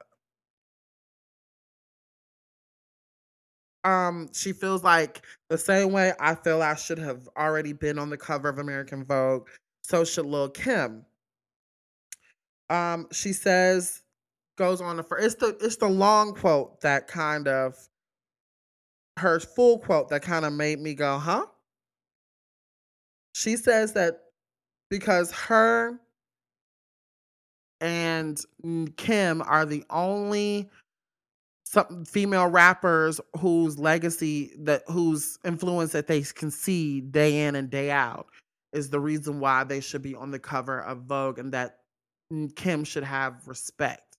um, 3.85 4.29
she 4.33 4.53
feels 4.53 4.85
like 4.85 5.23
the 5.49 5.59
same 5.59 5.93
way 5.93 6.13
I 6.21 6.35
feel 6.35 6.63
I 6.63 6.75
should 6.75 6.99
have 6.99 7.29
already 7.37 7.73
been 7.73 7.99
on 7.99 8.11
the 8.11 8.17
cover 8.19 8.49
of 8.49 8.59
American 8.59 9.05
Vogue. 9.05 9.49
So 9.83 10.05
should 10.05 10.27
Lil 10.27 10.51
Kim. 10.51 11.05
Um, 12.71 13.09
she 13.13 13.33
says, 13.33 14.03
goes 14.57 14.81
on 14.81 15.03
first. 15.03 15.25
It's 15.25 15.35
the 15.37 15.57
it's 15.65 15.77
the 15.77 15.89
long 15.89 16.35
quote 16.35 16.81
that 16.83 17.09
kind 17.09 17.49
of 17.49 17.77
her 19.19 19.41
full 19.41 19.79
quote 19.79 20.09
that 20.09 20.23
kind 20.23 20.45
of 20.45 20.53
made 20.53 20.81
me 20.81 20.95
go, 20.95 21.19
huh? 21.19 21.47
She 23.35 23.57
says 23.57 23.93
that 23.95 24.21
because 24.91 25.33
her 25.33 25.99
and 27.81 28.41
Kim 28.97 29.43
are 29.43 29.67
the 29.67 29.85
only 29.91 30.71
some 31.65 32.05
female 32.05 32.49
rappers 32.49 33.21
whose 33.39 33.79
legacy 33.79 34.53
that 34.59 34.83
whose 34.89 35.39
influence 35.45 35.93
that 35.93 36.07
they 36.07 36.21
can 36.23 36.51
see 36.51 37.01
day 37.01 37.47
in 37.47 37.57
and 37.57 37.71
day 37.71 37.91
out 37.91 38.27
is 38.73 38.91
the 38.91 39.01
reason 39.01 39.41
why 39.41 39.65
they 39.65 39.81
should 39.81 40.03
be 40.03 40.15
on 40.15 40.31
the 40.31 40.39
cover 40.39 40.81
of 40.81 41.05
Vogue 41.05 41.39
and 41.39 41.53
that 41.53 41.79
Kim 42.57 42.85
should 42.85 43.05
have 43.05 43.47
respect. 43.49 44.19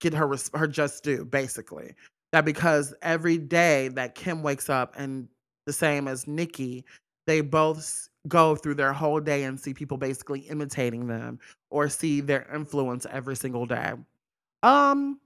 Get 0.00 0.12
her 0.12 0.34
her 0.54 0.66
just 0.66 1.02
due 1.04 1.24
basically 1.24 1.94
that 2.32 2.44
because 2.44 2.94
every 3.02 3.38
day 3.38 3.88
that 3.88 4.14
Kim 4.14 4.42
wakes 4.42 4.68
up 4.68 4.94
and 4.96 5.28
the 5.66 5.72
same 5.72 6.08
as 6.08 6.26
Nicki, 6.26 6.84
they 7.26 7.40
both 7.40 8.08
go 8.28 8.56
through 8.56 8.74
their 8.74 8.92
whole 8.92 9.20
day 9.20 9.44
and 9.44 9.58
see 9.58 9.72
people 9.72 9.96
basically 9.96 10.40
imitating 10.40 11.06
them 11.06 11.38
or 11.70 11.88
see 11.88 12.20
their 12.20 12.48
influence 12.54 13.06
every 13.10 13.36
single 13.36 13.66
day. 13.66 13.92
Um 14.62 15.20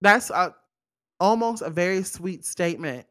that's 0.00 0.30
a 0.30 0.54
almost 1.20 1.62
a 1.62 1.70
very 1.70 2.02
sweet 2.02 2.44
statement 2.44 3.06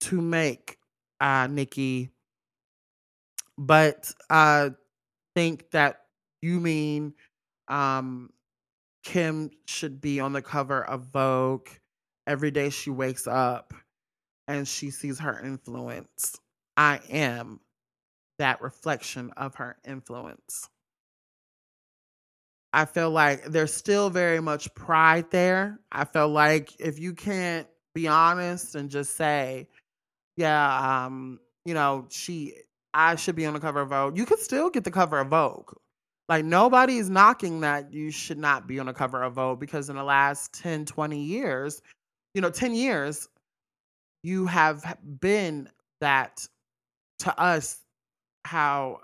to 0.00 0.20
make 0.20 0.78
uh 1.20 1.46
Nicki 1.50 2.10
but 3.58 4.12
I 4.30 4.70
think 5.34 5.70
that 5.72 6.02
you 6.40 6.60
mean 6.60 7.12
um 7.68 8.30
Kim 9.04 9.50
should 9.66 10.00
be 10.00 10.20
on 10.20 10.32
the 10.32 10.42
cover 10.42 10.84
of 10.84 11.06
Vogue 11.12 11.68
every 12.26 12.50
day 12.50 12.70
she 12.70 12.90
wakes 12.90 13.26
up 13.26 13.72
and 14.46 14.66
she 14.66 14.90
sees 14.90 15.18
her 15.20 15.38
influence. 15.40 16.38
I 16.76 17.00
am 17.08 17.60
that 18.38 18.62
reflection 18.62 19.32
of 19.36 19.56
her 19.56 19.76
influence. 19.86 20.68
I 22.72 22.84
feel 22.84 23.10
like 23.10 23.44
there's 23.44 23.72
still 23.72 24.10
very 24.10 24.40
much 24.40 24.74
pride 24.74 25.30
there. 25.30 25.80
I 25.90 26.04
feel 26.04 26.28
like 26.28 26.74
if 26.78 26.98
you 26.98 27.14
can't 27.14 27.66
be 27.94 28.08
honest 28.08 28.74
and 28.74 28.90
just 28.90 29.16
say, 29.16 29.68
yeah, 30.36 31.06
um, 31.06 31.40
you 31.64 31.74
know, 31.74 32.06
she 32.10 32.54
I 32.94 33.16
should 33.16 33.36
be 33.36 33.46
on 33.46 33.54
the 33.54 33.60
cover 33.60 33.80
of 33.80 33.88
Vogue, 33.88 34.16
you 34.18 34.26
could 34.26 34.38
still 34.38 34.70
get 34.70 34.84
the 34.84 34.90
cover 34.90 35.18
of 35.18 35.28
Vogue. 35.28 35.72
Like 36.28 36.44
nobody's 36.44 37.08
knocking 37.08 37.60
that 37.60 37.92
you 37.92 38.10
should 38.10 38.38
not 38.38 38.66
be 38.66 38.78
on 38.78 38.88
a 38.88 38.94
cover 38.94 39.22
of 39.22 39.34
Vogue 39.34 39.60
because 39.60 39.88
in 39.88 39.96
the 39.96 40.04
last 40.04 40.52
10, 40.54 40.84
20 40.84 41.18
years, 41.18 41.80
you 42.34 42.42
know, 42.42 42.50
10 42.50 42.74
years, 42.74 43.28
you 44.22 44.46
have 44.46 44.98
been 45.20 45.68
that 46.00 46.46
to 47.20 47.40
us 47.40 47.78
how 48.44 49.00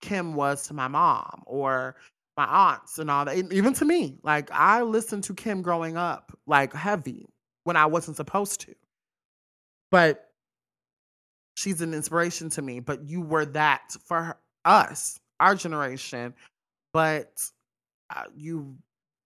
Kim 0.00 0.34
was 0.34 0.66
to 0.68 0.74
my 0.74 0.86
mom 0.88 1.42
or 1.46 1.96
my 2.36 2.44
aunts 2.44 2.98
and 2.98 3.10
all 3.10 3.24
that. 3.24 3.36
Even 3.52 3.74
to 3.74 3.84
me, 3.84 4.18
like 4.22 4.48
I 4.52 4.82
listened 4.82 5.24
to 5.24 5.34
Kim 5.34 5.62
growing 5.62 5.96
up 5.96 6.36
like 6.46 6.72
heavy 6.72 7.26
when 7.64 7.76
I 7.76 7.86
wasn't 7.86 8.16
supposed 8.16 8.60
to. 8.60 8.74
But 9.90 10.30
she's 11.56 11.80
an 11.80 11.92
inspiration 11.92 12.48
to 12.50 12.62
me. 12.62 12.78
But 12.78 13.08
you 13.08 13.20
were 13.20 13.46
that 13.46 13.96
for 14.04 14.22
her, 14.22 14.38
us, 14.64 15.18
our 15.40 15.56
generation 15.56 16.34
but 16.98 17.30
uh, 18.10 18.24
you 18.34 18.76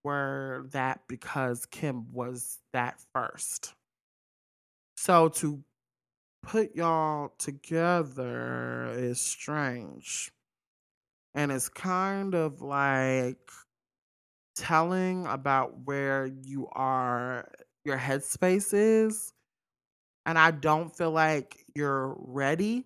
were 0.05 0.66
that 0.73 1.01
because 1.09 1.64
Kim 1.64 2.12
was 2.12 2.59
that 2.75 3.01
first. 3.14 3.73
So 4.99 5.31
to 5.31 5.64
put 6.43 6.77
y'all 6.77 7.33
together 7.39 8.93
is 8.95 9.23
strange. 9.23 10.33
And 11.35 11.51
it's 11.51 11.70
kind 11.70 12.35
of 12.35 12.61
like 12.61 13.51
telling 14.55 15.27
about 15.27 15.87
where 15.87 16.27
you 16.27 16.68
are, 16.73 17.49
your 17.87 17.97
headspace 17.97 18.75
is. 18.75 19.33
And 20.27 20.39
I 20.39 20.51
don't 20.51 20.95
feel 20.95 21.11
like 21.11 21.64
you're 21.75 22.14
ready, 22.18 22.85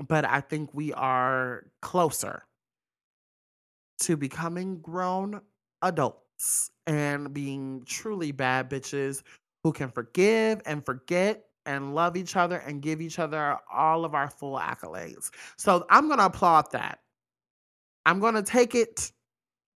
but 0.00 0.24
I 0.24 0.40
think 0.40 0.72
we 0.72 0.94
are 0.94 1.64
closer 1.82 2.45
to 4.00 4.16
becoming 4.16 4.78
grown 4.78 5.40
adults 5.82 6.70
and 6.86 7.32
being 7.32 7.82
truly 7.86 8.32
bad 8.32 8.70
bitches 8.70 9.22
who 9.64 9.72
can 9.72 9.90
forgive 9.90 10.60
and 10.66 10.84
forget 10.84 11.44
and 11.66 11.94
love 11.94 12.16
each 12.16 12.36
other 12.36 12.58
and 12.58 12.80
give 12.80 13.00
each 13.00 13.18
other 13.18 13.58
all 13.72 14.04
of 14.04 14.14
our 14.14 14.30
full 14.30 14.58
accolades. 14.58 15.30
So 15.56 15.84
I'm 15.90 16.06
going 16.06 16.18
to 16.18 16.26
applaud 16.26 16.70
that. 16.72 17.00
I'm 18.04 18.20
going 18.20 18.34
to 18.34 18.42
take 18.42 18.74
it 18.74 19.10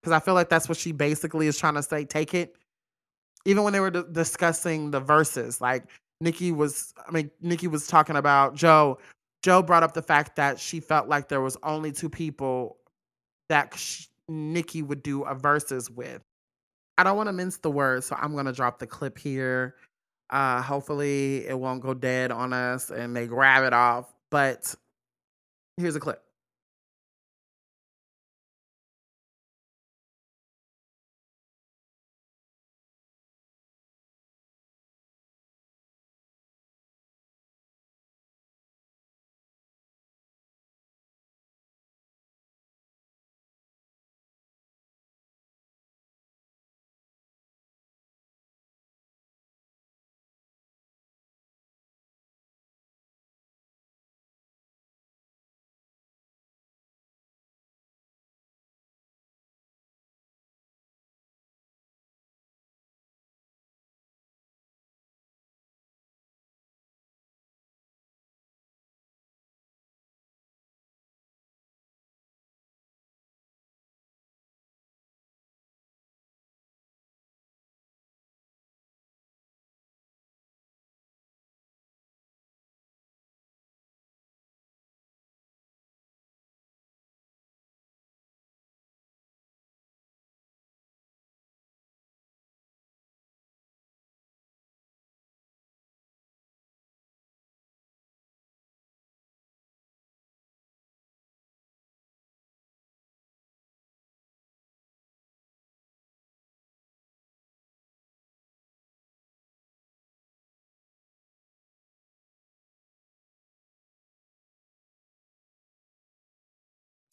because 0.01 0.13
I 0.13 0.21
feel 0.21 0.35
like 0.35 0.49
that's 0.49 0.69
what 0.69 0.79
she 0.79 0.93
basically 0.93 1.49
is 1.49 1.59
trying 1.59 1.75
to 1.75 1.83
say. 1.83 2.05
Take 2.05 2.33
it. 2.33 2.57
Even 3.45 3.65
when 3.65 3.73
they 3.73 3.81
were 3.81 3.91
d- 3.91 4.05
discussing 4.13 4.91
the 4.91 5.01
Verzuz, 5.01 5.61
like 5.61 5.85
Nicki 6.21 6.53
was, 6.53 6.95
I 7.07 7.11
mean, 7.11 7.31
Nicki 7.41 7.67
was 7.67 7.87
talking 7.87 8.17
about 8.17 8.55
Joe. 8.55 8.99
Joe 9.43 9.63
brought 9.63 9.83
up 9.83 9.95
the 9.95 10.03
fact 10.03 10.37
that 10.37 10.61
she 10.61 10.79
felt 10.79 11.09
like 11.09 11.29
there 11.29 11.41
was 11.41 11.57
only 11.63 11.91
two 11.91 12.09
people 12.09 12.77
that 13.49 13.75
Nicki 14.31 14.83
would 14.83 15.03
do 15.03 15.25
a 15.25 15.35
Verzuz 15.35 15.91
with. 15.91 16.23
I 16.97 17.05
don't 17.05 17.17
want 17.17 17.29
to 17.29 17.33
mince 17.33 17.59
the 17.59 17.71
words, 17.71 18.07
so 18.07 18.17
I'm 18.19 18.35
gonna 18.37 18.53
drop 18.53 18.79
the 18.79 18.87
clip 18.87 19.19
here. 19.19 19.75
Uh, 20.31 20.63
hopefully, 20.63 21.47
it 21.47 21.59
won't 21.59 21.83
go 21.83 21.95
dead 21.95 22.31
on 22.31 22.53
us 22.53 22.91
and 22.91 23.17
they 23.17 23.27
grab 23.27 23.65
it 23.65 23.73
off. 23.73 24.13
But 24.31 24.75
here's 25.77 25.97
a 25.97 26.01
clip. 26.01 26.23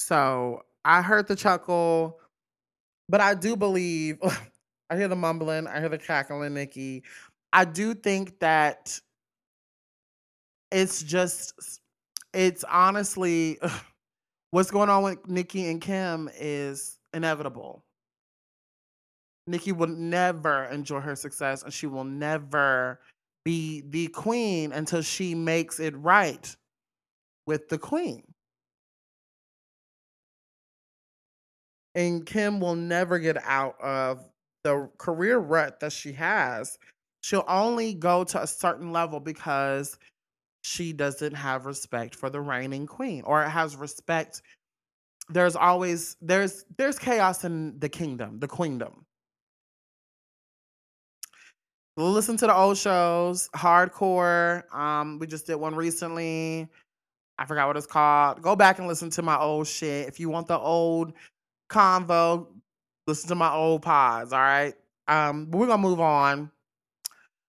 So 0.08 0.64
I 0.86 1.02
heard 1.02 1.28
the 1.28 1.36
chuckle, 1.36 2.18
but 3.10 3.20
I 3.20 3.34
do 3.34 3.58
believe 3.58 4.18
I 4.90 4.96
hear 4.96 5.10
the 5.10 5.18
mumbling, 5.18 5.68
I 5.68 5.82
hear 5.82 5.90
the 5.90 5.98
cackling, 5.98 6.54
Nicki. 6.54 7.04
I 7.52 7.66
do 7.66 7.94
think 7.94 8.40
that 8.40 8.98
it's 10.72 11.04
just 11.04 11.82
it's 12.34 12.64
honestly 12.64 13.60
what's 14.52 14.72
going 14.72 14.88
on 14.90 15.04
with 15.04 15.28
Nicki 15.28 15.70
and 15.70 15.82
Kim 15.82 16.30
is 16.40 17.00
inevitable. 17.14 17.84
Nicki 19.46 19.74
will 19.74 19.88
never 19.88 20.64
enjoy 20.68 21.02
her 21.02 21.18
success 21.18 21.64
and 21.64 21.74
she 21.74 21.86
will 21.86 22.06
never 22.06 23.02
be 23.44 23.84
the 23.90 24.08
queen 24.08 24.72
until 24.72 25.02
she 25.02 25.36
makes 25.36 25.82
it 25.82 25.98
right 25.98 26.56
with 27.46 27.68
the 27.68 27.78
queen. 27.78 28.24
And 31.98 32.26
Kim 32.26 32.62
will 32.62 32.76
never 32.76 33.20
get 33.20 33.38
out 33.44 33.76
of 33.82 34.24
the 34.64 34.90
career 34.98 35.40
rut 35.40 35.82
that 35.82 35.92
she 35.92 36.14
has. 36.14 36.78
She'll 37.22 37.44
only 37.48 37.94
go 37.94 38.24
to 38.24 38.42
a 38.42 38.48
certain 38.48 38.94
level 38.94 39.20
because 39.20 39.98
she 40.62 40.94
doesn't 40.94 41.34
have 41.34 41.66
respect 41.66 42.16
for 42.16 42.30
the 42.30 42.40
reigning 42.40 42.88
queen 42.88 43.24
or 43.26 43.44
has 43.44 43.76
respect 43.76 44.42
there's 45.30 45.56
always 45.58 46.16
there's 46.22 46.64
there's 46.78 46.98
chaos 46.98 47.44
in 47.44 47.78
the 47.80 47.90
kingdom 47.90 48.40
the 48.40 48.48
queendom 48.48 49.06
listen 51.98 52.38
to 52.38 52.48
the 52.48 52.56
old 52.56 52.78
shows, 52.78 53.50
hardcore. 53.56 54.72
Um, 54.74 55.20
we 55.20 55.28
just 55.28 55.48
did 55.48 55.56
one 55.56 55.76
recently. 55.76 56.68
I 57.40 57.46
forgot 57.46 57.68
what 57.68 57.78
it's 57.78 57.88
called. 57.88 58.42
Go 58.42 58.56
back 58.56 58.80
and 58.80 58.88
listen 58.88 59.10
to 59.12 59.22
my 59.22 59.38
old 59.38 59.68
shit. 59.68 60.08
If 60.08 60.20
you 60.20 60.30
want 60.30 60.48
the 60.48 60.58
old 60.58 61.14
convo, 61.70 62.48
listen 63.08 63.30
to 63.30 63.36
my 63.36 63.52
old 63.52 63.82
pods. 63.82 64.34
All 64.34 64.40
right. 64.40 64.74
Um, 65.08 65.50
we're 65.52 65.68
gonna 65.68 65.82
move 65.82 66.00
on 66.00 66.52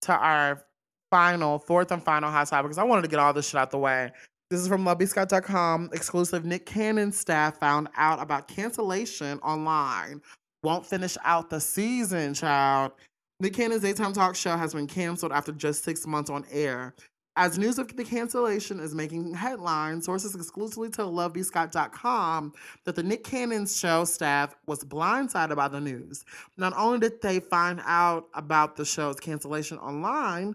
to 0.03 0.13
our 0.13 0.65
final, 1.11 1.59
fourth 1.59 1.91
and 1.91 2.03
final 2.03 2.31
hot 2.31 2.49
topic 2.49 2.67
because 2.67 2.79
I 2.79 2.85
wanted 2.85 3.03
to 3.03 3.09
get 3.09 3.19
all 3.19 3.33
this 3.33 3.49
shit 3.49 3.61
out 3.61 3.71
the 3.71 3.79
way. 3.79 4.11
This 4.51 4.61
is 4.61 4.69
from 4.69 4.85
lovebscott.com. 4.85 5.91
Exclusive 5.93 6.45
Nick 6.45 6.67
Cannon 6.67 7.13
staff 7.13 7.59
found 7.59 7.89
out 7.97 8.21
about 8.21 8.49
cancellation 8.49 9.39
online. 9.41 10.21
Won't 10.63 10.85
finish 10.85 11.17
out 11.25 11.51
the 11.51 11.61
season, 11.61 12.35
child. 12.35 12.93
Nick 13.41 13.55
Cannon's 13.55 13.83
daytime 13.83 14.13
talk 14.13 14.35
show 14.35 14.57
has 14.57 14.75
been 14.75 14.87
canceled 14.87 15.33
after 15.33 15.53
just 15.53 15.85
six 15.85 16.07
months 16.07 16.31
on 16.31 16.45
air. 16.51 16.95
As 17.37 17.59
news 17.59 17.79
of 17.79 17.97
the 17.97 18.05
cancellation 18.05 18.81
is 18.81 18.95
making 18.95 19.33
headlines, 19.35 20.05
sources 20.05 20.35
exclusively 20.35 20.91
tell 20.91 21.13
LoveBScott.com 21.13 22.53
that 22.85 22.97
the 22.97 23.03
Nick 23.03 23.25
Cannon 23.25 23.67
show 23.67 24.05
staff 24.05 24.55
was 24.67 24.85
blindsided 24.85 25.57
by 25.57 25.69
the 25.69 25.81
news. 25.81 26.25
Not 26.57 26.73
only 26.77 26.99
did 26.99 27.23
they 27.23 27.39
find 27.39 27.81
out 27.85 28.27
about 28.35 28.77
the 28.77 28.85
show's 28.85 29.21
cancellation 29.21 29.79
online, 29.79 30.55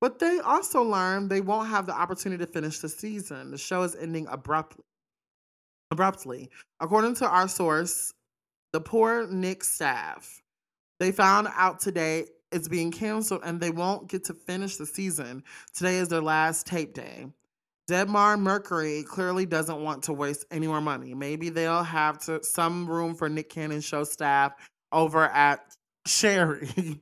but 0.00 0.18
they 0.18 0.40
also 0.40 0.82
learned 0.82 1.30
they 1.30 1.40
won't 1.40 1.68
have 1.68 1.86
the 1.86 1.98
opportunity 1.98 2.44
to 2.44 2.52
finish 2.52 2.78
the 2.78 2.88
season. 2.88 3.50
The 3.50 3.58
show 3.58 3.82
is 3.82 3.96
ending 3.96 4.26
abruptly. 4.28 4.84
Abruptly, 5.90 6.50
according 6.80 7.14
to 7.16 7.28
our 7.28 7.48
source, 7.48 8.12
the 8.72 8.80
poor 8.80 9.26
Nick 9.28 9.64
staff 9.64 10.42
they 11.00 11.12
found 11.12 11.48
out 11.54 11.80
today 11.80 12.26
it's 12.54 12.68
being 12.68 12.92
canceled 12.92 13.42
and 13.44 13.60
they 13.60 13.70
won't 13.70 14.08
get 14.08 14.24
to 14.24 14.34
finish 14.34 14.76
the 14.76 14.86
season. 14.86 15.42
Today 15.74 15.96
is 15.96 16.08
their 16.08 16.22
last 16.22 16.66
tape 16.66 16.94
day. 16.94 17.26
Debmar 17.90 18.38
Mercury 18.38 19.02
clearly 19.02 19.44
doesn't 19.44 19.82
want 19.82 20.04
to 20.04 20.12
waste 20.12 20.46
any 20.50 20.66
more 20.66 20.80
money. 20.80 21.12
Maybe 21.14 21.50
they'll 21.50 21.82
have 21.82 22.18
to 22.26 22.42
some 22.42 22.86
room 22.86 23.14
for 23.14 23.28
Nick 23.28 23.50
Cannon 23.50 23.80
show 23.80 24.04
staff 24.04 24.52
over 24.92 25.24
at 25.24 25.60
Sherri. 26.06 26.70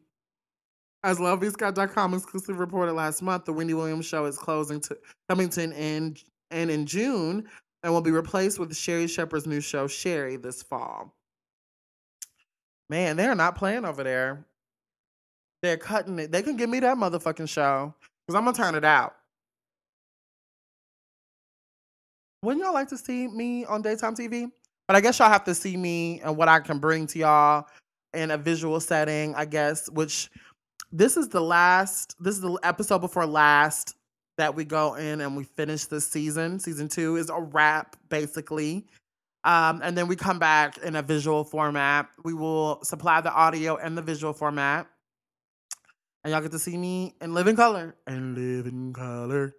As 1.05 1.19
LoveBScott.com 1.19 2.15
exclusively 2.15 2.55
reported 2.55 2.95
last 2.95 3.23
month, 3.23 3.45
the 3.45 3.53
Wendy 3.53 3.75
Williams 3.75 4.07
show 4.07 4.25
is 4.25 4.39
closing 4.39 4.81
to 4.81 4.97
coming 5.29 5.49
to 5.51 5.63
an 5.63 5.73
end 5.73 6.23
and 6.51 6.71
in 6.71 6.87
June 6.87 7.47
and 7.83 7.93
will 7.93 8.01
be 8.01 8.11
replaced 8.11 8.59
with 8.59 8.75
Sherri 8.75 9.07
Shepherd's 9.07 9.47
new 9.47 9.61
show, 9.61 9.87
Sherri, 9.87 10.37
this 10.37 10.63
fall. 10.63 11.15
Man, 12.89 13.17
they're 13.17 13.35
not 13.35 13.57
playing 13.57 13.85
over 13.85 14.03
there. 14.03 14.47
They're 15.63 15.77
cutting 15.77 16.19
it. 16.19 16.33
They 16.33 16.43
can 16.43 16.57
give 16.57 16.69
me 16.69 16.81
that 16.81 16.97
motherfucking 16.97 17.49
show 17.49 17.95
because 18.27 18.37
I'm 18.37 18.45
gonna 18.45 18.57
turn 18.57 18.75
it 18.75 18.85
out. 18.85 19.15
Wouldn't 22.43 22.65
y'all 22.65 22.75
like 22.75 22.89
to 22.89 22.99
see 22.99 23.29
me 23.29 23.65
on 23.65 23.83
daytime 23.83 24.17
TV? 24.17 24.51
But 24.89 24.97
I 24.97 25.01
guess 25.01 25.21
y'all 25.21 25.29
have 25.29 25.45
to 25.45 25.55
see 25.55 25.77
me 25.77 26.21
and 26.21 26.37
what 26.37 26.49
I 26.49 26.59
can 26.59 26.79
bring 26.79 27.07
to 27.09 27.19
y'all 27.21 27.67
in 28.13 28.33
a 28.33 28.37
visual 28.37 28.81
setting, 28.81 29.35
I 29.37 29.45
guess, 29.45 29.89
which 29.91 30.29
this 30.91 31.17
is 31.17 31.29
the 31.29 31.41
last, 31.41 32.17
this 32.21 32.35
is 32.35 32.41
the 32.41 32.59
episode 32.65 32.99
before 32.99 33.25
last 33.25 33.95
that 34.39 34.55
we 34.55 34.65
go 34.65 34.95
in 34.95 35.21
and 35.21 35.37
we 35.37 35.45
finish 35.45 35.87
this 35.87 36.07
season. 36.07 36.59
Season 36.59 36.89
two 36.89 37.17
is 37.17 37.31
a 37.31 37.41
wrap, 37.41 37.97
basically. 38.09 38.87
Um, 39.45 39.81
and 39.83 39.97
then 39.97 40.09
we 40.09 40.17
come 40.17 40.39
back 40.39 40.79
in 40.79 40.97
a 40.97 41.03
visual 41.03 41.45
format. 41.45 42.09
We 42.25 42.35
will 42.35 42.83
supply 42.83 43.21
the 43.21 43.33
audio 43.33 43.77
and 43.77 43.97
the 43.97 44.03
visual 44.03 44.33
format. 44.33 44.89
And 46.25 46.33
y'all 46.33 46.41
get 46.41 46.53
to 46.53 46.59
see 46.59 46.77
me 46.77 47.15
and 47.21 47.35
live 47.35 47.49
in 47.49 47.57
color 47.57 47.97
and 48.07 48.37
live 48.37 48.67
in 48.67 48.93
color. 48.93 49.57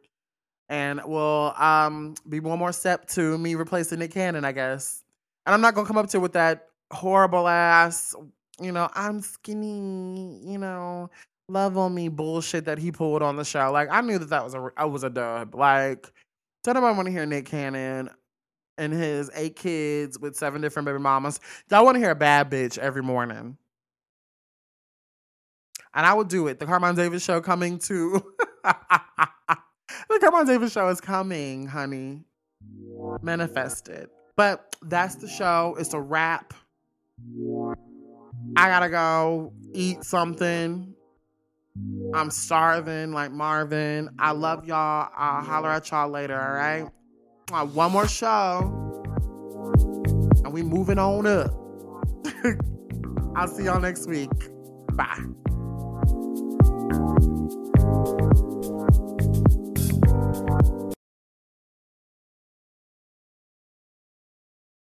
And 0.70 1.02
we'll 1.06 1.54
um, 1.58 2.16
be 2.28 2.40
one 2.40 2.58
more 2.58 2.72
step 2.72 3.08
to 3.10 3.38
me 3.38 3.56
replacing 3.56 4.00
Nick 4.00 4.12
Cannon, 4.12 4.46
I 4.46 4.54
guess. 4.54 5.04
And 5.46 5.54
I'm 5.54 5.62
not 5.62 5.76
gonna 5.76 5.88
come 5.88 5.98
up 5.98 6.08
to 6.10 6.20
with 6.20 6.34
that 6.34 6.70
horrible 6.92 7.48
ass, 7.48 8.16
you 8.62 8.72
know, 8.72 8.90
I'm 8.94 9.22
skinny, 9.22 10.40
you 10.44 10.58
know, 10.58 11.10
love 11.50 11.78
on 11.78 11.94
me 11.94 12.08
bullshit 12.08 12.66
that 12.66 12.78
he 12.78 12.92
pulled 12.92 13.22
on 13.22 13.36
the 13.36 13.44
show. 13.44 13.72
Like 13.72 13.90
I 13.92 14.02
knew 14.02 14.18
that 14.20 14.30
that 14.30 14.44
was 14.44 14.54
a 14.54 14.70
I 14.78 14.86
was 14.86 15.04
a 15.04 15.10
dub. 15.10 15.56
Like, 15.56 16.12
don't 16.64 16.76
nobody 16.76 16.96
want 16.96 17.08
to 17.08 17.12
hear 17.12 17.26
Nick 17.26 17.46
Cannon 17.46 18.10
and 18.78 18.94
his 18.94 19.30
eight 19.36 19.56
kids 19.56 20.18
with 20.20 20.36
seven 20.36 20.62
different 20.62 20.86
baby 20.86 21.00
mamas. 21.00 21.40
Y'all 21.70 21.84
want 21.84 21.96
to 21.96 22.00
hear 22.00 22.12
a 22.12 22.16
bad 22.16 22.50
bitch 22.50 22.78
every 22.78 23.04
morning. 23.04 23.58
And 25.96 26.06
I 26.06 26.14
will 26.14 26.24
do 26.24 26.48
it. 26.48 26.60
The 26.60 26.66
Carmine 26.66 26.96
Davis 26.96 27.24
show 27.24 27.42
coming 27.42 27.78
to. 27.80 28.24
the 28.64 30.20
Carmine 30.20 30.48
Davis 30.48 30.72
show 30.72 30.88
is 30.90 31.00
coming, 31.00 31.68
honey. 31.68 32.24
Manifested. 33.22 34.10
But 34.36 34.76
that's 34.82 35.16
the 35.16 35.28
show. 35.28 35.76
It's 35.80 35.94
a 35.94 36.00
wrap. 36.00 36.54
I 38.56 38.68
gotta 38.68 38.90
go 38.90 39.54
eat 39.74 40.04
something. 40.04 40.96
I'm 42.14 42.30
starving 42.30 43.14
like 43.14 43.32
Marvin. 43.32 44.10
I 44.20 44.32
love 44.32 44.66
y'all. 44.66 45.10
I'll 45.16 45.42
holler 45.42 45.70
at 45.70 45.90
y'all 45.90 46.10
later, 46.10 46.40
all 46.40 46.54
right? 46.54 46.88
Uh, 47.52 47.66
one 47.66 47.92
more 47.92 48.08
show. 48.08 48.80
And 50.44 50.54
we 50.54 50.62
moving 50.62 51.00
on 51.00 51.26
up. 51.26 51.54
I'll 53.36 53.48
see 53.48 53.66
y'all 53.66 53.80
next 53.80 54.08
week. 54.08 54.30
Bye 54.94 55.24
thank 56.94 57.24
you 58.38 58.53